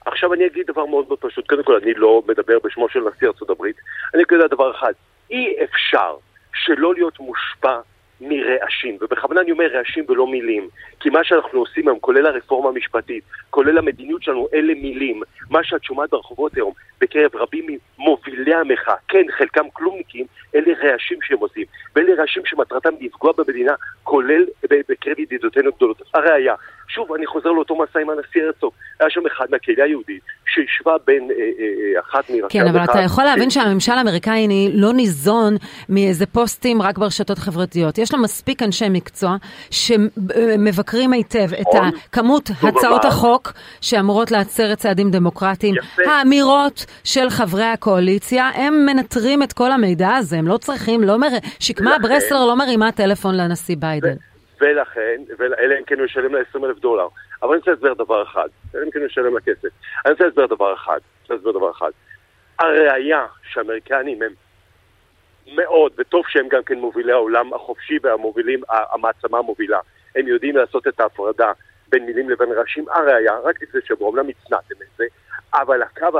עכשיו 0.06 0.34
אני 0.34 0.46
אגיד 0.46 0.66
דבר 0.66 0.86
מאוד 0.86 1.04
מאוד 1.08 1.18
פשוט, 1.18 1.48
קודם 1.48 1.62
כל 1.62 1.78
אני 1.82 1.94
לא 1.94 2.22
מדבר 2.28 2.58
בשמו 2.64 2.88
של 2.88 3.00
נשיא 3.00 3.28
ארצות 3.28 3.50
הברית, 3.50 3.76
אני 4.14 4.22
אגיד 4.22 4.38
דבר 4.50 4.70
אחד, 4.70 4.92
אי 5.30 5.56
אפשר 5.64 6.14
שלא 6.54 6.94
להיות 6.94 7.20
מושפע 7.20 7.80
מרעשים, 8.22 8.96
ובכוונה 9.00 9.40
אני 9.40 9.50
אומר 9.50 9.66
רעשים 9.66 10.04
ולא 10.08 10.26
מילים, 10.26 10.68
כי 11.00 11.11
מה 11.11 11.24
שאנחנו 11.24 11.58
עושים 11.58 11.88
היום, 11.88 11.98
כולל 11.98 12.26
הרפורמה 12.26 12.68
המשפטית, 12.68 13.24
כולל 13.50 13.78
המדיניות 13.78 14.22
שלנו, 14.22 14.48
אלה 14.54 14.74
מילים. 14.74 15.22
מה 15.50 15.64
שאת 15.64 15.85
שומעת 15.85 16.11
ברחובות 16.11 16.56
היום, 16.56 16.72
בקרב 17.00 17.37
רבים 17.37 17.66
ממובילי 17.98 18.54
המחאה, 18.54 18.94
כן, 19.08 19.22
חלקם 19.30 19.64
כלומניקים, 19.72 20.26
אלה 20.54 20.72
רעשים 20.82 21.18
שהם 21.22 21.38
עושים, 21.38 21.64
ואלה 21.96 22.14
רעשים 22.14 22.42
שמטרתם 22.46 22.90
לפגוע 23.00 23.32
במדינה, 23.32 23.72
כולל 24.02 24.44
בקרב 24.88 25.18
ידידותינו 25.18 25.72
גדולות. 25.72 26.02
הראיה, 26.14 26.54
שוב, 26.88 27.12
אני 27.12 27.26
חוזר 27.26 27.48
לאותו 27.48 27.74
מסע 27.74 28.00
עם 28.00 28.10
הנשיא 28.10 28.42
הרצוג, 28.46 28.72
היה 29.00 29.10
שם 29.10 29.20
אחד 29.26 29.46
מהקהילה 29.50 29.84
היהודית, 29.84 30.22
שהשווה 30.46 30.96
בין 31.06 31.28
אה, 31.30 31.36
אה, 31.36 31.94
אה 31.94 32.00
אחת 32.00 32.30
מראשי 32.30 32.58
כן, 32.58 32.68
אבל 32.68 32.84
אתה 32.84 33.00
יכול 33.00 33.24
להבין 33.24 33.50
שהממשל 33.50 33.92
האמריקאי 33.92 34.70
לא 34.74 34.92
ניזון 34.92 35.56
מאיזה 35.88 36.26
פוסטים 36.26 36.82
רק 36.82 36.98
ברשתות 36.98 37.38
חברתיות. 37.38 37.98
יש 37.98 38.12
לו 38.12 38.22
מספיק 38.22 38.62
אנשי 38.62 38.88
מקצוע 38.90 39.36
שמבקרים 39.70 41.12
היטב 41.12 41.52
את 41.60 41.66
נכון. 41.74 41.90
כמות 42.12 42.50
הצעות 42.62 43.04
החוק 43.04 43.52
שאמורות 43.80 44.30
לעצר 44.30 44.72
את 44.72 44.78
צעדים 44.78 45.10
דמוקרטיים. 45.10 45.74
האמירות 46.06 46.86
של 47.04 47.30
חברי 47.30 47.64
הקואליציה, 47.64 48.50
הם 48.54 48.86
מנטרים 48.86 49.42
את 49.42 49.52
כל 49.52 49.72
המידע 49.72 50.14
הזה, 50.14 50.38
הם 50.38 50.48
לא 50.48 50.56
צריכים, 50.56 51.02
לא 51.02 51.18
מר... 51.18 51.28
שקמה 51.60 51.98
ברסלר 52.02 52.46
לא 52.46 52.56
מרימה 52.56 52.92
טלפון 52.92 53.36
לנשיא 53.36 53.76
ביידן. 53.78 54.31
ולכן, 54.62 55.22
אלא 55.59 55.75
אם 55.79 55.85
כן 55.85 55.98
הוא 55.98 56.05
ישלם 56.05 56.35
לה 56.35 56.40
20 56.48 56.64
אלף 56.64 56.79
דולר. 56.79 57.09
אבל 57.42 57.51
אני 57.51 57.59
רוצה 57.59 57.70
להסביר 57.70 57.94
דבר 57.94 58.22
אחד, 58.22 58.48
אלא 58.75 58.85
אם 58.85 58.90
כן 58.90 58.98
הוא 58.98 59.07
ישלם 59.07 59.35
לה 59.35 59.40
כסף. 59.40 59.68
אני 60.05 60.12
רוצה 60.12 60.25
להסביר 60.25 60.46
דבר 60.46 60.75
אחד, 60.75 60.92
אני 60.92 61.22
רוצה 61.22 61.35
להסביר 61.35 61.53
דבר 61.53 61.70
אחד. 61.70 61.90
הראיה 62.59 63.27
שהאמריקנים 63.42 64.22
הם 64.22 64.33
מאוד, 65.55 65.92
וטוב 65.98 66.25
שהם 66.29 66.48
גם 66.48 66.62
כן 66.62 66.79
מובילי 66.79 67.12
העולם 67.12 67.55
החופשי 67.55 67.98
והמובילים, 68.03 68.62
המעצמה 68.68 69.38
המובילה. 69.38 69.81
הם 70.16 70.29
יודעים 70.29 70.57
לעשות 70.57 70.87
את 70.87 71.01
ההפרדה 71.01 71.53
בין 71.88 72.07
מילים 72.07 72.31
לבין 72.31 72.48
ראשים. 72.53 72.88
הראיה, 72.88 73.38
רק 73.38 73.62
לפני 73.62 73.81
שבוע, 73.85 74.09
אומנם 74.09 74.29
הצנעתם 74.29 74.75
את 74.75 74.96
זה, 74.96 75.05
אבל 75.55 75.83
הקו, 75.83 76.18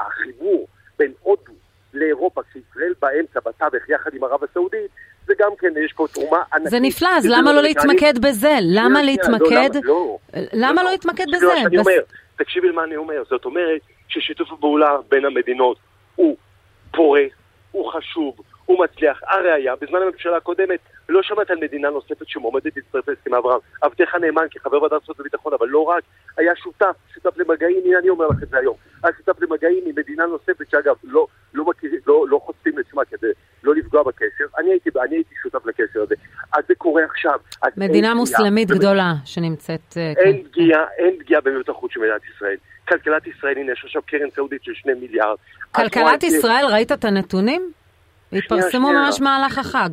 החיבור 0.00 0.68
בין 0.98 1.12
הודו 1.20 1.52
לאירופה, 1.94 2.42
כשישראל 2.42 2.92
באמצע, 3.00 3.40
בתווך, 3.40 3.88
יחד 3.88 4.14
עם 4.14 4.24
ערב 4.24 4.44
הסעודית, 4.44 4.90
זה 5.28 5.34
גם 5.38 5.50
כן, 5.58 5.68
יש 5.84 5.92
פה 5.92 6.06
תרומה 6.12 6.42
ענקית. 6.52 6.70
זה 6.70 6.80
נפלא, 6.80 7.08
אז 7.16 7.26
למה 7.26 7.52
לא 7.52 7.62
להתמקד 7.62 8.18
בזה? 8.18 8.52
למה 8.62 9.02
להתמקד? 9.02 9.70
למה 10.52 10.82
לא 10.82 10.90
להתמקד 10.90 11.24
בזה? 11.32 11.54
תקשיבי 12.36 12.68
למה 12.68 12.84
אני 12.84 12.96
אומר, 12.96 13.22
זאת 13.30 13.44
אומרת 13.44 13.80
ששיתוף 14.08 14.52
הפעולה 14.52 14.96
בין 15.08 15.24
המדינות 15.24 15.76
הוא 16.16 16.36
פורה, 16.92 17.22
הוא 17.72 17.92
חשוב, 17.92 18.36
הוא 18.66 18.84
מצליח. 18.84 19.20
הראיה, 19.26 19.76
בזמן 19.80 20.02
הממשלה 20.02 20.36
הקודמת 20.36 20.80
לא 21.08 21.22
שמעת 21.22 21.50
על 21.50 21.58
מדינה 21.62 21.90
נוספת 21.90 22.28
שמועמדת 22.28 22.76
להצטרף 22.76 23.08
להסכמי 23.08 23.38
אברהם. 23.38 23.58
עבדך 23.82 24.14
נאמן 24.14 24.46
כחבר 24.50 24.82
ועדת 24.82 25.04
חוץ 25.04 25.20
וביטחון, 25.20 25.52
אבל 25.58 25.68
לא 25.68 25.82
רק, 25.82 26.02
היה 26.36 26.52
שותף, 26.56 26.96
שותף 27.14 27.38
למגעים, 27.38 27.82
הנה 27.84 27.98
אני 27.98 28.08
אומר 28.08 28.26
לך 28.26 28.42
את 28.42 28.48
זה 28.48 28.58
היום. 28.58 28.74
היה 29.02 29.12
שותף 29.16 29.42
למגעים 29.42 29.84
עם 29.86 29.92
מדינה 29.96 30.26
נוספת, 30.26 30.70
שאגב, 30.70 30.94
לא, 31.04 31.26
לא 31.54 31.64
מכירים, 31.64 32.00
לא, 32.06 32.24
לא 32.28 32.40
חושפים 32.44 32.78
לשמה 32.78 33.04
כדי 33.04 33.26
לא 33.62 33.74
לפגוע 33.74 34.02
בקשר. 34.02 34.44
אני 34.58 34.70
הייתי, 34.70 34.90
אני 35.04 35.16
הייתי 35.16 35.34
שותף 35.42 35.66
לקשר 35.66 36.02
הזה. 36.02 36.14
אז 36.52 36.64
זה 36.68 36.74
קורה 36.74 37.04
עכשיו. 37.04 37.38
מדינה 37.76 38.14
מוסלמית 38.14 38.68
גדולה 38.70 39.12
שנמצאת... 39.24 39.94
אה, 39.96 40.12
אין 40.16 40.42
כן. 40.42 40.48
פגיעה, 40.48 40.84
אין 40.98 41.16
פגיעה 41.18 41.40
במדינות 41.40 41.68
החוץ 41.68 41.92
של 41.92 42.00
מדינת 42.00 42.20
ישראל. 42.36 42.56
כלכלת 42.88 43.26
ישראל, 43.26 43.58
הנה 43.58 43.72
יש 43.72 43.84
עכשיו 43.84 44.02
קרן 44.06 44.30
סעודית 44.34 44.64
של 44.64 44.72
שני 44.74 44.94
מיליארד. 44.94 45.36
כלכלת 45.72 46.22
ישראל, 46.22 46.64
ראית 46.72 46.92
את 46.92 47.04
הנתונים? 47.04 47.72
התפרסמו 48.32 48.92
ממש 48.92 49.20
מהלך 49.20 49.58
החג. 49.58 49.90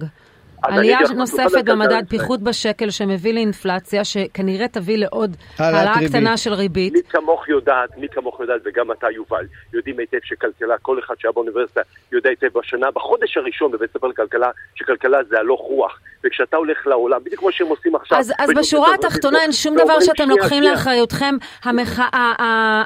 עלייה 0.62 1.00
נוספת 1.16 1.66
במדד 1.66 2.04
פיחות 2.10 2.42
בשקל 2.42 2.90
שמביא 2.90 3.34
לאינפלציה, 3.34 4.04
שכנראה 4.04 4.68
תביא 4.68 4.98
לעוד 4.98 5.36
העלאה 5.60 5.94
קטנה 6.08 6.38
של 6.38 6.54
ריבית. 6.54 6.94
מי 6.94 7.04
כמוך 7.10 7.50
יודעת, 7.50 7.98
מי 7.98 8.08
כמוך 8.10 8.40
יודעת, 8.40 8.62
וגם 8.66 8.92
אתה 8.92 9.08
יובל, 9.12 9.46
יודעים 9.74 10.00
היטב 10.00 10.18
שכלכלה, 10.24 10.78
כל 10.82 11.00
אחד 11.00 11.14
שהיה 11.20 11.32
באוניברסיטה 11.32 11.82
יודע 12.12 12.30
היטב 12.30 12.60
בשנה, 12.60 12.92
בחודש 12.92 13.38
הראשון 13.38 13.72
בבית 13.72 13.92
ספר 13.94 14.08
לכלכלה, 14.08 14.52
שכלכלה 14.76 15.18
זה 15.30 15.40
הלוך 15.40 15.62
רוח. 15.62 16.00
וכשאתה 16.26 16.58
הולך 16.58 16.88
לעולם, 16.88 17.20
בדיוק 17.24 17.40
כמו 17.40 17.52
שהם 17.52 17.68
עושים 17.68 17.96
עכשיו. 17.96 18.18
אז, 18.18 18.34
אז 18.40 18.50
בשורה 18.58 18.94
התחתונה 18.94 19.42
אין 19.42 19.52
שום 19.52 19.76
דבר 19.76 20.00
שאתם 20.00 20.30
לוקחים 20.30 20.64
לאחריותכם. 20.64 21.36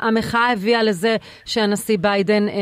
המחאה 0.01 0.51
הביאה 0.51 0.83
לזה 0.83 1.15
שהנשיא 1.45 1.97
ביידן 2.01 2.47
אה, 2.47 2.53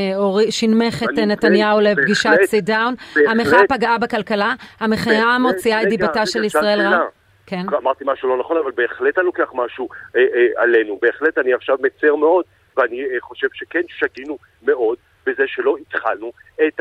שהנמיך 0.49 1.03
את 1.03 1.19
נתניהו 1.19 1.79
לפגישת 1.79 2.29
sit 2.45 2.63
down. 2.63 2.95
המחאה 3.29 3.59
פגעה 3.69 3.97
בכלכלה. 3.97 4.53
המחאה 4.97 5.39
מוציאה 5.39 5.83
את 5.83 5.87
דיבתה 5.87 6.25
של 6.25 6.43
ישראל 6.43 6.81
רעה. 6.81 7.05
כן. 7.45 7.61
אמרתי 7.81 8.03
משהו 8.07 8.29
לא 8.29 8.37
נכון, 8.37 8.57
אבל 8.57 8.71
בהחלט 8.75 9.17
אני 9.17 9.25
לוקח 9.25 9.51
משהו 9.53 9.89
אה, 10.15 10.21
אה, 10.21 10.63
עלינו. 10.63 10.99
בהחלט 11.01 11.37
אני 11.37 11.53
עכשיו 11.53 11.77
מצר 11.79 12.15
מאוד, 12.15 12.45
ואני 12.77 13.01
אה, 13.01 13.21
חושב 13.21 13.47
שכן 13.53 13.81
שגינו 13.87 14.37
מאוד 14.63 14.97
בזה 15.27 15.43
שלא 15.47 15.75
התחלנו 15.81 16.31
את 16.67 16.79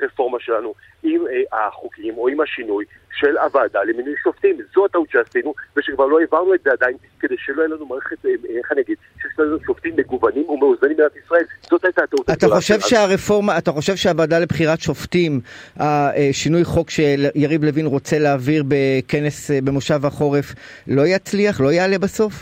הרפורמה 0.00 0.38
שלנו 0.40 0.74
עם 1.02 1.20
אה, 1.26 1.66
החוקים 1.66 2.18
או 2.18 2.28
עם 2.28 2.40
השינוי 2.40 2.84
של 3.12 3.38
הוועדה 3.38 3.84
למינוי 3.84 4.14
שופטים. 4.22 4.56
זו 4.74 4.84
הטעות 4.84 5.10
שעשינו, 5.10 5.54
ושכבר 5.76 6.06
לא 6.06 6.20
העברנו 6.20 6.54
את 6.54 6.60
זה 6.64 6.70
עדיין, 6.72 6.96
כדי 7.20 7.34
שלא 7.38 7.62
יהיה 7.62 7.68
לנו 7.68 7.86
מערכת, 7.86 8.26
אה, 8.26 8.30
אה, 8.30 8.58
איך 8.58 8.72
אני 8.72 8.80
אגיד, 8.80 8.96
שיש 9.22 9.38
לנו 9.38 9.58
שופטים 9.66 9.96
מגוונים 9.96 10.48
ומאוזנים 10.50 10.96
במדינת 10.96 11.16
ישראל. 11.24 11.44
זאת 11.62 11.84
הייתה 11.84 12.02
הטעות 12.02 12.30
אתה 12.30 12.48
חושב 12.48 12.80
שהרפורמה, 12.80 13.58
אתה 13.58 13.70
חושב 13.70 13.96
שהוועדה 13.96 14.38
לבחירת 14.38 14.80
שופטים, 14.80 15.40
השינוי 15.76 16.64
חוק 16.64 16.90
שיריב 16.90 17.64
לוין 17.64 17.86
רוצה 17.86 18.18
להעביר 18.18 18.64
בכנס 18.68 19.50
במושב 19.64 20.06
החורף, 20.06 20.54
לא 20.88 21.02
יצליח, 21.06 21.60
לא 21.60 21.72
יעלה 21.72 21.98
בסוף? 21.98 22.32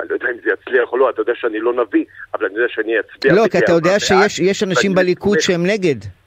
אני 0.00 0.08
לא 0.08 0.14
יודע 0.14 0.26
אם 0.30 0.39
זה 0.70 0.76
יצליח 0.76 0.92
או 0.92 0.96
לא, 0.96 1.10
אתה 1.10 1.20
יודע 1.20 1.32
שאני 1.40 1.60
לא 1.60 1.72
נביא, 1.72 2.04
אבל 2.34 2.46
אני 2.46 2.54
יודע 2.54 2.68
שאני 2.68 2.92
אצביע. 3.00 3.32
לא, 3.32 3.48
כי 3.48 3.58
אתה 3.58 3.72
יודע 3.72 3.98
שיש 4.28 4.62
אנשים 4.62 4.94
בליכוד 4.94 5.40
שהם 5.40 5.66
נגד. 5.66 6.19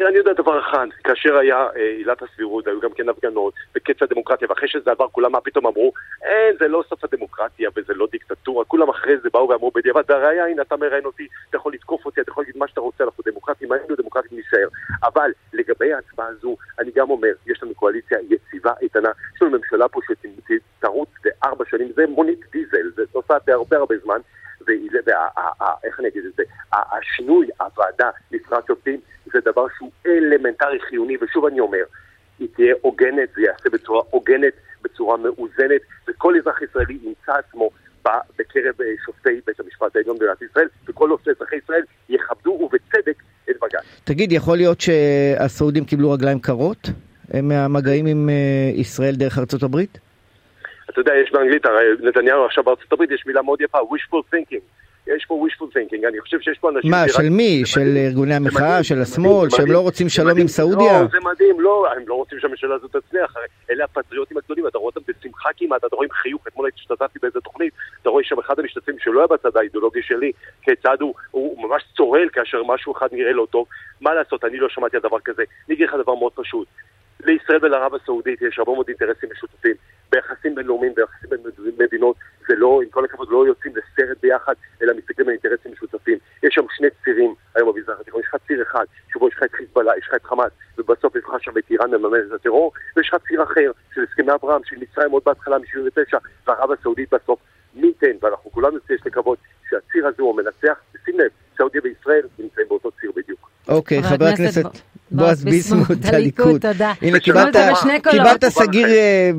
תראה, 0.00 0.10
אני 0.10 0.18
יודע 0.18 0.32
דבר 0.32 0.60
אחד, 0.60 0.86
כאשר 1.04 1.36
היה 1.36 1.56
אה, 1.76 1.90
עילת 1.96 2.22
הסבירות, 2.22 2.66
היו 2.66 2.80
גם 2.80 2.90
כן 2.92 3.08
הפגנות, 3.08 3.54
וקץ 3.76 4.02
הדמוקרטיה, 4.02 4.48
ואחרי 4.50 4.68
שזה 4.68 4.90
עבר, 4.90 5.08
כולם 5.08 5.32
מה 5.32 5.40
פתאום 5.40 5.66
אמרו, 5.66 5.92
אין, 6.22 6.56
זה 6.60 6.68
לא 6.68 6.82
סוף 6.88 7.04
הדמוקרטיה 7.04 7.70
וזה 7.76 7.94
לא 7.94 8.08
דיקטטורה, 8.12 8.64
כולם 8.64 8.88
אחרי 8.88 9.16
זה 9.22 9.28
באו 9.32 9.48
ואמרו 9.48 9.70
בדיעבד, 9.74 10.02
והראיה, 10.08 10.46
הנה 10.46 10.62
אתה 10.62 10.76
מראיין 10.76 11.04
אותי, 11.04 11.28
אתה 11.48 11.56
יכול 11.56 11.72
לתקוף 11.72 12.06
אותי, 12.06 12.20
אתה 12.20 12.30
יכול 12.30 12.42
להגיד 12.42 12.56
מה 12.58 12.68
שאתה 12.68 12.80
רוצה, 12.80 13.04
אנחנו 13.04 13.24
דמוקרטים, 13.26 13.72
היינו 13.72 13.96
דמוקרטים 13.96 14.38
נישאר. 14.38 14.68
אבל 15.02 15.30
לגבי 15.52 15.92
ההצבעה 15.92 16.26
הזו, 16.26 16.56
אני 16.78 16.90
גם 16.94 17.10
אומר, 17.10 17.32
יש 17.46 17.62
לנו 17.62 17.74
קואליציה 17.74 18.18
יציבה, 18.30 18.72
איתנה, 18.82 19.10
יש 19.36 19.42
לנו 19.42 19.58
ממשלה 19.58 19.88
פה 19.88 20.00
שתרוץ 20.78 21.08
בארבע 21.24 21.64
שנים, 21.70 21.92
זה 21.94 22.06
מונית 22.06 22.40
דיזל, 22.52 22.90
זה 22.96 23.02
עושה 23.12 23.34
הרבה 23.48 23.76
הרבה 23.76 23.94
זמן. 24.04 24.20
ואיך 24.66 26.00
אני 26.00 26.08
אגיד 26.08 26.24
את 26.24 26.32
זה, 26.36 26.42
השינוי, 26.72 27.48
הוועדה 27.60 28.10
לבחירת 28.30 28.66
שופטים, 28.66 29.00
זה 29.32 29.38
דבר 29.44 29.66
שהוא 29.76 29.90
אלמנטרי 30.06 30.80
חיוני, 30.80 31.16
ושוב 31.20 31.46
אני 31.46 31.60
אומר, 31.60 31.84
היא 32.38 32.48
תהיה 32.54 32.74
הוגנת, 32.80 33.28
זה 33.34 33.40
ייעשה 33.42 33.70
בצורה 33.72 34.02
הוגנת, 34.10 34.52
בצורה 34.82 35.16
מאוזנת, 35.16 35.80
וכל 36.08 36.34
אזרח 36.38 36.62
ישראלי 36.62 36.98
ימצא 37.02 37.32
עצמו 37.32 37.70
בקרב 38.38 38.80
אה, 38.80 38.86
שופטי 39.04 39.40
בית 39.46 39.60
המשפט 39.60 39.96
העליון 39.96 40.18
במדינת 40.18 40.42
ישראל, 40.42 40.68
וכל 40.88 41.10
עושי 41.10 41.30
אזרחי 41.30 41.56
ישראל 41.56 41.82
יכבדו 42.08 42.50
ובצדק 42.50 43.22
את 43.50 43.56
בג"ץ. 43.62 44.00
תגיד, 44.04 44.32
יכול 44.32 44.56
להיות 44.56 44.80
שהסעודים 44.80 45.84
קיבלו 45.84 46.10
רגליים 46.10 46.40
קרות 46.40 46.88
אה, 47.34 47.42
מהמגעים 47.42 48.06
עם 48.06 48.28
אה, 48.28 48.70
ישראל 48.74 49.14
דרך 49.14 49.38
ארצות 49.38 49.62
הברית? 49.62 49.98
אתה 50.90 51.00
יודע, 51.00 51.12
יש 51.14 51.32
באנגלית, 51.32 51.66
הרי 51.66 51.84
נתניהו 52.00 52.44
עכשיו 52.44 52.64
בארצות 52.64 52.92
הברית, 52.92 53.10
יש 53.10 53.26
מילה 53.26 53.42
מאוד 53.42 53.60
יפה, 53.60 53.78
wishful 53.78 54.34
thinking. 54.34 54.60
יש 55.06 55.24
פה 55.24 55.46
wishful 55.46 55.76
thinking, 55.76 56.08
אני 56.08 56.20
חושב 56.20 56.40
שיש 56.40 56.58
פה 56.58 56.70
אנשים... 56.70 56.90
מה, 56.90 57.08
של 57.08 57.28
מי? 57.30 57.62
של 57.64 57.96
ארגוני 57.96 58.34
המחאה, 58.34 58.82
של 58.82 59.00
השמאל, 59.02 59.50
שהם 59.50 59.72
לא 59.72 59.78
רוצים 59.78 60.08
שלום 60.08 60.38
עם 60.38 60.48
סעודיה? 60.48 61.02
לא, 61.02 61.08
זה 61.12 61.18
מדהים, 61.20 61.60
לא, 61.60 61.86
הם 61.96 62.02
לא 62.06 62.14
רוצים 62.14 62.38
שהממשלה 62.40 62.74
הזאת 62.74 62.96
תצליח, 62.96 63.34
אלה 63.70 63.84
הפטריוטים 63.84 64.36
הגדולים, 64.36 64.66
אתה 64.66 64.78
רואה 64.78 64.92
אותם 64.96 65.00
בשמחה 65.08 65.48
כמעט, 65.56 65.84
אתה 65.84 65.96
רואה 65.96 66.06
עם 66.06 66.12
חיוך, 66.12 66.46
אתמול 66.48 66.70
השתתפתי 66.74 67.18
באיזה 67.22 67.40
תוכנית, 67.40 67.72
אתה 68.02 68.10
רואה 68.10 68.24
שם 68.24 68.38
אחד 68.38 68.58
המשתתפים 68.58 68.94
שלא 68.98 69.20
היה 69.20 69.26
בצד 69.26 69.56
האידיאולוגי 69.56 70.02
שלי, 70.02 70.32
כיצד 70.62 70.96
הוא, 71.00 71.14
הוא 71.30 71.68
ממש 71.68 71.82
צורל 71.96 72.28
כאשר 72.32 72.62
משהו 72.66 72.92
אחד 72.96 73.08
נראה 73.12 73.32
לא 73.32 73.46
טוב, 73.50 73.66
מה 74.00 74.14
לעשות, 74.14 74.44
אני 74.44 74.58
לא 74.58 74.68
שמעתי 74.68 74.96
על 74.96 75.02
דבר 75.02 75.20
כזה, 75.24 75.42
אני 75.68 75.74
אגיד 75.74 75.88
לך 75.88 75.94
דבר 76.02 76.14
מאוד 76.14 76.32
פשוט, 76.34 76.68
לישראל 77.24 77.58
ולערב 77.62 77.94
הסעודית 77.94 78.42
יש 78.42 78.58
הרבה 78.58 78.72
מאוד 78.72 78.88
אינטרסים 78.88 79.28
משותפים. 79.32 79.74
ביחסים 80.12 80.54
בינלאומיים, 80.54 80.94
ביחסים 80.94 81.30
בין 81.30 81.40
מדינות, 81.78 82.16
זה 82.48 82.54
לא, 82.56 82.80
עם 82.82 82.88
כל 82.90 83.04
הכבוד, 83.04 83.28
לא 83.30 83.46
יוצאים 83.46 83.72
לסרט 83.76 84.18
ביחד, 84.22 84.54
אלא 84.82 84.92
מסתכלים 84.94 85.28
על 85.28 85.32
אינטרסים 85.32 85.72
משותפים. 85.72 86.18
יש 86.42 86.54
שם 86.54 86.64
שני 86.76 86.88
צירים 87.04 87.34
היום 87.54 87.72
במזרח 87.72 88.00
התיכון, 88.00 88.20
יש 88.20 88.26
לך 88.26 88.36
ציר 88.46 88.62
אחד, 88.62 88.84
שבו 89.12 89.28
יש 89.28 89.34
לך 89.34 89.42
את 89.42 89.52
חיזבאללה, 89.52 89.92
יש 89.98 90.08
לך 90.08 90.14
את 90.14 90.24
חמאס, 90.24 90.50
ובסוף 90.78 91.16
יש 91.16 91.24
לך 91.24 91.34
שם 91.40 91.58
את 91.58 91.70
איראן 91.70 91.90
מממנת 91.90 92.24
את 92.26 92.32
הטרור, 92.32 92.72
ויש 92.96 93.08
לך 93.08 93.22
ציר 93.28 93.42
אחר, 93.42 93.70
של 93.94 94.00
הסכמי 94.08 94.32
אברהם, 94.34 94.60
של 94.64 94.76
מצרים 94.76 95.10
עוד 95.10 95.22
בהתחלה 95.26 95.58
מ-79, 95.58 96.18
וערב 96.46 96.72
הסעודית 96.72 97.14
בסוף. 97.14 97.40
מי 97.74 97.86
ייתן, 97.86 98.16
ואנחנו 98.22 98.50
כולנו 98.50 98.76
יש 98.90 99.06
לקוות 99.06 99.38
שהציר 99.70 100.06
הזה 100.06 100.22
הוא 100.22 100.30
המנצח, 100.30 100.80
ושים 100.94 101.20
לב, 101.20 101.30
סעודיה 101.56 101.80
וישראל 101.84 102.22
נמצאים 102.38 102.66
באותו 102.68 102.90
ציר 103.00 103.12
בדיוק. 103.16 103.50
אוקיי, 103.68 104.02
חבר 104.02 104.24
הכנסת 104.24 104.89
בועז 105.12 105.44
ביסמוט, 105.44 106.04
הליכוד. 106.04 106.60
תודה. 106.60 106.92
הנה, 107.02 107.20
קיבלת 107.20 108.44
סגיר 108.48 108.88
אה, 108.88 109.30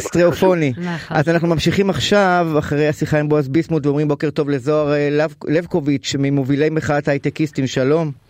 סטריאופוני. 0.00 0.72
נכון. 0.76 1.16
אז 1.16 1.28
אנחנו 1.28 1.48
ממשיכים 1.48 1.90
עכשיו, 1.90 2.48
אחרי 2.58 2.88
השיחה 2.88 3.18
עם 3.18 3.28
בועז 3.28 3.48
ביסמוט, 3.48 3.86
ואומרים 3.86 4.08
בוקר 4.08 4.30
טוב 4.30 4.50
לזוהר 4.50 4.92
אה, 4.92 5.26
לבקוביץ', 5.48 6.14
ממובילי 6.18 6.70
מחאת 6.70 7.08
הייטקיסטים, 7.08 7.66
שלום. 7.66 8.23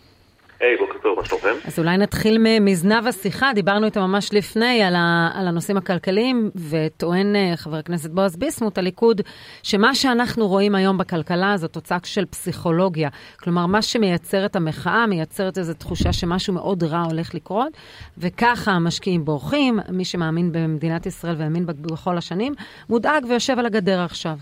היי, 1.25 1.39
בוקר 1.39 1.47
טוב, 1.47 1.51
מה 1.53 1.55
שלומכם? 1.55 1.67
אז 1.67 1.79
אולי 1.79 1.97
נתחיל 1.97 2.37
מזנב 2.61 3.07
השיחה, 3.07 3.51
דיברנו 3.55 3.85
איתו 3.85 4.07
ממש 4.07 4.33
לפני 4.33 4.83
על, 4.83 4.95
ה, 4.95 5.31
על 5.33 5.47
הנושאים 5.47 5.77
הכלכליים, 5.77 6.49
וטוען 6.69 7.35
אה, 7.35 7.51
חבר 7.55 7.77
הכנסת 7.77 8.11
בועז 8.11 8.35
ביסמוט, 8.35 8.77
הליכוד, 8.77 9.21
שמה 9.63 9.95
שאנחנו 9.95 10.47
רואים 10.47 10.75
היום 10.75 10.97
בכלכלה 10.97 11.57
זו 11.57 11.67
תוצאה 11.67 11.97
של 12.03 12.25
פסיכולוגיה. 12.25 13.09
כלומר, 13.39 13.65
מה 13.65 13.81
שמייצר 13.81 14.45
את 14.45 14.55
המחאה, 14.55 15.07
מייצרת 15.07 15.57
איזו 15.57 15.73
תחושה 15.73 16.13
שמשהו 16.13 16.53
מאוד 16.53 16.83
רע 16.83 17.03
הולך 17.09 17.35
לקרות, 17.35 17.73
וככה 18.17 18.71
המשקיעים 18.71 19.25
בורחים, 19.25 19.79
מי 19.89 20.05
שמאמין 20.05 20.51
במדינת 20.51 21.05
ישראל 21.05 21.35
והאמין 21.37 21.65
בכל 21.65 22.17
השנים, 22.17 22.53
מודאג 22.89 23.25
ויושב 23.29 23.59
על 23.59 23.65
הגדר 23.65 24.01
עכשיו. 24.01 24.37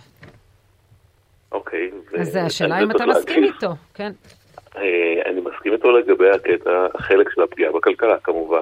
אוקיי. 1.52 1.92
אז 2.20 2.36
השאלה 2.42 2.84
אם 2.84 2.92
אתה 2.92 3.06
מסכים 3.06 3.44
איתו, 3.44 3.76
כן. 3.94 4.12
אה, 4.78 5.22
אני 5.26 5.42
מסכים 5.42 5.74
איתו 5.74 5.92
לגבי 5.92 6.30
הקטע, 6.30 6.88
החלק 6.94 7.30
של 7.36 7.42
הפגיעה 7.42 7.72
בכלכלה 7.72 8.18
כמובן. 8.20 8.62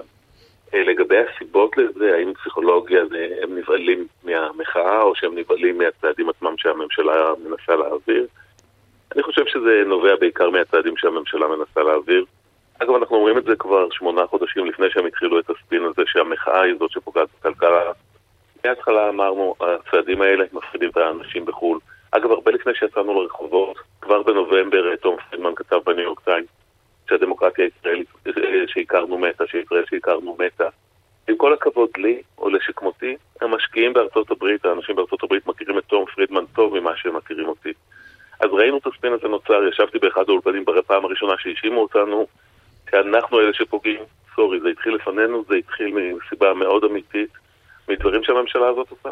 אה, 0.73 0.83
לגבי 0.83 1.17
הסיבות 1.17 1.77
לזה, 1.77 2.15
האם 2.15 2.33
פסיכולוגיה 2.33 3.01
הם 3.43 3.57
נבהלים 3.57 4.07
מהמחאה 4.23 5.01
או 5.01 5.15
שהם 5.15 5.37
נבהלים 5.37 5.77
מהצעדים 5.77 6.29
עצמם 6.29 6.53
שהממשלה 6.57 7.33
מנסה 7.43 7.75
להעביר? 7.75 8.27
אני 9.15 9.23
חושב 9.23 9.45
שזה 9.45 9.83
נובע 9.85 10.15
בעיקר 10.15 10.49
מהצעדים 10.49 10.97
שהממשלה 10.97 11.47
מנסה 11.47 11.83
להעביר. 11.83 12.25
אגב, 12.79 12.95
אנחנו 12.95 13.15
אומרים 13.15 13.37
את 13.37 13.43
זה 13.43 13.55
כבר 13.55 13.87
שמונה 13.91 14.27
חודשים 14.27 14.65
לפני 14.65 14.85
שהם 14.89 15.05
התחילו 15.05 15.39
את 15.39 15.49
הספין 15.49 15.83
הזה 15.83 16.01
שהמחאה 16.05 16.61
היא 16.61 16.75
זאת 16.79 16.91
שפוגעת 16.91 17.27
בכלכלה. 17.39 17.91
מההתחלה 18.65 19.09
אמרנו, 19.09 19.55
הצעדים 19.59 20.21
האלה 20.21 20.45
מפחידים 20.53 20.89
את 20.89 20.97
האנשים 20.97 21.45
בחו"ל. 21.45 21.79
אגב, 22.11 22.31
הרבה 22.31 22.51
לפני 22.51 22.73
שיצאנו 22.75 23.21
לרחובות, 23.21 23.77
כבר 24.01 24.23
בנובמבר 24.23 24.95
תום 24.95 25.15
פרידמן 25.29 25.55
כתב 25.55 25.79
בניו 25.85 26.03
יורק 26.03 26.19
טיים 26.19 26.43
שהדמוקרטיה 27.09 27.65
הישראלית 27.65 28.07
שהכרנו 28.67 29.17
מתה, 29.17 29.43
שישראל 29.47 29.83
שהכרנו 29.89 30.37
מתה. 30.39 30.69
עם 31.29 31.37
כל 31.37 31.53
הכבוד 31.53 31.89
לי, 31.97 32.21
או 32.37 32.49
לשכמותי, 32.49 33.15
המשקיעים 33.41 33.93
בארצות 33.93 34.31
הברית, 34.31 34.65
האנשים 34.65 34.95
בארצות 34.95 35.23
הברית 35.23 35.47
מכירים 35.47 35.77
את 35.77 35.83
תום 35.83 36.05
פרידמן 36.15 36.45
טוב 36.55 36.79
ממה 36.79 36.91
שהם 36.97 37.15
מכירים 37.15 37.47
אותי. 37.47 37.73
אז 38.39 38.49
ראינו 38.51 38.77
את 38.77 38.87
הספין 38.87 39.13
הזה 39.13 39.27
נוצר, 39.27 39.67
ישבתי 39.67 39.99
באחד 39.99 40.23
האולפנים 40.27 40.65
בפעם 40.65 41.05
הראשונה 41.05 41.33
שהאשימו 41.39 41.81
אותנו 41.81 42.27
שאנחנו 42.91 43.39
אלה 43.39 43.53
שפוגעים. 43.53 44.03
סורי, 44.35 44.59
זה 44.59 44.69
התחיל 44.69 44.95
לפנינו, 44.95 45.43
זה 45.47 45.55
התחיל 45.55 45.93
מסיבה 45.95 46.53
מאוד 46.53 46.83
אמיתית, 46.83 47.29
מדברים 47.89 48.23
שהממשלה 48.23 48.67
הזאת 48.67 48.89
עושה. 48.89 49.09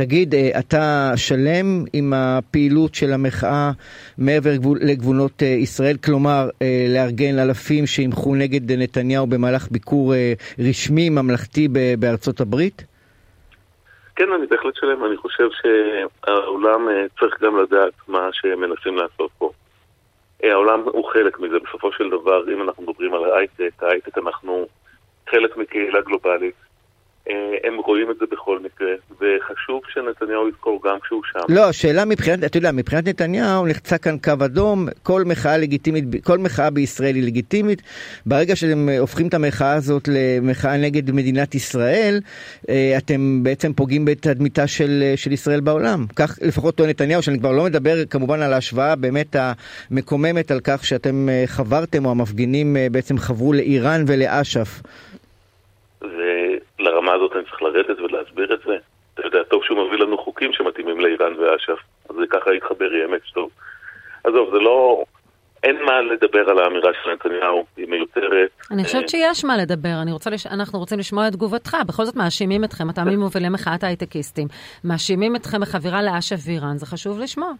תגיד, 0.00 0.34
אה, 0.34 0.58
אתה 0.58 1.12
שלם 1.16 1.66
עם 1.92 2.12
הפעילות 2.16 2.94
של 2.94 3.12
המחאה 3.12 3.70
מעבר 4.18 4.50
לגבולות 4.80 5.42
אה, 5.42 5.46
ישראל? 5.46 5.96
כלומר, 6.04 6.42
אה, 6.62 6.86
לארגן 6.94 7.38
אלפים 7.38 7.86
שימחו 7.86 8.34
נגד 8.34 8.72
נתניהו 8.72 9.26
במהלך 9.26 9.68
ביקור 9.70 10.14
רשמי, 10.68 11.10
ממלכתי 11.10 11.68
בארצות 11.98 12.40
הברית? 12.40 12.84
כן, 14.16 14.32
אני 14.32 14.46
בהחלט 14.46 14.74
שלם. 14.74 15.04
אני 15.04 15.16
חושב 15.16 15.48
שהעולם 15.58 16.88
צריך 17.20 17.42
גם 17.42 17.62
לדעת 17.62 17.94
מה 18.08 18.28
שמנסים 18.32 18.96
לעשות 18.96 19.30
פה. 19.38 19.50
העולם 20.42 20.80
הוא 20.80 21.04
חלק 21.12 21.40
מזה. 21.40 21.56
בסופו 21.68 21.92
של 21.92 22.10
דבר, 22.10 22.52
אם 22.52 22.62
אנחנו 22.62 22.82
מדברים 22.82 23.14
על 23.14 23.24
ההייטק, 23.24 23.82
ההייטק 23.82 24.18
אנחנו 24.18 24.66
חלק 25.30 25.56
מקהילה 25.56 26.00
גלובלית. 26.00 26.67
אה, 27.30 27.34
הם 27.64 27.74
רואים 27.86 28.10
את 28.10 28.16
זה 28.20 28.24
בכל 28.32 28.58
מקרה, 28.58 28.88
וחשוב 29.10 29.80
שנתניהו 29.88 30.48
יזכור 30.48 30.80
גם 30.84 30.96
כשהוא 31.02 31.22
שם. 31.32 31.54
לא, 31.54 31.68
השאלה 31.68 32.04
מבחינת, 32.04 32.44
אתה 32.44 32.58
יודע, 32.58 32.72
מבחינת 32.72 33.08
נתניהו 33.08 33.66
נחצה 33.66 33.98
כאן 33.98 34.18
קו 34.18 34.32
אדום, 34.44 34.88
כל 35.02 35.24
מחאה 35.24 35.58
לגיטימית, 35.58 36.04
כל 36.24 36.38
מחאה 36.38 36.70
בישראל 36.70 37.14
היא 37.14 37.22
לגיטימית. 37.22 37.82
ברגע 38.26 38.56
שאתם 38.56 38.88
הופכים 38.98 39.28
את 39.28 39.34
המחאה 39.34 39.72
הזאת 39.72 40.08
למחאה 40.08 40.76
נגד 40.76 41.10
מדינת 41.10 41.54
ישראל, 41.54 42.20
אה, 42.68 42.94
אתם 42.98 43.40
בעצם 43.42 43.72
פוגעים 43.72 44.04
בתדמיתה 44.04 44.66
של, 44.66 45.12
של 45.16 45.32
ישראל 45.32 45.60
בעולם. 45.60 46.06
כך 46.16 46.38
לפחות 46.42 46.74
טוען 46.74 46.90
נתניהו, 46.90 47.22
שאני 47.22 47.38
כבר 47.38 47.52
לא 47.52 47.64
מדבר 47.64 48.04
כמובן 48.04 48.42
על 48.42 48.52
ההשוואה 48.52 48.96
באמת 48.96 49.36
המקוממת 49.90 50.50
על 50.50 50.60
כך 50.64 50.84
שאתם 50.84 51.28
אה, 51.28 51.42
חברתם, 51.46 52.04
או 52.04 52.10
המפגינים 52.10 52.76
בעצם 52.92 53.18
חברו 53.18 53.52
לאיראן 53.52 54.04
ולאש"ף. 54.06 54.82
לרמה 57.08 57.24
הזאת 57.24 57.36
אני 57.36 57.44
צריך 57.44 57.62
לרדת 57.62 57.98
ולהסביר 57.98 58.54
את 58.54 58.60
זה. 58.66 58.76
אתה 59.14 59.26
יודע, 59.26 59.42
טוב 59.42 59.64
שהוא 59.64 59.86
מביא 59.86 59.98
לנו 59.98 60.18
חוקים 60.18 60.52
שמתאימים 60.52 61.00
לאיראן 61.00 61.32
ואש"ף, 61.38 61.78
אז 62.10 62.16
זה 62.16 62.26
ככה 62.30 62.54
יתחבר, 62.54 62.92
יהיה 62.94 63.06
אמת 63.06 63.20
טוב. 63.34 63.50
עזוב, 64.24 64.50
זה 64.50 64.58
לא... 64.58 65.04
אין 65.62 65.82
מה 65.84 66.00
לדבר 66.00 66.50
על 66.50 66.58
האמירה 66.58 66.90
של 67.02 67.12
נתניהו, 67.12 67.64
היא 67.76 67.88
מיותרת. 67.88 68.50
אני 68.70 68.84
חושבת 68.84 69.02
אה, 69.02 69.08
שיש 69.08 69.44
מה 69.44 69.56
לדבר, 69.56 70.02
אני 70.02 70.12
רוצה 70.12 70.30
לש... 70.30 70.46
אנחנו 70.46 70.78
רוצים 70.78 70.98
לשמוע 70.98 71.28
את 71.28 71.32
תגובתך. 71.32 71.76
בכל 71.88 72.04
זאת 72.04 72.16
מאשימים 72.16 72.64
אתכם, 72.64 72.90
אתה 72.90 73.04
ממובילי 73.04 73.48
מחאת 73.48 73.82
ההייטקיסטים, 73.84 74.48
מאשימים 74.84 75.36
אתכם 75.36 75.60
בחבירה 75.60 76.02
לאש"ף 76.02 76.36
ואיראן, 76.46 76.76
זה 76.76 76.86
חשוב 76.86 77.20
לשמוע. 77.20 77.52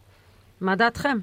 מה 0.61 0.77
דעתכם? 0.77 1.17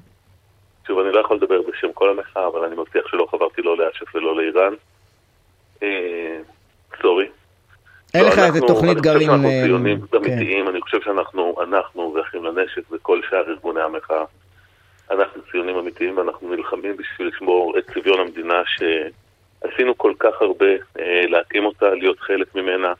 שוב, 0.86 0.98
אני 0.98 1.12
לא 1.12 1.20
יכול 1.20 1.36
לדבר 1.36 1.60
בשם 1.62 1.92
כל 1.94 2.10
המחאה, 2.10 2.46
אבל 2.46 2.64
אני 2.64 2.76
מבטיח 2.76 3.08
שלא 3.10 3.26
חברתי 3.30 3.62
לא 3.62 3.76
לאש"ף 3.76 4.14
ולא 4.14 4.36
לאיראן. 4.36 4.74
אה, 5.82 6.38
סורי, 7.02 7.26
אין 8.16 8.24
לך 8.24 8.38
איזה 8.38 8.60
תוכנית 8.60 8.98
גרעין... 8.98 9.30
אני 9.30 9.38
חושב 9.38 9.50
שאנחנו 9.50 9.66
ציונים 9.66 10.00
אה, 10.12 10.18
אמיתיים, 10.18 10.64
כן. 10.64 10.70
אני 10.70 10.80
חושב 10.80 11.00
שאנחנו, 11.04 11.56
אנחנו 11.62 12.14
ואחים 12.14 12.44
לנשק 12.44 12.82
וכל 12.90 13.20
שאר 13.30 13.44
ארגוני 13.48 13.80
המחאה, 13.80 14.24
אנחנו 15.10 15.42
ציונים 15.50 15.76
אמיתיים 15.76 16.18
ואנחנו 16.18 16.54
נלחמים 16.54 16.96
בשביל 16.96 17.28
לשמור 17.28 17.78
את 17.78 17.90
צביון 17.94 18.20
המדינה 18.20 18.62
שעשינו 18.66 19.98
כל 19.98 20.12
כך 20.18 20.42
הרבה 20.42 20.72
אה, 20.98 21.26
להקים 21.28 21.64
אותה, 21.64 21.90
להיות 21.90 22.20
חלק 22.20 22.54
ממנה, 22.54 22.92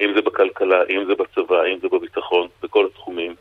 אם 0.00 0.12
זה 0.14 0.22
בכלכלה, 0.22 0.82
אם 0.90 1.04
זה 1.06 1.12
בצבא, 1.14 1.64
אם 1.64 1.78
זה 1.82 1.88
בביטחון, 1.88 2.48
בכל 2.62 2.86
התחומים. 2.86 3.34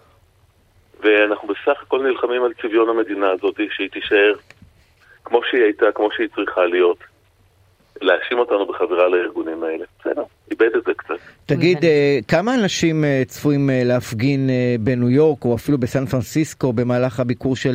ואנחנו 0.99 1.47
בסך 1.47 1.81
הכל 1.81 2.03
נלחמים 2.03 2.43
על 2.43 2.53
צביון 2.61 2.89
המדינה 2.89 3.31
הזאת, 3.31 3.55
שהיא 3.69 3.89
תישאר 3.89 4.33
כמו 5.23 5.41
שהיא 5.43 5.63
הייתה, 5.63 5.85
כמו 5.95 6.09
שהיא 6.11 6.27
צריכה 6.35 6.65
להיות. 6.65 6.97
להאשים 8.03 8.39
אותנו 8.39 8.65
בחברה 8.65 9.07
לארגונים 9.09 9.63
האלה. 9.63 9.85
בסדר, 9.99 10.23
איבד 10.51 10.75
את 10.75 10.83
זה 10.85 10.93
קצת. 10.93 11.15
תגיד, 11.45 11.85
אה, 11.85 12.19
כמה 12.27 12.55
אנשים 12.55 13.03
אה, 13.03 13.21
צפויים 13.27 13.69
אה, 13.69 13.81
להפגין 13.85 14.49
בניו 14.79 15.09
יורק 15.09 15.45
או 15.45 15.55
אפילו 15.55 15.77
בסן 15.77 16.05
פרנסיסקו 16.05 16.73
במהלך 16.73 17.19
הביקור 17.19 17.55
של 17.55 17.73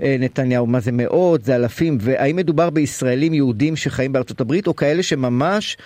נתניהו? 0.00 0.66
מה 0.66 0.80
זה 0.80 0.90
מאות? 0.94 1.42
זה 1.42 1.56
אלפים? 1.56 1.98
והאם 2.00 2.36
מדובר 2.36 2.70
בישראלים 2.70 3.34
יהודים 3.34 3.76
שחיים 3.76 4.12
בארצות 4.12 4.40
הברית 4.40 4.66
או 4.66 4.76
כאלה 4.76 5.02
שממש 5.02 5.76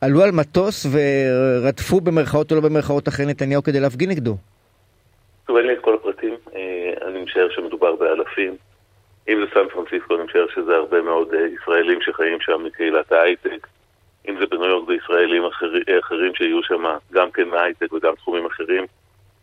עלו 0.00 0.22
על 0.22 0.30
מטוס 0.32 0.86
ורדפו 0.92 2.00
במרכאות 2.00 2.50
או 2.50 2.56
לא 2.56 2.62
במרכאות 2.62 3.08
אחרי 3.08 3.26
נתניהו 3.26 3.62
כדי 3.62 3.80
להפגין 3.80 4.10
נגדו? 4.10 4.36
טוב, 5.46 5.56
אין 5.56 5.66
לי 5.66 5.72
את 5.72 5.78
כל 5.80 5.94
הפרטים. 5.94 6.34
אני 7.06 7.22
משער 7.24 7.48
שמדובר 7.50 7.96
באלפים. 7.96 8.56
אם 9.28 9.40
זה 9.40 9.46
סן 9.54 9.68
פרנסיסקו, 9.68 10.14
אני 10.14 10.24
משער 10.24 10.46
שזה 10.54 10.76
הרבה 10.76 11.02
מאוד 11.02 11.34
אה, 11.34 11.46
ישראלים 11.46 11.98
שחיים 12.02 12.40
שם 12.40 12.64
מקהילת 12.64 13.12
ההייטק. 13.12 13.66
אם 14.28 14.36
זה 14.38 14.46
בניו 14.46 14.66
יורק 14.66 14.88
זה 14.88 14.94
ישראלים 14.94 15.44
אחר, 15.44 15.72
אחרים 16.00 16.34
שיהיו 16.34 16.62
שם 16.62 16.84
גם 17.12 17.30
כן 17.30 17.48
מהייטק 17.48 17.92
וגם 17.92 18.14
תחומים 18.14 18.46
אחרים. 18.46 18.86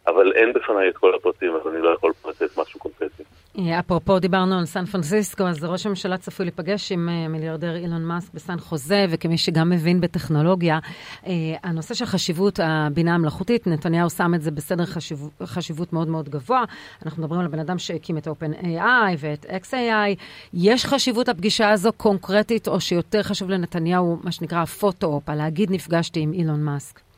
אבל 0.07 0.31
אין 0.31 0.53
בפניי 0.53 0.89
את 0.89 0.97
כל 0.97 1.15
הפרטים, 1.15 1.55
אז 1.55 1.67
אני 1.67 1.81
לא 1.81 1.89
יכול 1.89 2.11
לתת 2.29 2.57
משהו 2.57 2.79
קונקרטי. 2.79 3.23
אה, 3.59 3.79
אפרופו 3.79 4.19
דיברנו 4.19 4.59
על 4.59 4.65
סן 4.65 4.85
פרנסיסקו, 4.85 5.43
אז 5.43 5.63
ראש 5.63 5.85
הממשלה 5.85 6.17
צפוי 6.17 6.45
להיפגש 6.45 6.91
עם 6.91 7.09
אה, 7.09 7.27
מיליארדר 7.27 7.75
אילון 7.75 8.05
מאסק 8.05 8.33
בסן 8.33 8.59
חוזה, 8.59 9.05
וכמי 9.09 9.37
שגם 9.37 9.69
מבין 9.69 10.01
בטכנולוגיה, 10.01 10.79
אה, 11.27 11.31
הנושא 11.63 11.93
של 11.93 12.05
חשיבות 12.05 12.59
הבינה 12.63 13.15
המלאכותית, 13.15 13.67
נתניהו 13.67 14.09
שם 14.09 14.33
את 14.35 14.41
זה 14.41 14.51
בסדר 14.51 14.85
חשיב, 14.85 15.29
חשיבות 15.43 15.93
מאוד 15.93 16.07
מאוד 16.07 16.29
גבוה. 16.29 16.63
אנחנו 17.05 17.23
מדברים 17.23 17.39
על 17.39 17.45
הבן 17.45 17.59
אדם 17.59 17.77
שהקים 17.77 18.17
את 18.17 18.27
OpenAI 18.27 19.15
ואת 19.17 19.45
XAI. 19.45 20.15
יש 20.53 20.85
חשיבות 20.85 21.29
הפגישה 21.29 21.71
הזו 21.71 21.89
קונקרטית, 21.97 22.67
או 22.67 22.81
שיותר 22.81 23.23
חשוב 23.23 23.49
לנתניהו, 23.49 24.17
מה 24.23 24.31
שנקרא 24.31 24.61
הפוטו-אופ, 24.61 25.29
על 25.29 25.37
להגיד 25.37 25.71
נפגשתי 25.71 26.19
עם 26.19 26.33
אילון 26.33 26.63
מאסק? 26.63 27.12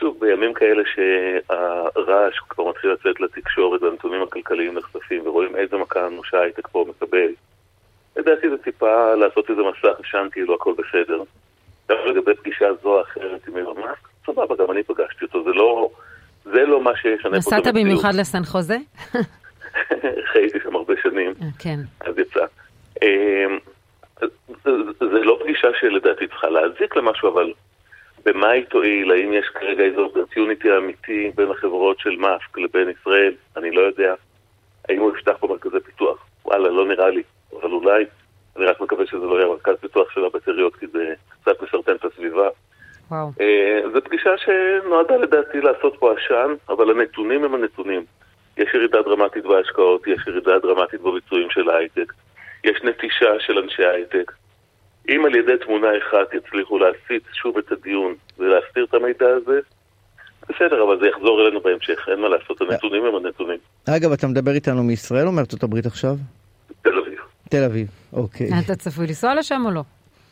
שוב, 0.00 0.20
בימים 0.20 0.54
כאלה 0.54 0.82
שהרעש 0.94 2.38
כבר 2.48 2.68
מתחיל 2.68 2.90
לצאת 2.90 3.20
לתקשורת 3.20 3.82
והנתונים 3.82 4.22
הכלכליים 4.22 4.78
נחשפים 4.78 5.26
ורואים 5.26 5.56
איזה 5.56 5.76
מכה 5.76 6.06
אנושה 6.06 6.40
הייטק 6.40 6.68
פה 6.68 6.84
מקבל, 6.88 7.28
לדעתי 8.16 8.50
זה 8.50 8.58
טיפה 8.58 9.14
לעשות 9.14 9.50
איזה 9.50 9.62
מסך 9.62 10.00
עשן 10.00 10.26
כאילו 10.32 10.54
הכל 10.54 10.74
בסדר. 10.78 11.22
גם 11.90 11.96
לגבי 12.06 12.34
פגישה 12.34 12.66
זו 12.82 12.88
או 12.88 13.02
אחרת 13.02 13.48
עם 13.48 13.56
אילון 13.56 13.76
מאסק, 13.80 14.08
סבבה, 14.26 14.56
גם 14.56 14.70
אני 14.70 14.82
פגשתי 14.82 15.24
אותו, 15.24 15.44
זה 15.44 15.50
לא, 15.50 15.90
זה 16.44 16.66
לא 16.66 16.82
מה 16.82 16.96
שישנה 16.96 17.16
פה 17.20 17.28
את 17.28 17.34
המציאות. 17.34 17.60
נסעת 17.60 17.74
במיוחד 17.74 18.14
לסן 18.14 18.44
חוזה? 18.44 18.76
חייתי 20.32 20.58
שם 20.62 20.76
הרבה 20.76 20.94
שנים, 21.02 21.34
אה, 21.42 21.46
כן. 21.58 21.78
אז 22.00 22.18
יצא. 22.18 22.44
אמ, 23.02 23.58
זה 24.98 25.18
לא 25.24 25.38
פגישה 25.42 25.68
שלדעתי 25.80 26.28
צריכה 26.28 26.48
להזיק 26.48 26.96
למשהו, 26.96 27.28
אבל 27.28 27.52
במה 28.28 28.50
היא 28.50 28.64
תועיל? 28.64 29.12
האם 29.12 29.32
יש 29.32 29.46
כרגע 29.46 29.84
איזו 29.84 30.04
אופרטיוניטי 30.04 30.76
אמיתי 30.76 31.30
בין 31.34 31.50
החברות 31.50 32.00
של 32.00 32.16
מאסק 32.16 32.58
לבין 32.58 32.88
ישראל? 32.90 33.32
אני 33.56 33.70
לא 33.70 33.80
יודע. 33.80 34.14
האם 34.88 35.00
הוא 35.00 35.16
יפתח 35.16 35.36
פה 35.40 35.46
מרכזי 35.46 35.80
פיתוח? 35.84 36.26
וואלה, 36.44 36.68
לא 36.68 36.86
נראה 36.86 37.10
לי, 37.10 37.22
אבל 37.52 37.70
אולי. 37.72 38.04
אני 38.56 38.64
רק 38.64 38.80
מקווה 38.80 39.06
שזה 39.06 39.26
לא 39.26 39.36
יהיה 39.36 39.48
מרכז 39.48 39.74
פיתוח 39.80 40.10
של 40.10 40.24
הבטריות, 40.24 40.76
כי 40.76 40.86
זה 40.86 41.14
קצת 41.42 41.62
מסרטן 41.62 41.92
את 41.92 42.04
הסביבה. 42.04 42.48
וואו. 43.10 43.28
Uh, 43.28 43.88
זו 43.92 44.00
פגישה 44.04 44.30
שנועדה 44.38 45.16
לדעתי 45.16 45.60
לעשות 45.60 45.96
פה 45.98 46.12
עשן, 46.12 46.54
אבל 46.68 46.90
הנתונים 46.90 47.44
הם 47.44 47.54
הנתונים. 47.54 48.04
יש 48.56 48.74
ירידה 48.74 49.02
דרמטית 49.02 49.44
בהשקעות, 49.44 50.06
יש 50.06 50.20
ירידה 50.26 50.58
דרמטית 50.58 51.00
בביצועים 51.00 51.50
של 51.50 51.70
ההייטק, 51.70 52.12
יש 52.64 52.82
נטישה 52.82 53.40
של 53.40 53.58
אנשי 53.58 53.84
ההייטק. 53.84 54.32
אם 55.08 55.24
על 55.24 55.34
ידי 55.34 55.52
תמונה 55.64 55.88
אחת 55.98 56.34
יצליחו 56.34 56.78
להסיט 56.78 57.22
שוב 57.32 57.58
את 57.58 57.72
הדיון 57.72 58.14
ולהסתיר 58.38 58.84
את 58.84 58.94
המידע 58.94 59.26
הזה, 59.36 59.60
בסדר, 60.48 60.82
אבל 60.84 60.98
זה 61.00 61.06
יחזור 61.06 61.40
אלינו 61.42 61.60
בהמשך, 61.60 62.08
אין 62.08 62.20
מה 62.20 62.28
לעשות, 62.28 62.60
הנתונים 62.60 63.04
הם 63.04 63.14
הנתונים. 63.14 63.58
אגב, 63.88 64.12
אתה 64.12 64.26
מדבר 64.26 64.52
איתנו 64.52 64.82
מישראל 64.82 65.26
או 65.26 65.32
מארצות 65.32 65.62
הברית 65.62 65.86
עכשיו? 65.86 66.16
תל 66.82 66.98
אביב. 66.98 67.18
תל 67.48 67.64
אביב, 67.64 67.88
אוקיי. 68.12 68.48
אתה 68.64 68.74
צפוי 68.76 69.06
לנסוע 69.06 69.34
לשם 69.34 69.62
או 69.66 69.70
לא? 69.70 69.82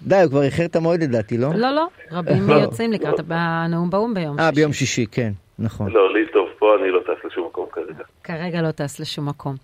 די, 0.02 0.20
הוא 0.22 0.30
כבר 0.30 0.42
איחר 0.42 0.64
את 0.64 0.76
המועד 0.76 1.02
לדעתי, 1.02 1.38
לא? 1.38 1.48
לא, 1.54 1.70
לא, 1.70 1.86
רבים 2.12 2.50
יוצאים 2.50 2.92
לקראת 2.92 3.20
הנאום 3.30 3.90
באו"ם 3.90 4.14
ביום 4.14 4.36
שישי. 4.36 4.46
אה, 4.46 4.52
ביום 4.52 4.72
שישי, 4.72 5.06
כן, 5.06 5.30
נכון. 5.58 5.92
לא, 5.92 6.14
לי 6.14 6.26
טוב, 6.32 6.48
פה 6.58 6.76
אני 6.80 6.90
לא 6.90 7.00
טס 7.00 7.24
לשום 7.24 7.46
מקום 7.46 7.66
כרגע. 7.72 8.04
כרגע 8.24 8.62
לא 8.62 8.70
טס 8.70 9.00
לשום 9.00 9.28
מקום. 9.28 9.54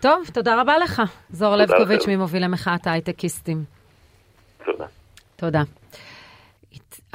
טוב, 0.00 0.28
תודה 0.34 0.60
רבה 0.60 0.78
לך, 0.78 1.02
זוהר 1.30 1.56
לבקוביץ' 1.56 2.08
ממובילי 2.08 2.46
מחאת 2.46 2.86
ההייטקיסטים. 2.86 3.79
תודה. 4.64 4.86
תודה. 5.36 5.62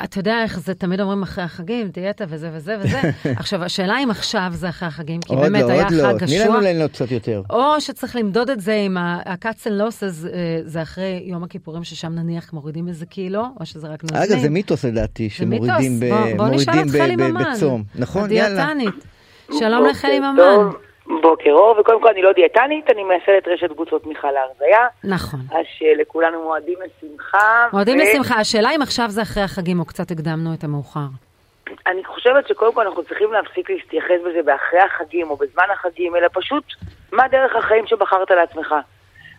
אתה 0.03 0.19
יודע 0.19 0.43
איך 0.43 0.59
זה, 0.59 0.73
תמיד 0.73 1.01
אומרים 1.01 1.23
אחרי 1.23 1.43
החגים, 1.43 1.87
דיאטה 1.87 2.25
וזה 2.29 2.49
וזה 2.53 2.77
וזה. 2.79 3.01
עכשיו, 3.39 3.63
השאלה 3.63 3.99
אם 4.03 4.11
עכשיו 4.11 4.47
זה 4.51 4.69
אחרי 4.69 4.87
החגים, 4.87 5.21
כי 5.21 5.35
באמת 5.35 5.61
לא, 5.61 5.71
היה 5.71 5.87
חג 5.87 5.93
לא. 5.93 6.17
קשוח. 6.17 6.29
תני 6.29 6.39
לנו 6.39 6.59
ליהנות 6.59 6.91
קצת 6.91 7.11
יותר. 7.11 7.41
או 7.49 7.81
שצריך 7.81 8.15
למדוד 8.15 8.49
את 8.49 8.61
זה 8.61 8.75
עם 8.75 8.97
ה-cuts 8.97 9.65
and 9.65 9.81
losses, 9.81 10.27
אה, 10.33 10.59
זה 10.65 10.81
אחרי 10.81 11.23
יום 11.25 11.43
הכיפורים, 11.43 11.83
ששם 11.83 12.11
נניח 12.15 12.53
מורידים 12.53 12.87
איזה 12.87 13.05
קילו, 13.05 13.45
או 13.59 13.65
שזה 13.65 13.87
רק 13.87 14.03
נוזלים. 14.03 14.21
אגב, 14.23 14.39
זה 14.41 14.49
מיתוס 14.49 14.85
לדעתי, 14.85 15.29
שמורידים 15.29 15.99
בוא, 15.99 16.17
בוא 16.37 16.47
נשאל 16.47 16.79
את 16.79 16.89
חלי 16.91 17.15
ממן, 17.15 17.43
בצום. 17.53 17.83
נכון, 17.95 18.31
יאללה. 18.31 18.69
שלום 19.59 19.85
לחלי 19.85 20.19
ממן. 20.19 20.84
בוקר 21.07 21.51
אור, 21.51 21.79
וקודם 21.79 22.01
כל 22.01 22.07
אני 22.07 22.21
לא 22.21 22.31
דיאטנית, 22.31 22.89
אני 22.89 23.03
מייסדת 23.03 23.47
רשת 23.47 23.71
קבוצות 23.71 24.05
מיכל 24.05 24.37
ההרזיה. 24.37 24.87
נכון. 25.03 25.39
אז 25.51 25.65
שלכולנו 25.77 26.43
מועדים 26.43 26.77
לשמחה. 26.81 27.67
מועדים 27.73 27.97
ו... 27.97 28.01
לשמחה, 28.01 28.35
השאלה 28.35 28.69
אם 28.75 28.81
עכשיו 28.81 29.05
זה 29.09 29.21
אחרי 29.21 29.43
החגים 29.43 29.79
או 29.79 29.85
קצת 29.85 30.11
הקדמנו 30.11 30.53
את 30.53 30.63
המאוחר. 30.63 31.07
אני 31.87 32.03
חושבת 32.03 32.47
שקודם 32.47 32.73
כל 32.73 32.87
אנחנו 32.87 33.03
צריכים 33.03 33.33
להפסיק 33.33 33.69
להתייחס 33.69 34.21
בזה 34.25 34.41
באחרי 34.45 34.79
החגים 34.79 35.29
או 35.29 35.35
בזמן 35.35 35.63
החגים, 35.73 36.15
אלא 36.15 36.27
פשוט 36.33 36.63
מה 37.11 37.27
דרך 37.27 37.55
החיים 37.55 37.87
שבחרת 37.87 38.31
לעצמך. 38.31 38.75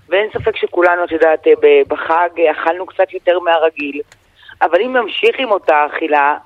ואין 0.09 0.31
ספק 0.31 0.57
שכולנו, 0.57 1.05
את 1.05 1.13
יודעת, 1.13 1.47
בחג 1.89 2.29
אכלנו 2.51 2.87
קצת 2.87 3.13
יותר 3.13 3.39
מהרגיל, 3.39 4.01
אבל 4.63 4.81
אם 4.81 4.97
נמשיך 4.97 5.37
עם 5.39 5.51
אותה 5.51 5.87
אכילה, 5.87 6.37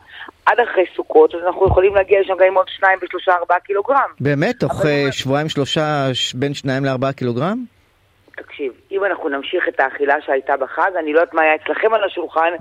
עד 0.51 0.61
אחרי 0.61 0.84
סוכות, 0.96 1.34
אז 1.34 1.40
אנחנו 1.46 1.66
יכולים 1.66 1.94
להגיע 1.94 2.20
לשם 2.20 2.34
גם 2.40 2.46
עם 2.46 2.55
עוד 2.55 2.68
שניים 2.68 2.98
ושלושה 3.03 3.32
ארבעה 3.32 3.61
קילוגרם. 3.61 4.11
באמת? 4.20 4.57
תוך 4.57 4.82
uh, 4.82 5.12
שבועיים 5.12 5.48
שלושה 5.48 6.07
בין 6.34 6.55
שניים 6.55 6.84
לארבעה 6.84 7.12
קילוגרם? 7.12 7.64
תקשיב, 8.36 8.72
אם 8.90 9.05
אנחנו 9.05 9.28
נמשיך 9.28 9.68
את 9.68 9.80
האכילה 9.80 10.14
שהייתה 10.26 10.57
בחג, 10.57 10.90
אני 10.98 11.12
לא 11.12 11.20
יודעת 11.20 11.34
מה 11.34 11.42
היה 11.42 11.55
אצלכם 11.55 11.94
על 11.94 12.05
השולחן, 12.05 12.53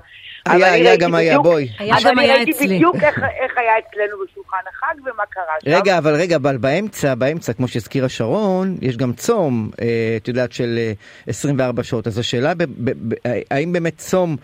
היה, 0.46 0.72
היה 0.72 0.96
גם 0.96 1.14
היה, 1.14 1.38
בואי. 1.38 1.68
היה 1.78 1.94
גם 2.04 2.18
היה 2.18 2.42
אצלי. 2.42 2.42
אבל 2.42 2.42
אני 2.42 2.44
ראיתי 2.44 2.66
בדיוק 2.66 2.96
איך, 2.96 3.18
איך 3.40 3.58
היה 3.58 3.72
אצלנו 3.78 4.24
בשולחן 4.24 4.56
החג 4.68 4.94
ומה 5.00 5.26
קרה 5.30 5.44
שם. 5.64 5.70
רגע, 5.70 5.98
אבל 5.98 6.14
רגע, 6.14 6.36
אבל 6.36 6.56
באמצע, 6.56 7.14
באמצע, 7.14 7.52
כמו 7.52 7.68
שהזכירה 7.68 8.08
שרון, 8.08 8.76
יש 8.82 8.96
גם 8.96 9.12
צום, 9.12 9.70
אה, 9.80 10.16
את 10.16 10.28
יודעת, 10.28 10.52
של 10.52 10.78
אה, 10.78 10.92
24 11.26 11.82
שעות. 11.82 12.06
אז 12.06 12.18
השאלה, 12.18 12.54
ב, 12.54 12.62
ב, 12.62 12.90
ב, 13.08 13.14
האם 13.50 13.72
באמת 13.72 13.96
צום 13.96 14.36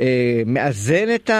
אה, 0.00 0.06
מאזן 0.46 1.14
את, 1.14 1.30
ה, 1.30 1.34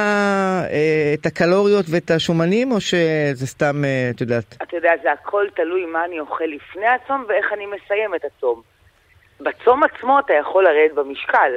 אה, 0.70 1.14
את 1.14 1.26
הקלוריות 1.26 1.84
ואת 1.90 2.10
השומנים, 2.10 2.72
או 2.72 2.80
שזה 2.80 3.46
סתם, 3.46 3.84
אה, 3.84 4.10
את 4.14 4.20
יודעת? 4.20 4.44
אתה 4.62 4.76
יודע, 4.76 4.92
זה 5.02 5.12
הכל 5.12 5.46
תלוי 5.54 5.86
מה 5.86 6.04
אני 6.04 6.20
אוכל 6.20 6.44
לפני 6.44 6.86
הצום 6.86 7.24
ואיך 7.28 7.52
אני 7.52 7.66
מסיים 7.66 8.14
את 8.14 8.24
הצום. 8.24 8.62
בצום 9.40 9.82
עצמו 9.82 10.18
אתה 10.18 10.32
יכול 10.34 10.64
לרדת 10.64 10.94
במשקל. 10.94 11.52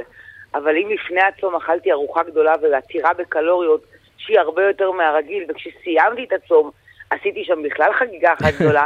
אבל 0.56 0.78
אם 0.78 0.89
לפני 0.89 1.22
הצום 1.22 1.56
אכלתי 1.56 1.91
ארוחה 1.91 2.24
גדולה 2.24 2.53
ועתירה 2.62 3.14
בקלוריות, 3.14 3.82
שהיא 4.18 4.39
הרבה 4.39 4.64
יותר 4.64 4.91
מהרגיל, 4.91 5.43
וכשסיימתי 5.49 6.24
את 6.24 6.34
הצום, 6.34 6.72
עשיתי 7.10 7.43
שם 7.43 7.64
בכלל 7.64 7.93
חגיגה 7.93 8.34
אחת 8.34 8.53
גדולה, 8.60 8.86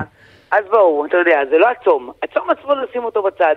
אז 0.52 0.66
בואו, 0.66 1.06
אתה 1.06 1.18
יודע, 1.18 1.42
זה 1.50 1.58
לא 1.58 1.68
הצום. 1.70 2.12
הצום 2.24 2.50
עצמו 2.50 2.76
לשים 2.76 3.04
אותו 3.04 3.24
בצד. 3.24 3.56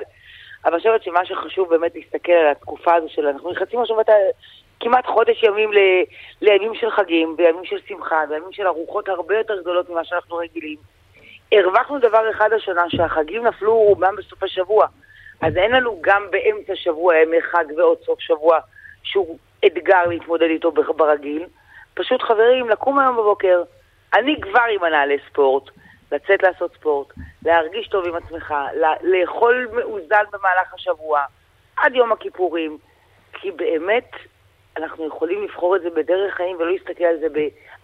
אבל 0.65 0.73
אני 0.73 0.79
חושבת 0.79 1.03
שמה 1.03 1.25
שחשוב 1.25 1.69
באמת 1.69 1.95
להסתכל 1.95 2.33
על 2.33 2.47
התקופה 2.47 2.95
הזו 2.95 3.09
של... 3.09 3.27
אנחנו 3.27 3.51
נכנסים 3.51 3.81
עכשיו 3.81 4.01
את 4.01 4.09
כמעט 4.81 5.07
חודש 5.07 5.43
ימים 5.43 5.73
ל... 5.73 5.79
לימים 6.41 6.75
של 6.75 6.91
חגים, 6.91 7.35
וימים 7.39 7.65
של 7.65 7.77
שמחה, 7.89 8.23
וימים 8.31 8.53
של 8.53 8.67
ארוחות 8.67 9.09
הרבה 9.09 9.39
יותר 9.39 9.61
גדולות 9.61 9.91
ממה 9.91 10.05
שאנחנו 10.05 10.37
רגילים. 10.37 10.77
הרווחנו 11.53 11.99
דבר 11.99 12.31
אחד 12.31 12.53
השנה, 12.53 12.83
שהחגים 12.89 13.47
נפלו 13.47 13.77
רובם 13.77 14.17
בסופי 14.17 14.49
שבוע. 14.49 14.87
אז 15.43 15.57
אין 15.57 15.73
לנו 15.73 15.99
גם 16.01 16.27
באמצע 16.31 16.73
שבוע 16.77 17.17
ימי 17.17 17.43
חג 17.43 17.65
ועוד 17.77 17.99
סוף 18.05 18.21
שבוע 18.21 18.59
שהוא 19.03 19.39
אתגר 19.67 20.07
להתמודד 20.07 20.47
איתו 20.51 20.73
ברגיל. 20.73 21.47
פשוט 21.95 22.23
חברים, 22.23 22.69
לקום 22.69 22.99
היום 22.99 23.17
בבוקר, 23.17 23.63
אני 24.15 24.41
כבר 24.41 24.63
עם 24.75 24.83
מנהלי 24.83 25.17
ספורט, 25.31 25.71
לצאת 26.13 26.43
לעשות 26.43 26.75
ספורט, 26.75 27.07
להרגיש 27.45 27.89
טוב 27.89 28.07
עם 28.07 28.15
עצמך, 28.15 28.55
לאכול 29.03 29.69
מאוזן 29.73 30.25
במהלך 30.33 30.75
השבוע, 30.75 31.25
עד 31.77 31.95
יום 31.95 32.13
הכיפורים, 32.13 32.79
כי 33.33 33.51
באמת 33.51 34.11
אנחנו 34.77 35.07
יכולים 35.07 35.45
לבחור 35.45 35.77
את 35.77 35.83
זה 35.83 35.89
בדרך 35.91 36.35
חיים 36.35 36.57
ולא 36.57 36.73
להסתכל 36.73 37.05
על 37.05 37.17
זה 37.21 37.27
ב... 37.29 37.39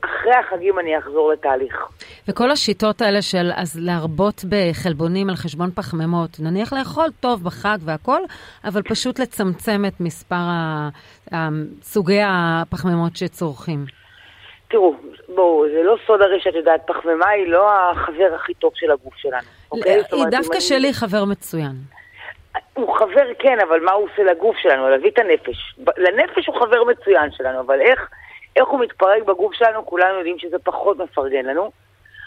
אחרי 0.04 0.34
החגים 0.34 0.78
אני 0.78 0.98
אחזור 0.98 1.32
לתהליך. 1.32 1.86
וכל 2.28 2.50
השיטות 2.50 3.00
האלה 3.02 3.22
של 3.22 3.50
אז 3.56 3.80
להרבות 3.80 4.44
בחלבונים 4.48 5.30
על 5.30 5.36
חשבון 5.36 5.70
פחמימות, 5.70 6.30
נניח 6.40 6.72
לאכול 6.72 7.06
טוב 7.20 7.44
בחג 7.44 7.78
והכל, 7.84 8.20
אבל 8.64 8.82
פשוט 8.82 9.18
לצמצם 9.18 9.82
את 9.88 10.00
מספר 10.00 10.34
ה... 10.36 10.88
סוגי 11.82 12.20
הפחמימות 12.24 13.16
שצורכים. 13.16 13.84
תראו, 14.68 14.94
בואו, 15.34 15.64
זה 15.72 15.82
לא 15.82 15.96
סוד 16.06 16.22
הרי 16.22 16.40
שאת 16.40 16.54
יודעת, 16.54 16.80
פחמימה 16.86 17.28
היא 17.28 17.46
לא 17.46 17.70
החבר 17.72 18.34
הכי 18.34 18.54
טוב 18.54 18.72
של 18.74 18.90
הגוף 18.90 19.14
שלנו. 19.16 19.46
אוקיי? 19.72 20.02
היא 20.12 20.24
דווקא 20.30 20.60
שלי 20.60 20.92
חבר 20.92 21.24
מצוין. 21.24 21.97
הוא 22.78 22.98
חבר 22.98 23.34
כן, 23.38 23.58
אבל 23.68 23.80
מה 23.80 23.92
הוא 23.92 24.08
עושה 24.12 24.22
לגוף 24.22 24.56
שלנו? 24.56 24.88
להביא 24.88 25.10
את 25.10 25.18
הנפש. 25.18 25.74
לנפש 25.96 26.46
הוא 26.46 26.60
חבר 26.60 26.84
מצוין 26.84 27.30
שלנו, 27.32 27.60
אבל 27.60 27.80
איך, 27.80 28.08
איך 28.56 28.68
הוא 28.68 28.80
מתפרק 28.80 29.22
בגוף 29.22 29.54
שלנו, 29.54 29.86
כולנו 29.86 30.14
יודעים 30.14 30.38
שזה 30.38 30.58
פחות 30.58 30.98
מפרגן 30.98 31.44
לנו. 31.44 31.70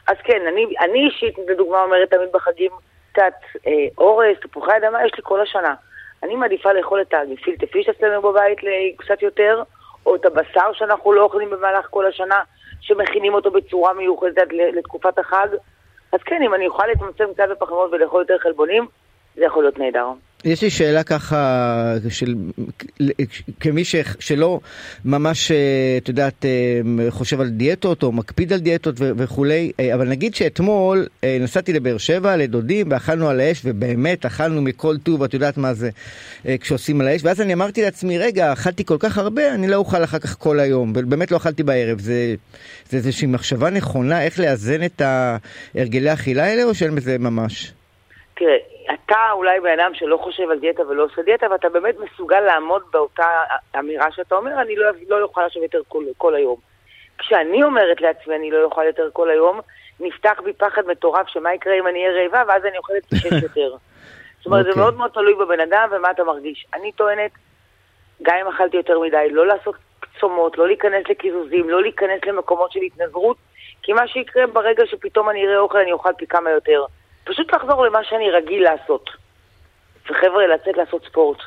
אז 0.08 0.16
כן, 0.24 0.48
אני, 0.48 0.66
אני 0.80 1.06
אישית, 1.06 1.36
לדוגמה, 1.48 1.84
אומרת 1.84 2.10
תמיד 2.10 2.30
בחגים, 2.34 2.72
קצת 3.12 3.34
אה, 3.68 3.72
אורז, 3.98 4.36
תפוחי 4.42 4.78
אדמה, 4.78 5.06
יש 5.06 5.12
לי 5.18 5.24
כל 5.24 5.42
השנה. 5.42 5.74
אני 6.24 6.36
מעדיפה 6.36 6.74
לאכול 6.74 7.02
את 7.02 7.14
הגפילטה 7.14 7.68
פיש 7.68 7.90
אצלנו 7.90 8.22
בבית 8.22 8.60
קצת 8.98 9.22
יותר, 9.22 9.64
או 10.06 10.16
את 10.16 10.26
הבשר 10.26 10.74
שאנחנו 10.74 11.14
לא 11.14 11.24
אוכלים 11.24 11.50
במהלך 11.50 11.88
כל 11.90 12.06
השנה, 12.06 12.42
שמכינים 12.82 13.34
אותו 13.34 13.52
בצורה 13.52 13.94
מיוחדת 13.94 14.48
לתקופת 14.74 15.20
החג. 15.20 15.48
אז 16.12 16.20
כן, 16.26 16.42
אם 16.44 16.54
אני 16.54 16.68
אוכל 16.68 16.88
לצמצם 16.88 17.34
קצת 17.34 17.50
בפחמות 17.50 17.92
ולאכול 17.94 18.22
יותר 18.22 18.38
חלבונים, 18.38 18.88
זה 19.36 19.46
יכול 19.46 19.64
להיות 19.64 19.80
נהדר. 19.80 20.08
יש 20.46 20.62
לי 20.62 20.70
שאלה 20.70 21.04
ככה, 21.04 21.96
של, 22.10 22.36
כמי 23.60 23.84
ש, 23.84 23.96
שלא 24.20 24.60
ממש, 25.06 25.52
אה, 25.52 25.58
את 25.98 26.10
יודעת, 26.10 26.46
אה, 26.46 27.12
חושב 27.12 27.42
על 27.42 27.50
דיאטות 27.50 28.04
או 28.04 28.12
מקפיד 28.12 28.54
על 28.54 28.60
דיאטות 28.60 28.96
ו, 29.00 29.12
וכולי, 29.18 29.72
אה, 29.80 29.94
אבל 29.96 30.08
נגיד 30.08 30.36
שאתמול 30.36 31.08
נסעתי 31.40 31.74
לבאר 31.74 31.98
שבע 31.98 32.38
לדודים 32.38 32.92
ואכלנו 32.92 33.30
על 33.30 33.40
האש, 33.40 33.62
ובאמת 33.66 34.26
אכלנו 34.26 34.62
מכל 34.62 34.98
טוב, 34.98 35.24
את 35.24 35.34
יודעת 35.34 35.58
מה 35.58 35.74
זה 35.74 35.90
כשעושים 36.60 37.02
על 37.02 37.08
האש, 37.08 37.22
ואז 37.24 37.42
אני 37.42 37.54
אמרתי 37.54 37.82
לעצמי, 37.82 38.18
רגע, 38.18 38.54
אכלתי 38.54 38.86
כל 38.86 38.98
כך 39.00 39.18
הרבה, 39.18 39.54
אני 39.54 39.68
לא 39.68 39.76
אוכל 39.76 40.04
אחר 40.04 40.20
כך 40.20 40.38
כל 40.40 40.60
היום, 40.60 40.94
ובאמת 40.96 41.32
לא 41.32 41.38
אכלתי 41.38 41.64
בערב. 41.64 42.00
זה, 42.00 42.36
זה 42.90 42.98
איזושהי 42.98 43.28
מחשבה 43.28 43.70
נכונה 43.70 44.24
איך 44.24 44.40
לאזן 44.40 44.84
את 44.84 45.02
הרגלי 45.76 46.10
האכילה 46.10 46.44
האלה, 46.44 46.64
או 46.64 46.76
שאין 46.76 46.96
בזה 46.96 47.18
ממש? 47.18 47.72
תראה, 48.38 48.58
אתה 48.94 49.32
אולי 49.32 49.60
בן 49.60 49.80
אדם 49.80 49.94
שלא 49.94 50.18
חושב 50.18 50.50
על 50.50 50.60
דיאטה 50.60 50.88
ולא 50.88 51.04
עושה 51.04 51.22
דיאטה, 51.22 51.48
ואתה 51.52 51.70
באמת 51.70 51.96
מסוגל 52.00 52.40
לעמוד 52.40 52.82
באותה 52.92 53.44
אמירה 53.80 54.12
שאתה 54.12 54.36
אומר, 54.36 54.62
אני 54.62 54.76
לא, 54.76 54.92
לא 55.10 55.22
אוכל 55.22 55.42
עכשיו 55.42 55.64
יותר 55.64 55.82
כל, 55.88 56.04
כל 56.18 56.36
היום. 56.36 56.58
כשאני 57.18 57.64
אומרת 57.64 58.02
לעצמי, 58.02 58.36
אני 58.36 58.52
לא 58.52 58.64
אוכל 58.64 58.84
יותר 58.84 59.10
כל 59.14 59.30
היום, 59.30 59.60
נפתח 60.00 60.42
בי 60.44 60.54
פחד 60.54 60.82
מטורף 60.88 61.28
שמה 61.28 61.54
יקרה 61.54 61.80
אם 61.80 61.88
אני 61.88 62.08
אהיה 62.08 62.24
רעבה, 62.24 62.44
ואז 62.48 62.66
אני 62.66 62.78
אוכלת 62.78 63.04
שש 63.16 63.44
יותר. 63.44 63.76
זאת 64.38 64.46
אומרת, 64.46 64.62
okay. 64.62 64.64
זה 64.64 64.70
אוקיי. 64.70 64.84
מאוד 64.84 64.98
מאוד 64.98 65.12
תלוי 65.12 65.36
בבן 65.36 65.60
אדם 65.60 65.90
ומה 65.92 66.12
אתה 66.12 66.24
מרגיש. 66.24 66.66
אני 66.74 66.92
טוענת, 66.92 67.32
גם 68.22 68.36
אם 68.42 68.48
אכלתי 68.48 68.78
יותר 68.78 69.00
מדי, 69.00 69.28
לא 69.32 69.48
לעשות 69.48 69.76
צומות, 70.20 70.58
לא 70.58 70.68
להיכנס 70.68 71.04
לקיזוזים, 71.10 71.70
לא 71.70 71.82
להיכנס 71.82 72.20
למקומות 72.28 72.72
של 72.72 72.80
התנזרות, 72.80 73.38
כי 73.84 73.94
מה 73.94 74.08
שיקרה 74.08 74.48
ברגע 74.48 74.86
שפתאום 74.86 75.30
אני 75.30 75.48
אראה 75.48 75.60
אוכל, 75.60 75.78
אני 75.78 75.92
אוכל 75.92 76.14
פי 76.18 76.28
כמה 76.28 76.50
יותר. 76.52 76.86
פשוט 77.24 77.54
לחזור 77.54 77.86
למה 77.86 78.00
שאני 78.04 78.32
רגיל 78.32 78.64
לעשות. 78.64 79.10
וחבר'ה, 80.10 80.48
לצאת 80.48 80.78
לעשות 80.78 81.06
ספורט. 81.06 81.38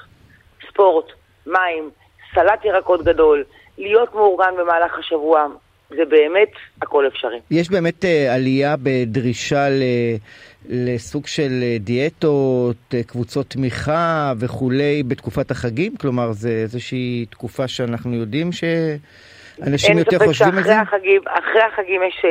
ספורט, 0.68 1.06
מים, 1.46 1.90
סלט 2.34 2.64
ירקות 2.64 3.04
גדול, 3.04 3.44
להיות 3.78 4.14
מאורגן 4.14 4.54
במהלך 4.58 4.98
השבוע, 4.98 5.46
זה 5.90 6.04
באמת 6.04 6.50
הכל 6.82 7.06
אפשרי. 7.06 7.40
יש 7.50 7.70
באמת 7.70 8.04
uh, 8.04 8.34
עלייה 8.34 8.74
בדרישה 8.82 9.68
ל... 9.68 9.82
לסוג 10.68 11.26
של 11.26 11.50
אה, 11.62 11.76
דיאטות, 11.80 12.76
אה, 12.94 13.02
קבוצות 13.02 13.46
תמיכה 13.46 14.32
וכולי 14.38 15.02
בתקופת 15.02 15.50
החגים? 15.50 15.96
כלומר, 15.96 16.32
זה 16.32 16.48
איזושהי 16.48 17.26
תקופה 17.30 17.68
שאנחנו 17.68 18.14
יודעים 18.14 18.50
שאנשים 18.52 19.98
יותר 19.98 20.18
חושבים 20.18 20.58
על 20.58 20.62
זה? 20.64 20.72
אין 20.72 20.84
ספק 20.84 20.90
שאחרי 20.90 20.98
החגים, 20.98 21.22
החגים 21.72 22.02
יש 22.02 22.24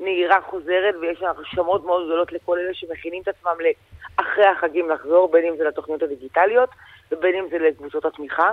נהירה 0.00 0.40
חוזרת, 0.40 0.94
ויש 1.00 1.22
הרשמות 1.22 1.84
מאוד 1.84 2.04
גדולות 2.04 2.32
לכל 2.32 2.58
אלה 2.58 2.74
שמכינים 2.74 3.22
את 3.22 3.28
עצמם 3.28 3.56
לאחרי 4.18 4.46
החגים 4.46 4.90
לחזור, 4.90 5.28
בין 5.32 5.44
אם 5.44 5.56
זה 5.56 5.64
לתוכניות 5.64 6.02
הדיגיטליות 6.02 6.70
ובין 7.12 7.34
אם 7.34 7.44
זה 7.50 7.58
לקבוצות 7.58 8.04
התמיכה. 8.04 8.50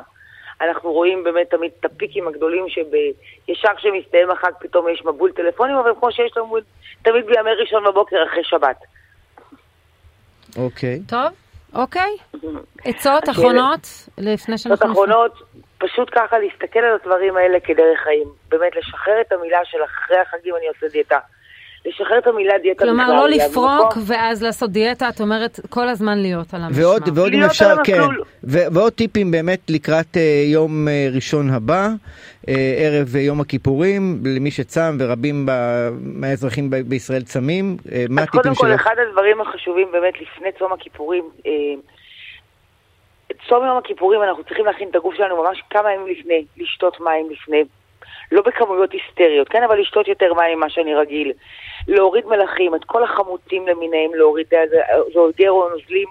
אנחנו 0.62 0.92
רואים 0.92 1.24
באמת 1.24 1.50
תמיד 1.50 1.72
את 1.80 1.86
הפיקים 1.86 2.28
הגדולים 2.28 2.66
שישר 2.70 3.76
כשמסתיים 3.78 4.32
החג 4.32 4.52
פתאום 4.60 4.90
יש 4.90 5.06
מבול 5.06 5.32
טלפונים, 5.32 5.76
אבל 5.76 5.92
כמו 6.00 6.12
שיש 6.12 6.38
לנו 6.38 6.58
תמיד 7.02 7.26
בימי 7.26 7.52
ראשון 7.60 7.84
בבוקר 7.84 8.18
אחרי 8.32 8.44
שבת. 8.44 8.78
אוקיי. 10.58 11.02
Okay. 11.06 11.10
טוב, 11.10 11.32
אוקיי. 11.74 12.18
Okay. 12.36 12.38
עצות 12.86 13.30
אחרונות 13.32 13.88
לפני 14.18 14.58
שאנחנו... 14.58 14.86
עצות 14.86 14.92
אחרונות, 14.92 15.42
פשוט 15.86 16.10
ככה 16.16 16.40
להסתכל 16.40 16.80
על 16.80 16.98
הדברים 17.02 17.38
האלה 17.38 17.60
כדרך 17.60 18.00
חיים. 18.04 18.28
באמת, 18.50 18.76
לשחרר 18.76 19.22
את 19.22 19.32
המילה 19.32 19.60
של 19.64 19.78
אחרי 19.84 20.18
החגים 20.18 20.54
אני 20.58 20.68
עושה 20.68 20.88
דיאטה. 20.94 21.20
לשחרר 21.86 22.18
את 22.18 22.28
המילה 22.28 22.54
דיאטה 22.62 22.84
כלומר, 22.84 23.14
לא 23.14 23.30
לפרוק 23.30 23.94
ואז 24.08 24.44
לעשות 24.44 24.72
דיאטה, 24.72 25.10
את 25.10 25.22
אומרת 25.22 25.60
כל 25.70 25.88
הזמן 25.88 26.18
להיות 26.18 26.54
על 26.54 26.62
המשמר. 26.62 26.86
ועוד, 26.86 27.18
ועוד 27.18 27.34
אם 27.34 27.44
אפשר, 27.44 27.76
כן, 27.84 28.02
ו- 28.44 28.68
ועוד 28.74 28.94
טיפים 28.94 29.32
באמת 29.32 29.60
לקראת 29.70 30.16
uh, 30.16 30.20
יום 30.54 30.88
uh, 30.88 31.16
ראשון 31.16 31.50
הבא, 31.50 31.88
uh, 31.88 32.52
ערב 32.78 33.08
uh, 33.16 33.18
יום 33.18 33.42
הכיפורים, 33.42 34.20
למי 34.26 34.52
שצם 34.52 34.98
ורבים 35.00 35.46
ב- 35.46 35.90
מהאזרחים 36.02 36.70
ב- 36.70 36.76
בישראל 36.76 37.22
צמים, 37.22 37.78
uh, 37.80 37.92
מה 38.10 38.22
הטיפים 38.22 38.42
שלך? 38.44 38.52
אז 38.52 38.58
קודם 38.58 38.72
כל, 38.72 38.76
אחד 38.76 38.96
הדברים 39.10 39.42
החשובים 39.42 39.88
באמת 39.92 40.14
לפני 40.22 40.50
צום 40.60 40.74
הכיפורים, 40.74 41.30
uh, 41.40 41.50
צום 43.50 43.66
יום 43.66 43.78
הכיפורים 43.78 44.24
אנחנו 44.24 44.44
צריכים 44.44 44.66
להכין 44.66 44.90
את 44.90 44.96
הגוף 44.96 45.16
שלנו 45.16 45.44
ממש 45.44 45.64
כמה 45.70 45.94
ימים 45.94 46.08
לפני, 46.08 46.46
לשתות 46.58 47.00
מים 47.00 47.30
לפני. 47.30 47.64
לא 48.32 48.42
בכמויות 48.42 48.92
היסטריות, 48.92 49.50
כן, 49.50 49.64
אבל 49.64 49.80
לשתות 49.80 50.08
יותר 50.08 50.34
מים 50.34 50.58
ממה 50.58 50.70
שאני 50.70 50.96
רגיל. 50.96 51.32
להוריד 51.88 52.26
מלחים, 52.26 52.76
את 52.76 52.84
כל 52.86 53.04
החמוצים 53.04 53.68
למיניהם, 53.68 54.14
להוריד, 54.14 54.48
זה 55.14 55.50
או 55.50 55.70
נוזלים, 55.70 56.08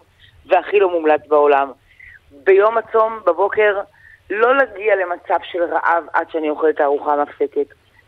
והכי 0.46 0.80
לא 0.80 0.90
מומלץ 0.90 1.20
בעולם. 1.28 1.72
ביום 2.30 2.78
הצום, 2.78 3.20
בבוקר, 3.26 3.80
לא 4.30 4.56
להגיע 4.56 4.96
למצב 4.96 5.36
של 5.42 5.62
רעב 5.62 6.04
עד 6.12 6.30
שאני 6.30 6.50
אוכלת 6.50 6.80
הארוחה 6.80 7.12
המפסקת. 7.12 7.66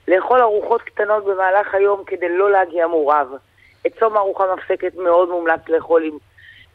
לאכול 0.08 0.40
ארוחות 0.40 0.82
קטנות 0.82 1.24
במהלך 1.24 1.74
היום 1.74 2.04
כדי 2.04 2.28
לא 2.28 2.50
להגיע 2.50 2.86
מורעב. 2.86 3.28
את 3.86 3.92
צום 3.98 4.16
הארוחה 4.16 4.44
המפסקת 4.44 4.94
מאוד 4.94 5.28
מומלץ 5.28 5.60
לאכול 5.68 6.04
עם 6.04 6.18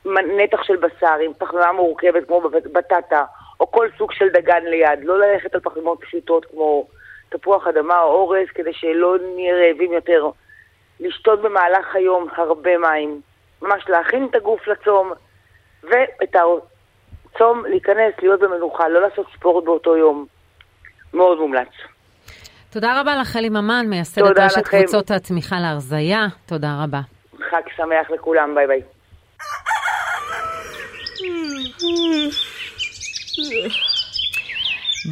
נתח 0.06 0.64
של 0.64 0.76
בשר, 0.76 1.16
עם 1.26 1.34
פחמימה 1.38 1.72
מורכבת 1.72 2.28
כמו 2.28 2.42
בטטה, 2.50 3.24
או 3.60 3.72
כל 3.72 3.88
סוג 3.98 4.12
של 4.12 4.30
דגן 4.30 4.64
ליד. 4.64 5.00
לא 5.04 5.20
ללכת 5.20 5.56
על 5.56 5.62
פחמימות 5.62 6.00
פשוטות 6.02 6.46
כמו 6.46 6.88
תפוח 7.30 7.68
אדמה 7.68 8.00
או 8.00 8.08
אורז, 8.08 8.48
כדי 8.56 8.74
שלא 8.74 9.16
נהיה 9.36 9.56
רעבים 9.56 9.94
יותר. 9.94 10.30
לשתות 11.00 11.42
במהלך 11.42 11.96
היום 11.96 12.28
הרבה 12.36 12.78
מים, 12.78 13.22
ממש 13.62 13.84
להכין 13.90 14.28
את 14.30 14.36
הגוף 14.36 14.68
לצום, 14.68 15.12
ואת 15.84 16.36
הצום 16.36 17.66
להיכנס, 17.66 18.14
להיות 18.22 18.40
במנוחה, 18.40 18.90
לא 18.90 19.02
לעשות 19.02 19.26
ספורט 19.38 19.64
באותו 19.64 19.98
יום. 19.98 20.26
מאוד 21.14 21.40
מומלץ. 21.40 21.68
תודה 22.70 23.02
רבה 23.02 23.16
לך, 23.16 23.36
אלי 23.36 23.50
ממן, 23.50 23.86
מייסדת 23.90 24.40
רשת 24.40 24.68
קבוצות 24.68 25.12
התמיכה 25.12 25.56
להרזייה. 25.60 26.26
תודה 26.46 26.68
רבה. 26.84 27.00
חג 27.50 27.62
שמח 27.76 28.10
לכולם, 28.10 28.56
ביי 28.56 28.68
ביי. 28.68 28.82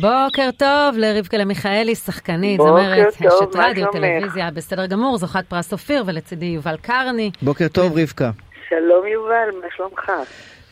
בוקר 0.01 0.49
טוב 0.57 0.97
לרבקה 0.97 1.37
מיכאלי, 1.37 1.95
שחקנית, 1.95 2.59
זמרת, 2.61 3.07
אשת 3.07 3.55
רדיו, 3.55 3.87
טלוויזיה, 3.91 4.51
בסדר 4.51 4.85
גמור, 4.85 5.17
זוכת 5.17 5.43
פרס 5.47 5.71
אופיר, 5.71 6.03
ולצידי 6.07 6.45
יובל 6.45 6.75
קרני. 6.81 7.31
בוקר 7.41 7.67
טוב, 7.67 7.97
רבקה. 7.97 8.31
שלום 8.69 9.07
יובל, 9.07 9.59
מה 9.61 9.67
שלומך? 9.77 10.11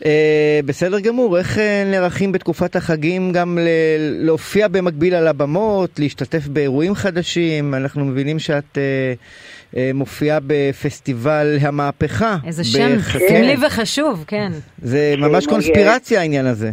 אה, 0.02 0.04
בסדר 0.66 1.00
גמור, 1.00 1.38
איך 1.38 1.56
אה, 1.56 1.60
נערכים 1.86 2.32
בתקופת 2.32 2.76
החגים 2.76 3.32
גם 3.32 3.58
ל- 3.58 4.26
להופיע 4.26 4.68
במקביל 4.68 5.14
על 5.14 5.26
הבמות, 5.26 5.98
להשתתף 5.98 6.46
באירועים 6.46 6.94
חדשים? 6.94 7.74
אנחנו 7.74 8.04
מבינים 8.04 8.38
שאת 8.38 8.64
אה, 8.74 8.78
מופיעה 9.94 10.38
בפסטיבל 10.46 11.56
המהפכה. 11.60 12.36
איזה 12.46 12.64
שם 12.64 12.98
סמלי 12.98 13.56
כן. 13.56 13.66
וחשוב, 13.66 14.24
כן. 14.26 14.52
זה 14.78 15.14
ממש 15.18 15.44
כן, 15.46 15.50
קונספירציה 15.50 16.20
העניין 16.20 16.46
הזה. 16.46 16.70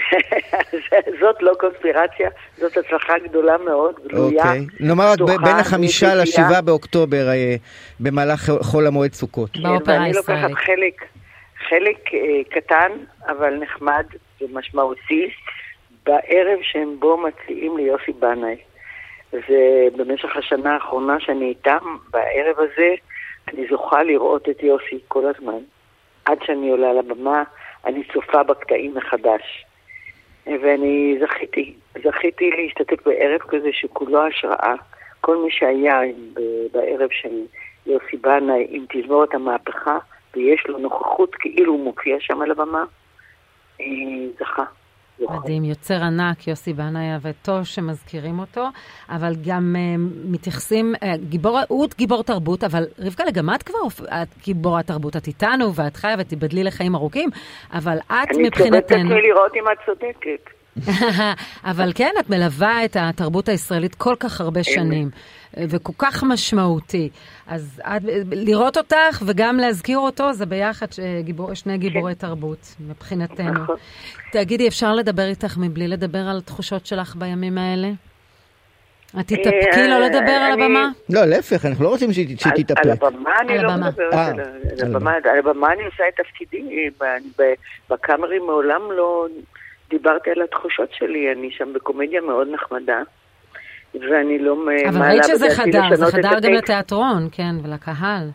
זאת 1.20 1.36
לא 1.40 1.52
קונספירציה, 1.60 2.30
זאת 2.56 2.76
הצלחה 2.76 3.12
גדולה 3.28 3.58
מאוד, 3.58 3.94
גלויה. 4.08 4.44
אוקיי. 4.44 4.66
נאמר 4.80 5.12
רק 5.12 5.20
בין 5.20 5.56
החמישה 5.56 6.14
לשבעה 6.14 6.60
באוקטובר 6.62 7.28
אה, 7.28 7.54
במהלך 8.00 8.52
חול 8.60 8.86
המועד 8.86 9.12
סוכות. 9.12 9.50
כן, 9.50 9.60
ואני 9.86 10.12
לוקחת 10.12 10.52
חלק, 10.52 11.04
חלק 11.68 12.14
אה, 12.14 12.60
קטן, 12.60 12.90
אבל 13.28 13.54
נחמד 13.62 14.04
ומשמעותי, 14.40 15.30
בערב 16.06 16.58
שהם 16.62 16.96
בו 17.00 17.16
מציעים 17.16 17.76
ליוסי 17.76 18.12
בנאי. 18.20 18.56
ובמשך 19.32 20.36
השנה 20.36 20.74
האחרונה 20.74 21.20
שאני 21.20 21.44
איתם, 21.44 21.96
בערב 22.10 22.56
הזה, 22.58 22.94
אני 23.48 23.66
זוכה 23.70 24.02
לראות 24.02 24.48
את 24.48 24.62
יוסי 24.62 24.98
כל 25.08 25.24
הזמן. 25.26 25.58
עד 26.24 26.38
שאני 26.42 26.70
עולה 26.70 26.92
לבמה, 26.92 27.42
אני 27.84 28.04
צופה 28.12 28.42
בקטעים 28.42 28.94
מחדש. 28.94 29.64
ואני 30.46 31.18
זכיתי, 31.20 31.74
זכיתי 32.04 32.50
להשתתף 32.50 33.06
בערב 33.06 33.40
כזה 33.40 33.68
שכולו 33.72 34.26
השראה. 34.26 34.74
כל 35.20 35.36
מי 35.36 35.50
שהיה 35.50 36.00
בערב 36.72 37.08
של 37.10 37.42
יוסי 37.86 38.16
בנאי 38.16 38.66
עם 38.70 38.84
תזמורת 38.88 39.34
המהפכה, 39.34 39.98
ויש 40.34 40.66
לו 40.68 40.78
נוכחות 40.78 41.34
כאילו 41.34 41.72
הוא 41.72 41.84
מופיע 41.84 42.16
שם 42.20 42.42
על 42.42 42.50
הבמה, 42.50 42.84
זכה. 44.38 44.64
מדהים, 45.28 45.64
יוצר 45.64 45.94
ענק, 45.94 46.48
יוסי 46.48 46.72
בנאי 46.72 47.16
וטוב 47.22 47.64
שמזכירים 47.64 48.38
אותו, 48.38 48.64
אבל 49.08 49.32
גם 49.46 49.76
uh, 49.76 50.00
מתייחסים, 50.32 50.94
uh, 50.94 51.06
גיבור, 51.28 51.58
הוא 51.68 51.86
גיבור 51.96 52.22
תרבות, 52.22 52.64
אבל 52.64 52.84
רבקה, 52.98 53.24
גם 53.34 53.50
את 53.54 53.62
כבר, 53.62 53.78
את 54.22 54.28
גיבורת 54.44 54.86
תרבות, 54.86 55.16
את 55.16 55.26
איתנו, 55.26 55.74
ואת 55.74 55.96
חיה 55.96 56.14
ותיבדלי 56.18 56.64
לחיים 56.64 56.94
ארוכים, 56.94 57.30
אבל 57.72 57.98
את 58.06 58.28
מבחינתנו... 58.38 58.96
אני 58.96 59.08
צודקת 59.08 59.24
מלראות 59.24 59.52
אם 59.56 59.64
את 59.72 59.78
צודקת. 59.86 60.59
אבל 61.70 61.92
כן, 61.94 62.10
את 62.20 62.30
מלווה 62.30 62.84
את 62.84 62.96
התרבות 63.00 63.48
הישראלית 63.48 63.94
כל 63.94 64.14
כך 64.20 64.40
הרבה 64.40 64.62
שנים, 64.62 65.10
וכל 65.56 65.92
כך 65.98 66.22
משמעותי. 66.22 67.08
אז 67.46 67.82
את, 67.84 68.02
לראות 68.32 68.76
אותך 68.76 69.22
וגם 69.26 69.56
להזכיר 69.56 69.98
אותו, 69.98 70.32
זה 70.32 70.46
ביחד 70.46 70.86
גיבור, 71.20 71.54
שני 71.54 71.78
גיבורי 71.78 72.14
כן. 72.14 72.26
תרבות, 72.26 72.74
מבחינתנו. 72.80 73.62
נכון. 73.62 73.76
תגידי, 74.32 74.68
אפשר 74.68 74.94
לדבר 74.94 75.26
איתך 75.26 75.56
מבלי 75.58 75.88
לדבר 75.88 76.18
על 76.18 76.38
התחושות 76.38 76.86
שלך 76.86 77.16
בימים 77.16 77.58
האלה? 77.58 77.88
את 79.20 79.26
תתאפקי 79.26 79.88
לא 79.88 79.98
לדבר 79.98 80.30
על 80.30 80.52
הבמה? 80.52 80.88
לא, 81.08 81.24
להפך, 81.24 81.66
אנחנו 81.66 81.84
לא 81.84 81.88
רוצים 81.88 82.12
שהיא 82.12 82.36
תתאפק. 82.36 82.78
על 82.78 82.90
הבמה 82.90 83.30
אני 83.40 83.58
לא 83.58 83.72
מדברת, 83.74 84.14
אה, 84.14 84.30
על 85.32 85.38
הבמה 85.38 85.72
אני 85.72 85.84
עושה 85.84 86.04
את 86.08 86.20
תפקידי, 86.20 86.90
בקאמרי 87.90 88.38
מעולם 88.38 88.80
לא 88.92 89.26
דיברתי 89.90 90.30
על 90.30 90.42
התחושות 90.42 90.88
שלי, 90.92 91.32
אני 91.32 91.50
שם 91.50 91.72
בקומדיה 91.72 92.20
מאוד 92.20 92.48
נחמדה. 92.50 93.02
ואני 93.94 94.38
לא 94.38 94.56
מעלה 94.56 94.88
אבל 94.88 95.02
ראית 95.02 95.24
שזה 95.24 95.50
חדר, 95.50 95.94
זה 95.94 96.06
חדר 96.06 96.40
גם 96.42 96.52
לתיאטרון, 96.52 97.28
כן, 97.32 97.54
ולקהל. 97.64 98.30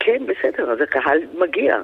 כן, 0.00 0.22
בסדר, 0.26 0.72
אז 0.72 0.80
הקהל 0.80 1.18
מגיע. 1.38 1.76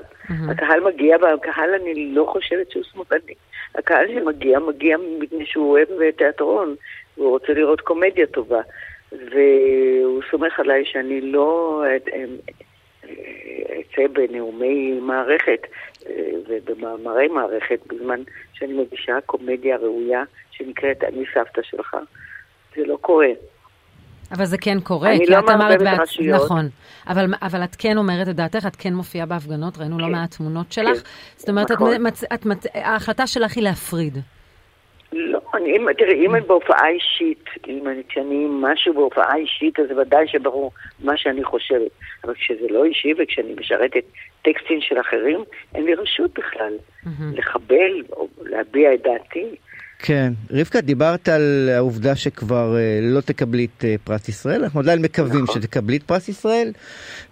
הקהל 0.48 0.80
מגיע, 0.80 1.16
והקהל 1.20 1.74
אני 1.74 2.14
לא 2.14 2.24
חושבת 2.32 2.70
שהוא 2.70 2.82
שמאלני. 2.92 3.34
הקהל 3.74 4.06
שמגיע, 4.08 4.58
מגיע 4.58 4.96
מפני 5.20 5.46
שהוא 5.46 5.70
אוהב 5.70 6.10
תיאטרון, 6.18 6.74
והוא 7.16 7.30
רוצה 7.30 7.52
לראות 7.52 7.80
קומדיה 7.80 8.26
טובה. 8.26 8.60
והוא 9.12 10.22
סומך 10.30 10.60
עליי 10.60 10.84
שאני 10.84 11.20
לא 11.20 11.82
אצא 13.80 14.02
בנאומי 14.12 14.98
מערכת 15.00 15.66
ובמאמרי 16.48 17.28
מערכת 17.28 17.80
בזמן 17.86 18.20
שאני 18.52 18.72
מגישה 18.72 19.12
קומדיה 19.26 19.76
ראויה 19.76 20.22
שנקראת 20.50 21.04
אני 21.04 21.24
סבתא 21.34 21.62
שלך. 21.62 21.96
זה 22.76 22.82
לא 22.86 22.98
קורה. 23.00 23.28
אבל 24.32 24.44
זה 24.44 24.58
כן 24.58 24.80
קורה, 24.80 25.12
כי 25.18 25.26
לא 25.26 25.38
את 25.38 25.50
אמרת 25.50 25.82
בעצ... 25.82 26.20
נכון. 26.34 26.68
אבל, 27.06 27.26
אבל 27.42 27.64
את 27.64 27.76
כן 27.78 27.96
אומרת 27.96 28.28
את 28.28 28.36
דעתך, 28.36 28.66
את 28.66 28.76
כן 28.76 28.94
מופיעה 28.94 29.26
בהפגנות, 29.26 29.78
ראינו 29.78 29.98
לא 29.98 30.04
כן. 30.04 30.10
לא 30.10 30.18
מעט 30.18 30.34
תמונות 30.36 30.72
שלך. 30.72 30.98
כן. 30.98 31.08
זאת 31.36 31.48
אומרת, 31.48 31.70
נכון. 31.70 32.06
את, 32.06 32.24
את, 32.34 32.46
את, 32.52 32.66
ההחלטה 32.74 33.26
שלך 33.26 33.56
היא 33.56 33.64
להפריד. 33.64 34.18
לא, 35.12 35.40
אני, 35.54 35.78
תראי, 35.98 36.26
אם 36.26 36.34
אני 36.34 36.44
בהופעה 36.46 36.88
אישית, 36.88 37.44
אם 37.68 37.88
אני, 37.88 38.02
כשאני 38.08 38.46
משהו 38.50 38.94
בהופעה 38.94 39.36
אישית, 39.36 39.80
אז 39.80 39.86
ודאי 39.98 40.28
שברור 40.28 40.72
מה 41.00 41.16
שאני 41.16 41.44
חושבת. 41.44 41.90
אבל 42.24 42.34
כשזה 42.34 42.66
לא 42.70 42.84
אישי 42.84 43.12
וכשאני 43.18 43.54
משרתת 43.60 44.04
טקסטים 44.42 44.80
של 44.80 45.00
אחרים, 45.00 45.44
אין 45.74 45.84
לי 45.84 45.94
רשות 45.94 46.30
בכלל 46.38 46.72
mm-hmm. 47.04 47.08
לחבל 47.38 48.02
או 48.12 48.28
להביע 48.42 48.94
את 48.94 49.02
דעתי. 49.02 49.56
כן. 49.98 50.32
רבקה, 50.50 50.80
דיברת 50.80 51.28
על 51.28 51.68
העובדה 51.76 52.16
שכבר 52.16 52.76
אה, 52.76 52.98
לא 53.02 53.20
תקבלי 53.20 53.64
את 53.64 53.84
אה, 53.84 53.94
פרס 54.04 54.28
ישראל, 54.28 54.62
אנחנו 54.62 54.80
עדיין 54.80 55.02
מקווים 55.02 55.42
נכון. 55.42 55.60
שתקבלי 55.62 55.96
את 55.96 56.02
פרס 56.02 56.28
ישראל, 56.28 56.72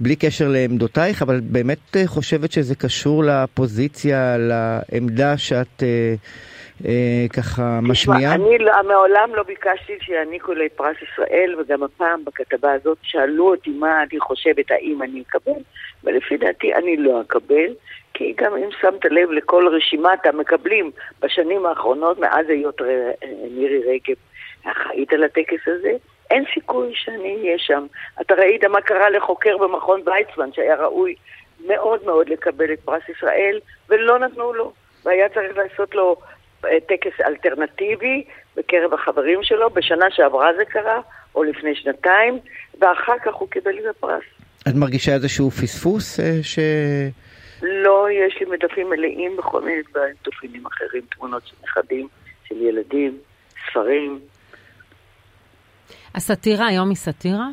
בלי 0.00 0.16
קשר 0.16 0.48
לעמדותייך, 0.48 1.22
אבל 1.22 1.40
באמת 1.40 1.96
אה, 1.96 2.06
חושבת 2.06 2.52
שזה 2.52 2.74
קשור 2.74 3.24
לפוזיציה, 3.24 4.36
לעמדה 4.38 5.38
שאת... 5.38 5.82
אה, 5.82 6.14
ככה 7.36 7.78
משמיעה? 7.82 8.34
אני 8.34 8.58
לא, 8.58 8.72
מעולם 8.88 9.34
לא 9.34 9.42
ביקשתי 9.42 9.98
שיעניקו 10.00 10.52
לי 10.52 10.68
פרס 10.68 10.96
ישראל, 11.02 11.54
וגם 11.58 11.82
הפעם 11.82 12.24
בכתבה 12.24 12.72
הזאת 12.72 12.98
שאלו 13.02 13.50
אותי 13.50 13.70
מה 13.70 14.02
אני 14.02 14.20
חושבת, 14.20 14.70
האם 14.70 15.02
אני 15.02 15.22
אקבל, 15.28 15.60
ולפי 16.04 16.36
דעתי 16.36 16.74
אני 16.74 16.96
לא 16.96 17.20
אקבל, 17.20 17.74
כי 18.14 18.34
גם 18.36 18.56
אם 18.56 18.68
שמת 18.80 19.04
לב 19.04 19.30
לכל 19.30 19.68
רשימת 19.76 20.26
המקבלים 20.26 20.90
בשנים 21.20 21.66
האחרונות, 21.66 22.18
מאז 22.18 22.48
היות 22.48 22.80
מירי 23.50 23.78
רגב 23.78 24.16
אחראית 24.64 25.12
על 25.12 25.24
הטקס 25.24 25.68
הזה, 25.68 25.92
אין 26.30 26.44
סיכוי 26.54 26.92
שאני 26.94 27.36
אהיה 27.40 27.58
שם. 27.58 27.86
אתה 28.20 28.34
ראית 28.34 28.64
מה 28.64 28.80
קרה 28.80 29.10
לחוקר 29.10 29.58
במכון 29.58 30.00
ויצמן, 30.06 30.52
שהיה 30.52 30.76
ראוי 30.76 31.14
מאוד 31.66 32.04
מאוד 32.04 32.28
לקבל 32.28 32.72
את 32.72 32.80
פרס 32.80 33.02
ישראל, 33.08 33.60
ולא 33.88 34.18
נתנו 34.18 34.52
לו. 34.52 34.72
והיה 35.04 35.28
צריך 35.28 35.56
לעשות 35.56 35.94
לו 35.94 36.16
טקס 36.60 37.20
אלטרנטיבי 37.26 38.24
בקרב 38.56 38.94
החברים 38.94 39.42
שלו, 39.42 39.70
בשנה 39.70 40.06
שעברה 40.10 40.48
זה 40.56 40.64
קרה, 40.64 41.00
או 41.34 41.42
לפני 41.42 41.74
שנתיים, 41.74 42.38
ואחר 42.80 43.18
כך 43.24 43.34
הוא 43.34 43.48
קיבל 43.50 43.78
את 43.78 43.96
הפרס. 43.96 44.24
את 44.68 44.74
מרגישה 44.74 45.14
איזשהו 45.14 45.50
פספוס 45.50 46.20
אה, 46.20 46.42
ש... 46.42 46.58
לא, 47.62 48.06
יש 48.10 48.36
לי 48.40 48.46
מדפים 48.46 48.90
מלאים 48.90 49.36
בכל 49.36 49.62
מיני 49.62 49.82
דברים, 49.90 50.14
תופינים 50.22 50.66
אחרים, 50.66 51.02
תמונות 51.16 51.46
של 51.46 51.56
נכדים, 51.64 52.08
של 52.44 52.62
ילדים, 52.62 53.18
ספרים. 53.70 54.20
הסאטירה 56.14 56.66
היום 56.66 56.88
היא 56.88 56.96
סאטירה? 56.96 57.46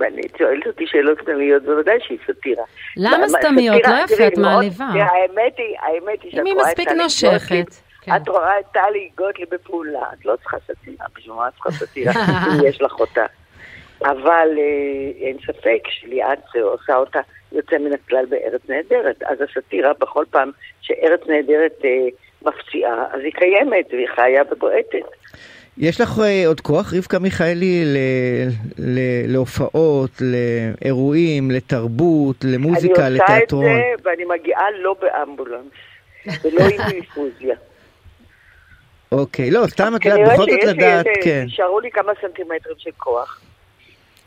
ואני 0.00 0.22
שואלת 0.38 0.66
אותי 0.66 0.86
שאלות 0.86 1.18
סתמיות, 1.22 1.62
בוודאי 1.62 1.98
שהיא 2.00 2.18
סאטירה. 2.26 2.64
למה 2.96 3.28
סתמיות? 3.28 3.82
לא 3.86 3.94
יפה, 4.04 4.26
את 4.26 4.38
מעליבה. 4.38 4.84
האמת 4.84 5.58
היא, 5.58 5.76
האמת 5.80 6.22
היא 6.22 6.32
שאת 6.32 6.40
רואה 6.54 6.72
את 6.72 6.76
טלי 6.76 6.94
נושכת. 6.94 7.66
כן. 8.02 8.16
את 8.16 8.28
רואה 8.28 8.60
את 8.60 8.64
טלי 8.72 9.10
גוטליב 9.16 9.48
בפעולה, 9.50 10.02
את 10.12 10.26
לא 10.26 10.36
צריכה 10.36 10.56
סאטירה, 10.66 11.06
בשביל 11.16 11.34
מה 11.34 11.48
את 11.48 11.52
צריכה 11.52 11.70
סאטירה, 11.70 12.12
יש 12.68 12.82
לך 12.82 13.00
אותה. 13.00 13.26
אבל 14.00 14.48
אה, 14.58 15.26
אין 15.26 15.36
ספק 15.46 15.82
שליאת 15.88 16.38
עושה 16.62 16.96
אותה 16.96 17.20
יוצא 17.52 17.78
מן 17.78 17.92
הכלל 17.92 18.26
בארץ 18.26 18.60
נהדרת. 18.68 19.22
אז 19.22 19.38
הסאטירה, 19.40 19.92
בכל 20.00 20.24
פעם 20.30 20.50
שארץ 20.80 21.20
נהדרת 21.26 21.78
אה, 21.84 21.90
מפציעה, 22.42 23.06
אז 23.12 23.20
היא 23.20 23.32
קיימת 23.32 23.86
והיא 23.92 24.08
חיה 24.14 24.42
ובועטת. 24.50 25.06
יש 25.78 26.00
לך 26.00 26.18
uh, 26.18 26.46
עוד 26.46 26.60
כוח, 26.60 26.94
רבקה 26.94 27.18
מיכאלי, 27.18 27.84
ל, 27.84 27.96
ל, 28.78 28.98
להופעות, 29.32 30.10
לאירועים, 30.20 31.50
לתרבות, 31.50 32.36
למוזיקה, 32.44 33.08
לתיאטרון? 33.08 33.64
אני 33.64 33.74
עושה 33.74 33.94
את 33.94 34.02
זה 34.02 34.08
ואני 34.10 34.24
מגיעה 34.40 34.64
לא 34.82 34.96
באמבולנס, 35.00 35.64
ולא 36.44 36.60
עם 36.64 36.80
אינפוזיה. 36.92 37.56
אוקיי, 39.12 39.50
לא, 39.50 39.66
סתם 39.66 39.92
את 39.96 40.04
יודעת, 40.04 40.20
בכל 40.32 40.50
זאת 40.50 40.64
לדעת, 40.66 41.06
כן. 41.24 41.44
נשארו 41.46 41.80
לי 41.80 41.90
כמה 41.90 42.12
סנטימטרים 42.20 42.76
של 42.78 42.90
כוח. 42.96 43.40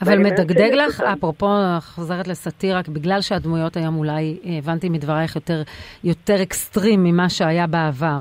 אבל 0.01 0.17
מדגדג 0.17 0.71
לך, 0.73 1.01
אפרופו, 1.01 1.47
חוזרת 1.81 2.27
לסאטירה, 2.27 2.81
בגלל 2.87 3.21
שהדמויות 3.21 3.77
היום 3.77 3.97
אולי, 3.97 4.37
הבנתי 4.57 4.89
מדברייך, 4.89 5.35
יותר, 5.35 5.61
יותר 6.03 6.43
אקסטרים 6.43 7.03
ממה 7.03 7.29
שהיה 7.29 7.67
בעבר, 7.67 8.19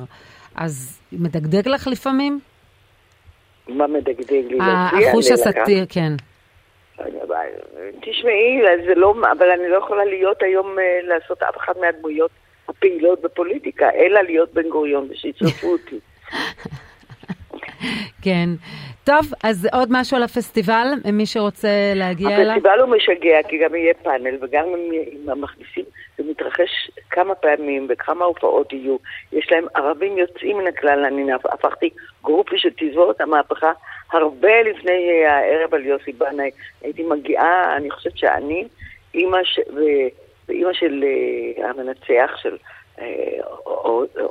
אז 0.55 1.01
מדגדג 1.12 1.68
לך 1.68 1.87
לפעמים? 1.87 2.41
מה 3.69 3.87
מדגדג 3.87 4.43
לי? 4.51 4.59
החוש 5.09 5.31
הסאטיר, 5.31 5.87
כן. 5.89 6.12
תשמעי, 8.03 8.61
זה 8.87 8.95
לא, 8.95 9.14
אבל 9.39 9.51
אני 9.51 9.69
לא 9.69 9.77
יכולה 9.77 10.05
להיות 10.05 10.43
היום, 10.43 10.79
אה, 10.79 10.99
לעשות 11.03 11.43
אף 11.43 11.57
אחת 11.57 11.77
מהדמויות 11.81 12.31
הפעילות 12.69 13.21
בפוליטיקה, 13.21 13.91
אלא 13.91 14.21
להיות 14.21 14.55
בן 14.55 14.69
גוריון, 14.69 15.09
ושיצרפו 15.11 15.67
אותי. 15.73 15.99
כן. 18.23 18.49
טוב, 19.07 19.33
אז 19.45 19.69
עוד 19.73 19.89
משהו 19.91 20.17
על 20.17 20.23
הפסטיבל, 20.23 20.87
מי 21.13 21.27
שרוצה 21.27 21.69
להגיע 21.95 22.37
אליו? 22.37 22.51
הפסטיבל 22.51 22.81
הוא 22.81 22.97
משגע, 22.97 23.43
כי 23.49 23.59
גם 23.59 23.75
יהיה 23.75 23.95
פאנל, 23.95 24.37
וגם 24.41 24.65
אם 25.13 25.31
המכניסים, 25.31 25.85
זה 26.19 26.25
מתרחש 26.31 26.91
כמה 27.11 27.35
פעמים 27.35 27.87
וכמה 27.91 28.25
הופעות 28.25 28.73
יהיו. 28.73 28.97
יש 29.33 29.53
להם 29.53 29.65
ערבים 29.75 30.19
יוצאים 30.19 30.59
מן 30.59 30.67
הכלל, 30.67 31.05
אני 31.05 31.33
הפכתי 31.33 31.91
גרופי 32.25 32.59
של 32.59 32.69
תזמורת 32.79 33.21
המהפכה 33.21 33.73
הרבה 34.13 34.63
לפני 34.63 35.25
הערב 35.27 35.75
על 35.75 35.85
יוסי 35.85 36.13
בנאי. 36.13 36.51
הייתי 36.83 37.03
מגיעה, 37.03 37.77
אני 37.77 37.91
חושבת 37.91 38.19
שאני, 38.19 38.69
אימא 39.15 39.39
ש... 39.45 39.61
ואימא 40.49 40.73
של 40.73 41.05
אה, 41.05 41.71
המנצח, 41.71 42.37
של 42.37 42.57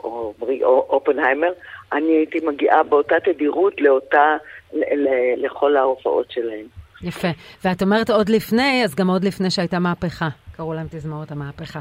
עמרי 0.04 0.64
אופנהיימר, 0.64 1.52
אני 1.94 2.12
הייתי 2.12 2.40
מגיעה 2.44 2.84
באותה 2.84 3.16
תדירות 3.20 3.82
לאותה, 3.82 4.38
לכל 5.38 5.78
ההופעות 5.78 6.32
שלהם. 6.32 6.66
יפה. 7.02 7.28
ואת 7.66 7.82
אומרת 7.82 8.10
עוד 8.10 8.30
לפני, 8.30 8.82
אז 8.84 8.96
גם 8.96 9.10
עוד 9.10 9.24
לפני 9.24 9.52
שהייתה 9.52 9.80
מהפכה. 9.80 10.28
קראו 10.56 10.74
להם 10.74 10.88
תזמורת 10.90 11.32
המהפכה. 11.32 11.80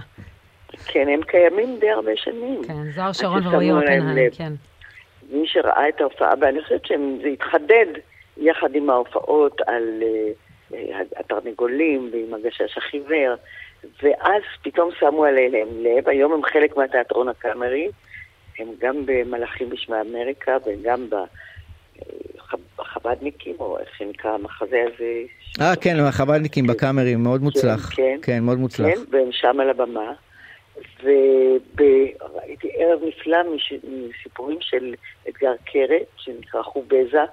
כן, 0.86 1.08
הם 1.08 1.22
קיימים 1.22 1.76
די 1.80 1.90
הרבה 1.90 2.12
שנים. 2.16 2.64
כן, 2.66 2.90
זוהר 2.94 3.12
שרון 3.12 3.46
ורועי 3.46 3.72
אופנהיים, 3.72 4.30
כן. 4.30 4.52
מי 5.30 5.46
שראה 5.46 5.88
את 5.88 6.00
ההופעה, 6.00 6.32
ואני 6.40 6.62
חושבת 6.62 6.86
שזה 6.86 7.28
התחדד 7.32 7.86
יחד 8.36 8.74
עם 8.74 8.90
ההופעות 8.90 9.60
על 9.66 10.02
uh, 10.02 10.74
התרנגולים 11.16 12.10
ועם 12.12 12.34
הגשש 12.34 12.78
החיוור, 12.78 13.34
ואז 14.02 14.42
פתאום 14.62 14.90
שמו 14.98 15.24
עליהם 15.24 15.68
לב, 15.80 16.08
היום 16.08 16.32
הם 16.32 16.42
חלק 16.42 16.76
מהתיאטרון 16.76 17.28
הקאמרי, 17.28 17.88
הם 18.58 18.68
גם 18.78 19.06
במלאכים 19.06 19.70
בשמי 19.70 19.96
אמריקה 20.00 20.56
וגם 20.66 21.06
בחב"דניקים, 22.78 23.56
או 23.60 23.78
איך 23.78 23.88
שנקרא 23.98 24.30
המחזה 24.30 24.84
הזה. 24.94 25.12
אה, 25.60 25.76
כן, 25.76 25.96
החב"דניקים 26.00 26.66
בקאמרי, 26.66 27.16
מאוד 27.16 27.42
מוצלח. 27.42 27.90
כן, 27.94 28.18
כן, 28.22 28.42
מאוד 28.42 28.58
מוצלח. 28.58 28.94
כן, 28.94 29.00
והם 29.10 29.28
שם 29.32 29.60
על 29.60 29.70
הבמה. 29.70 30.12
וראיתי 31.02 32.68
ערב 32.74 33.00
נפלא 33.04 33.38
מסיפורים 33.84 34.58
של 34.60 34.94
אתגר 35.28 35.52
קרת, 35.64 36.06
שנקרא 36.16 36.62
חובזה. 36.62 37.24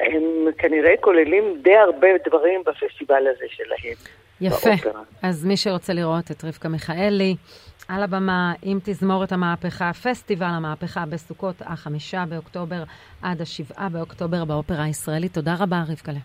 הם 0.00 0.22
כנראה 0.58 0.94
כוללים 1.00 1.44
די 1.62 1.76
הרבה 1.76 2.08
דברים 2.28 2.62
בפסטיבל 2.66 3.26
הזה 3.26 3.44
שלהם. 3.48 4.19
יפה. 4.40 4.70
באופרה. 4.70 5.02
אז 5.22 5.44
מי 5.44 5.56
שרוצה 5.56 5.92
לראות 5.92 6.30
את 6.30 6.44
רבקה 6.44 6.68
מיכאלי, 6.68 7.36
על 7.88 8.02
הבמה 8.02 8.52
עם 8.62 8.78
תזמורת 8.84 9.32
המהפכה, 9.32 9.92
פסטיבל 9.92 10.46
המהפכה 10.46 11.06
בסוכות, 11.06 11.54
החמישה 11.60 12.24
באוקטובר 12.28 12.84
עד 13.22 13.40
השבעה 13.40 13.88
באוקטובר 13.88 14.44
באופרה 14.44 14.84
הישראלית. 14.84 15.34
תודה 15.34 15.54
רבה, 15.58 15.84
רבקלה. 15.88 16.18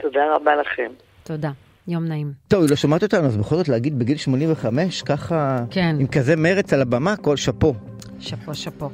תודה 0.00 0.20
רבה 0.34 0.56
לכם. 0.56 0.90
תודה. 1.22 1.50
יום 1.88 2.04
נעים. 2.04 2.32
טוב, 2.48 2.62
היא 2.62 2.70
לא 2.70 2.76
שומעת 2.76 3.02
אותנו, 3.02 3.26
אז 3.26 3.36
בכל 3.36 3.56
זאת 3.56 3.68
להגיד 3.68 3.98
בגיל 3.98 4.16
85, 4.16 5.02
ככה, 5.02 5.64
כן. 5.70 5.96
עם 6.00 6.06
כזה 6.06 6.36
מרץ 6.36 6.72
על 6.72 6.82
הבמה, 6.82 7.16
כל 7.16 7.36
שאפו. 7.36 7.74
שאפו, 8.20 8.54
שאפו. 8.54 8.90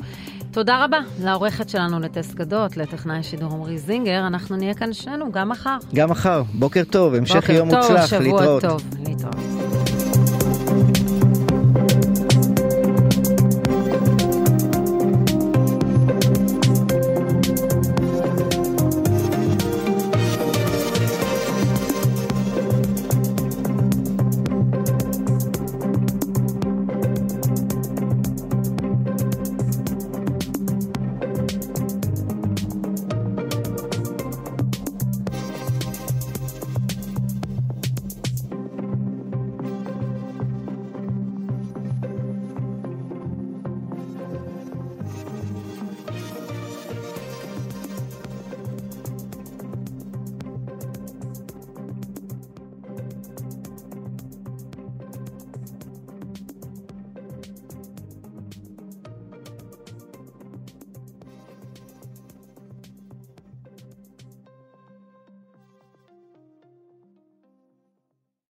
תודה 0.53 0.85
רבה 0.85 0.99
לעורכת 1.23 1.69
שלנו 1.69 2.01
לטס 2.01 2.35
גדות, 2.35 2.77
לטכנאי 2.77 3.19
השידור 3.19 3.53
עמרי 3.53 3.79
זינגר. 3.79 4.27
אנחנו 4.27 4.57
נהיה 4.57 4.75
כאן 4.75 4.93
שנינו 4.93 5.33
גם 5.33 5.49
מחר. 5.49 5.77
גם 5.95 6.11
מחר. 6.11 6.43
בוקר 6.55 6.83
טוב, 6.91 7.15
המשך 7.15 7.35
בוקר 7.35 7.53
יום 7.53 7.71
טוב, 7.71 7.81
מוצלח, 7.81 8.07
שבוע 8.07 8.23
להתראות. 8.23 8.63
טוב, 8.63 8.83
להתראות. 9.07 9.82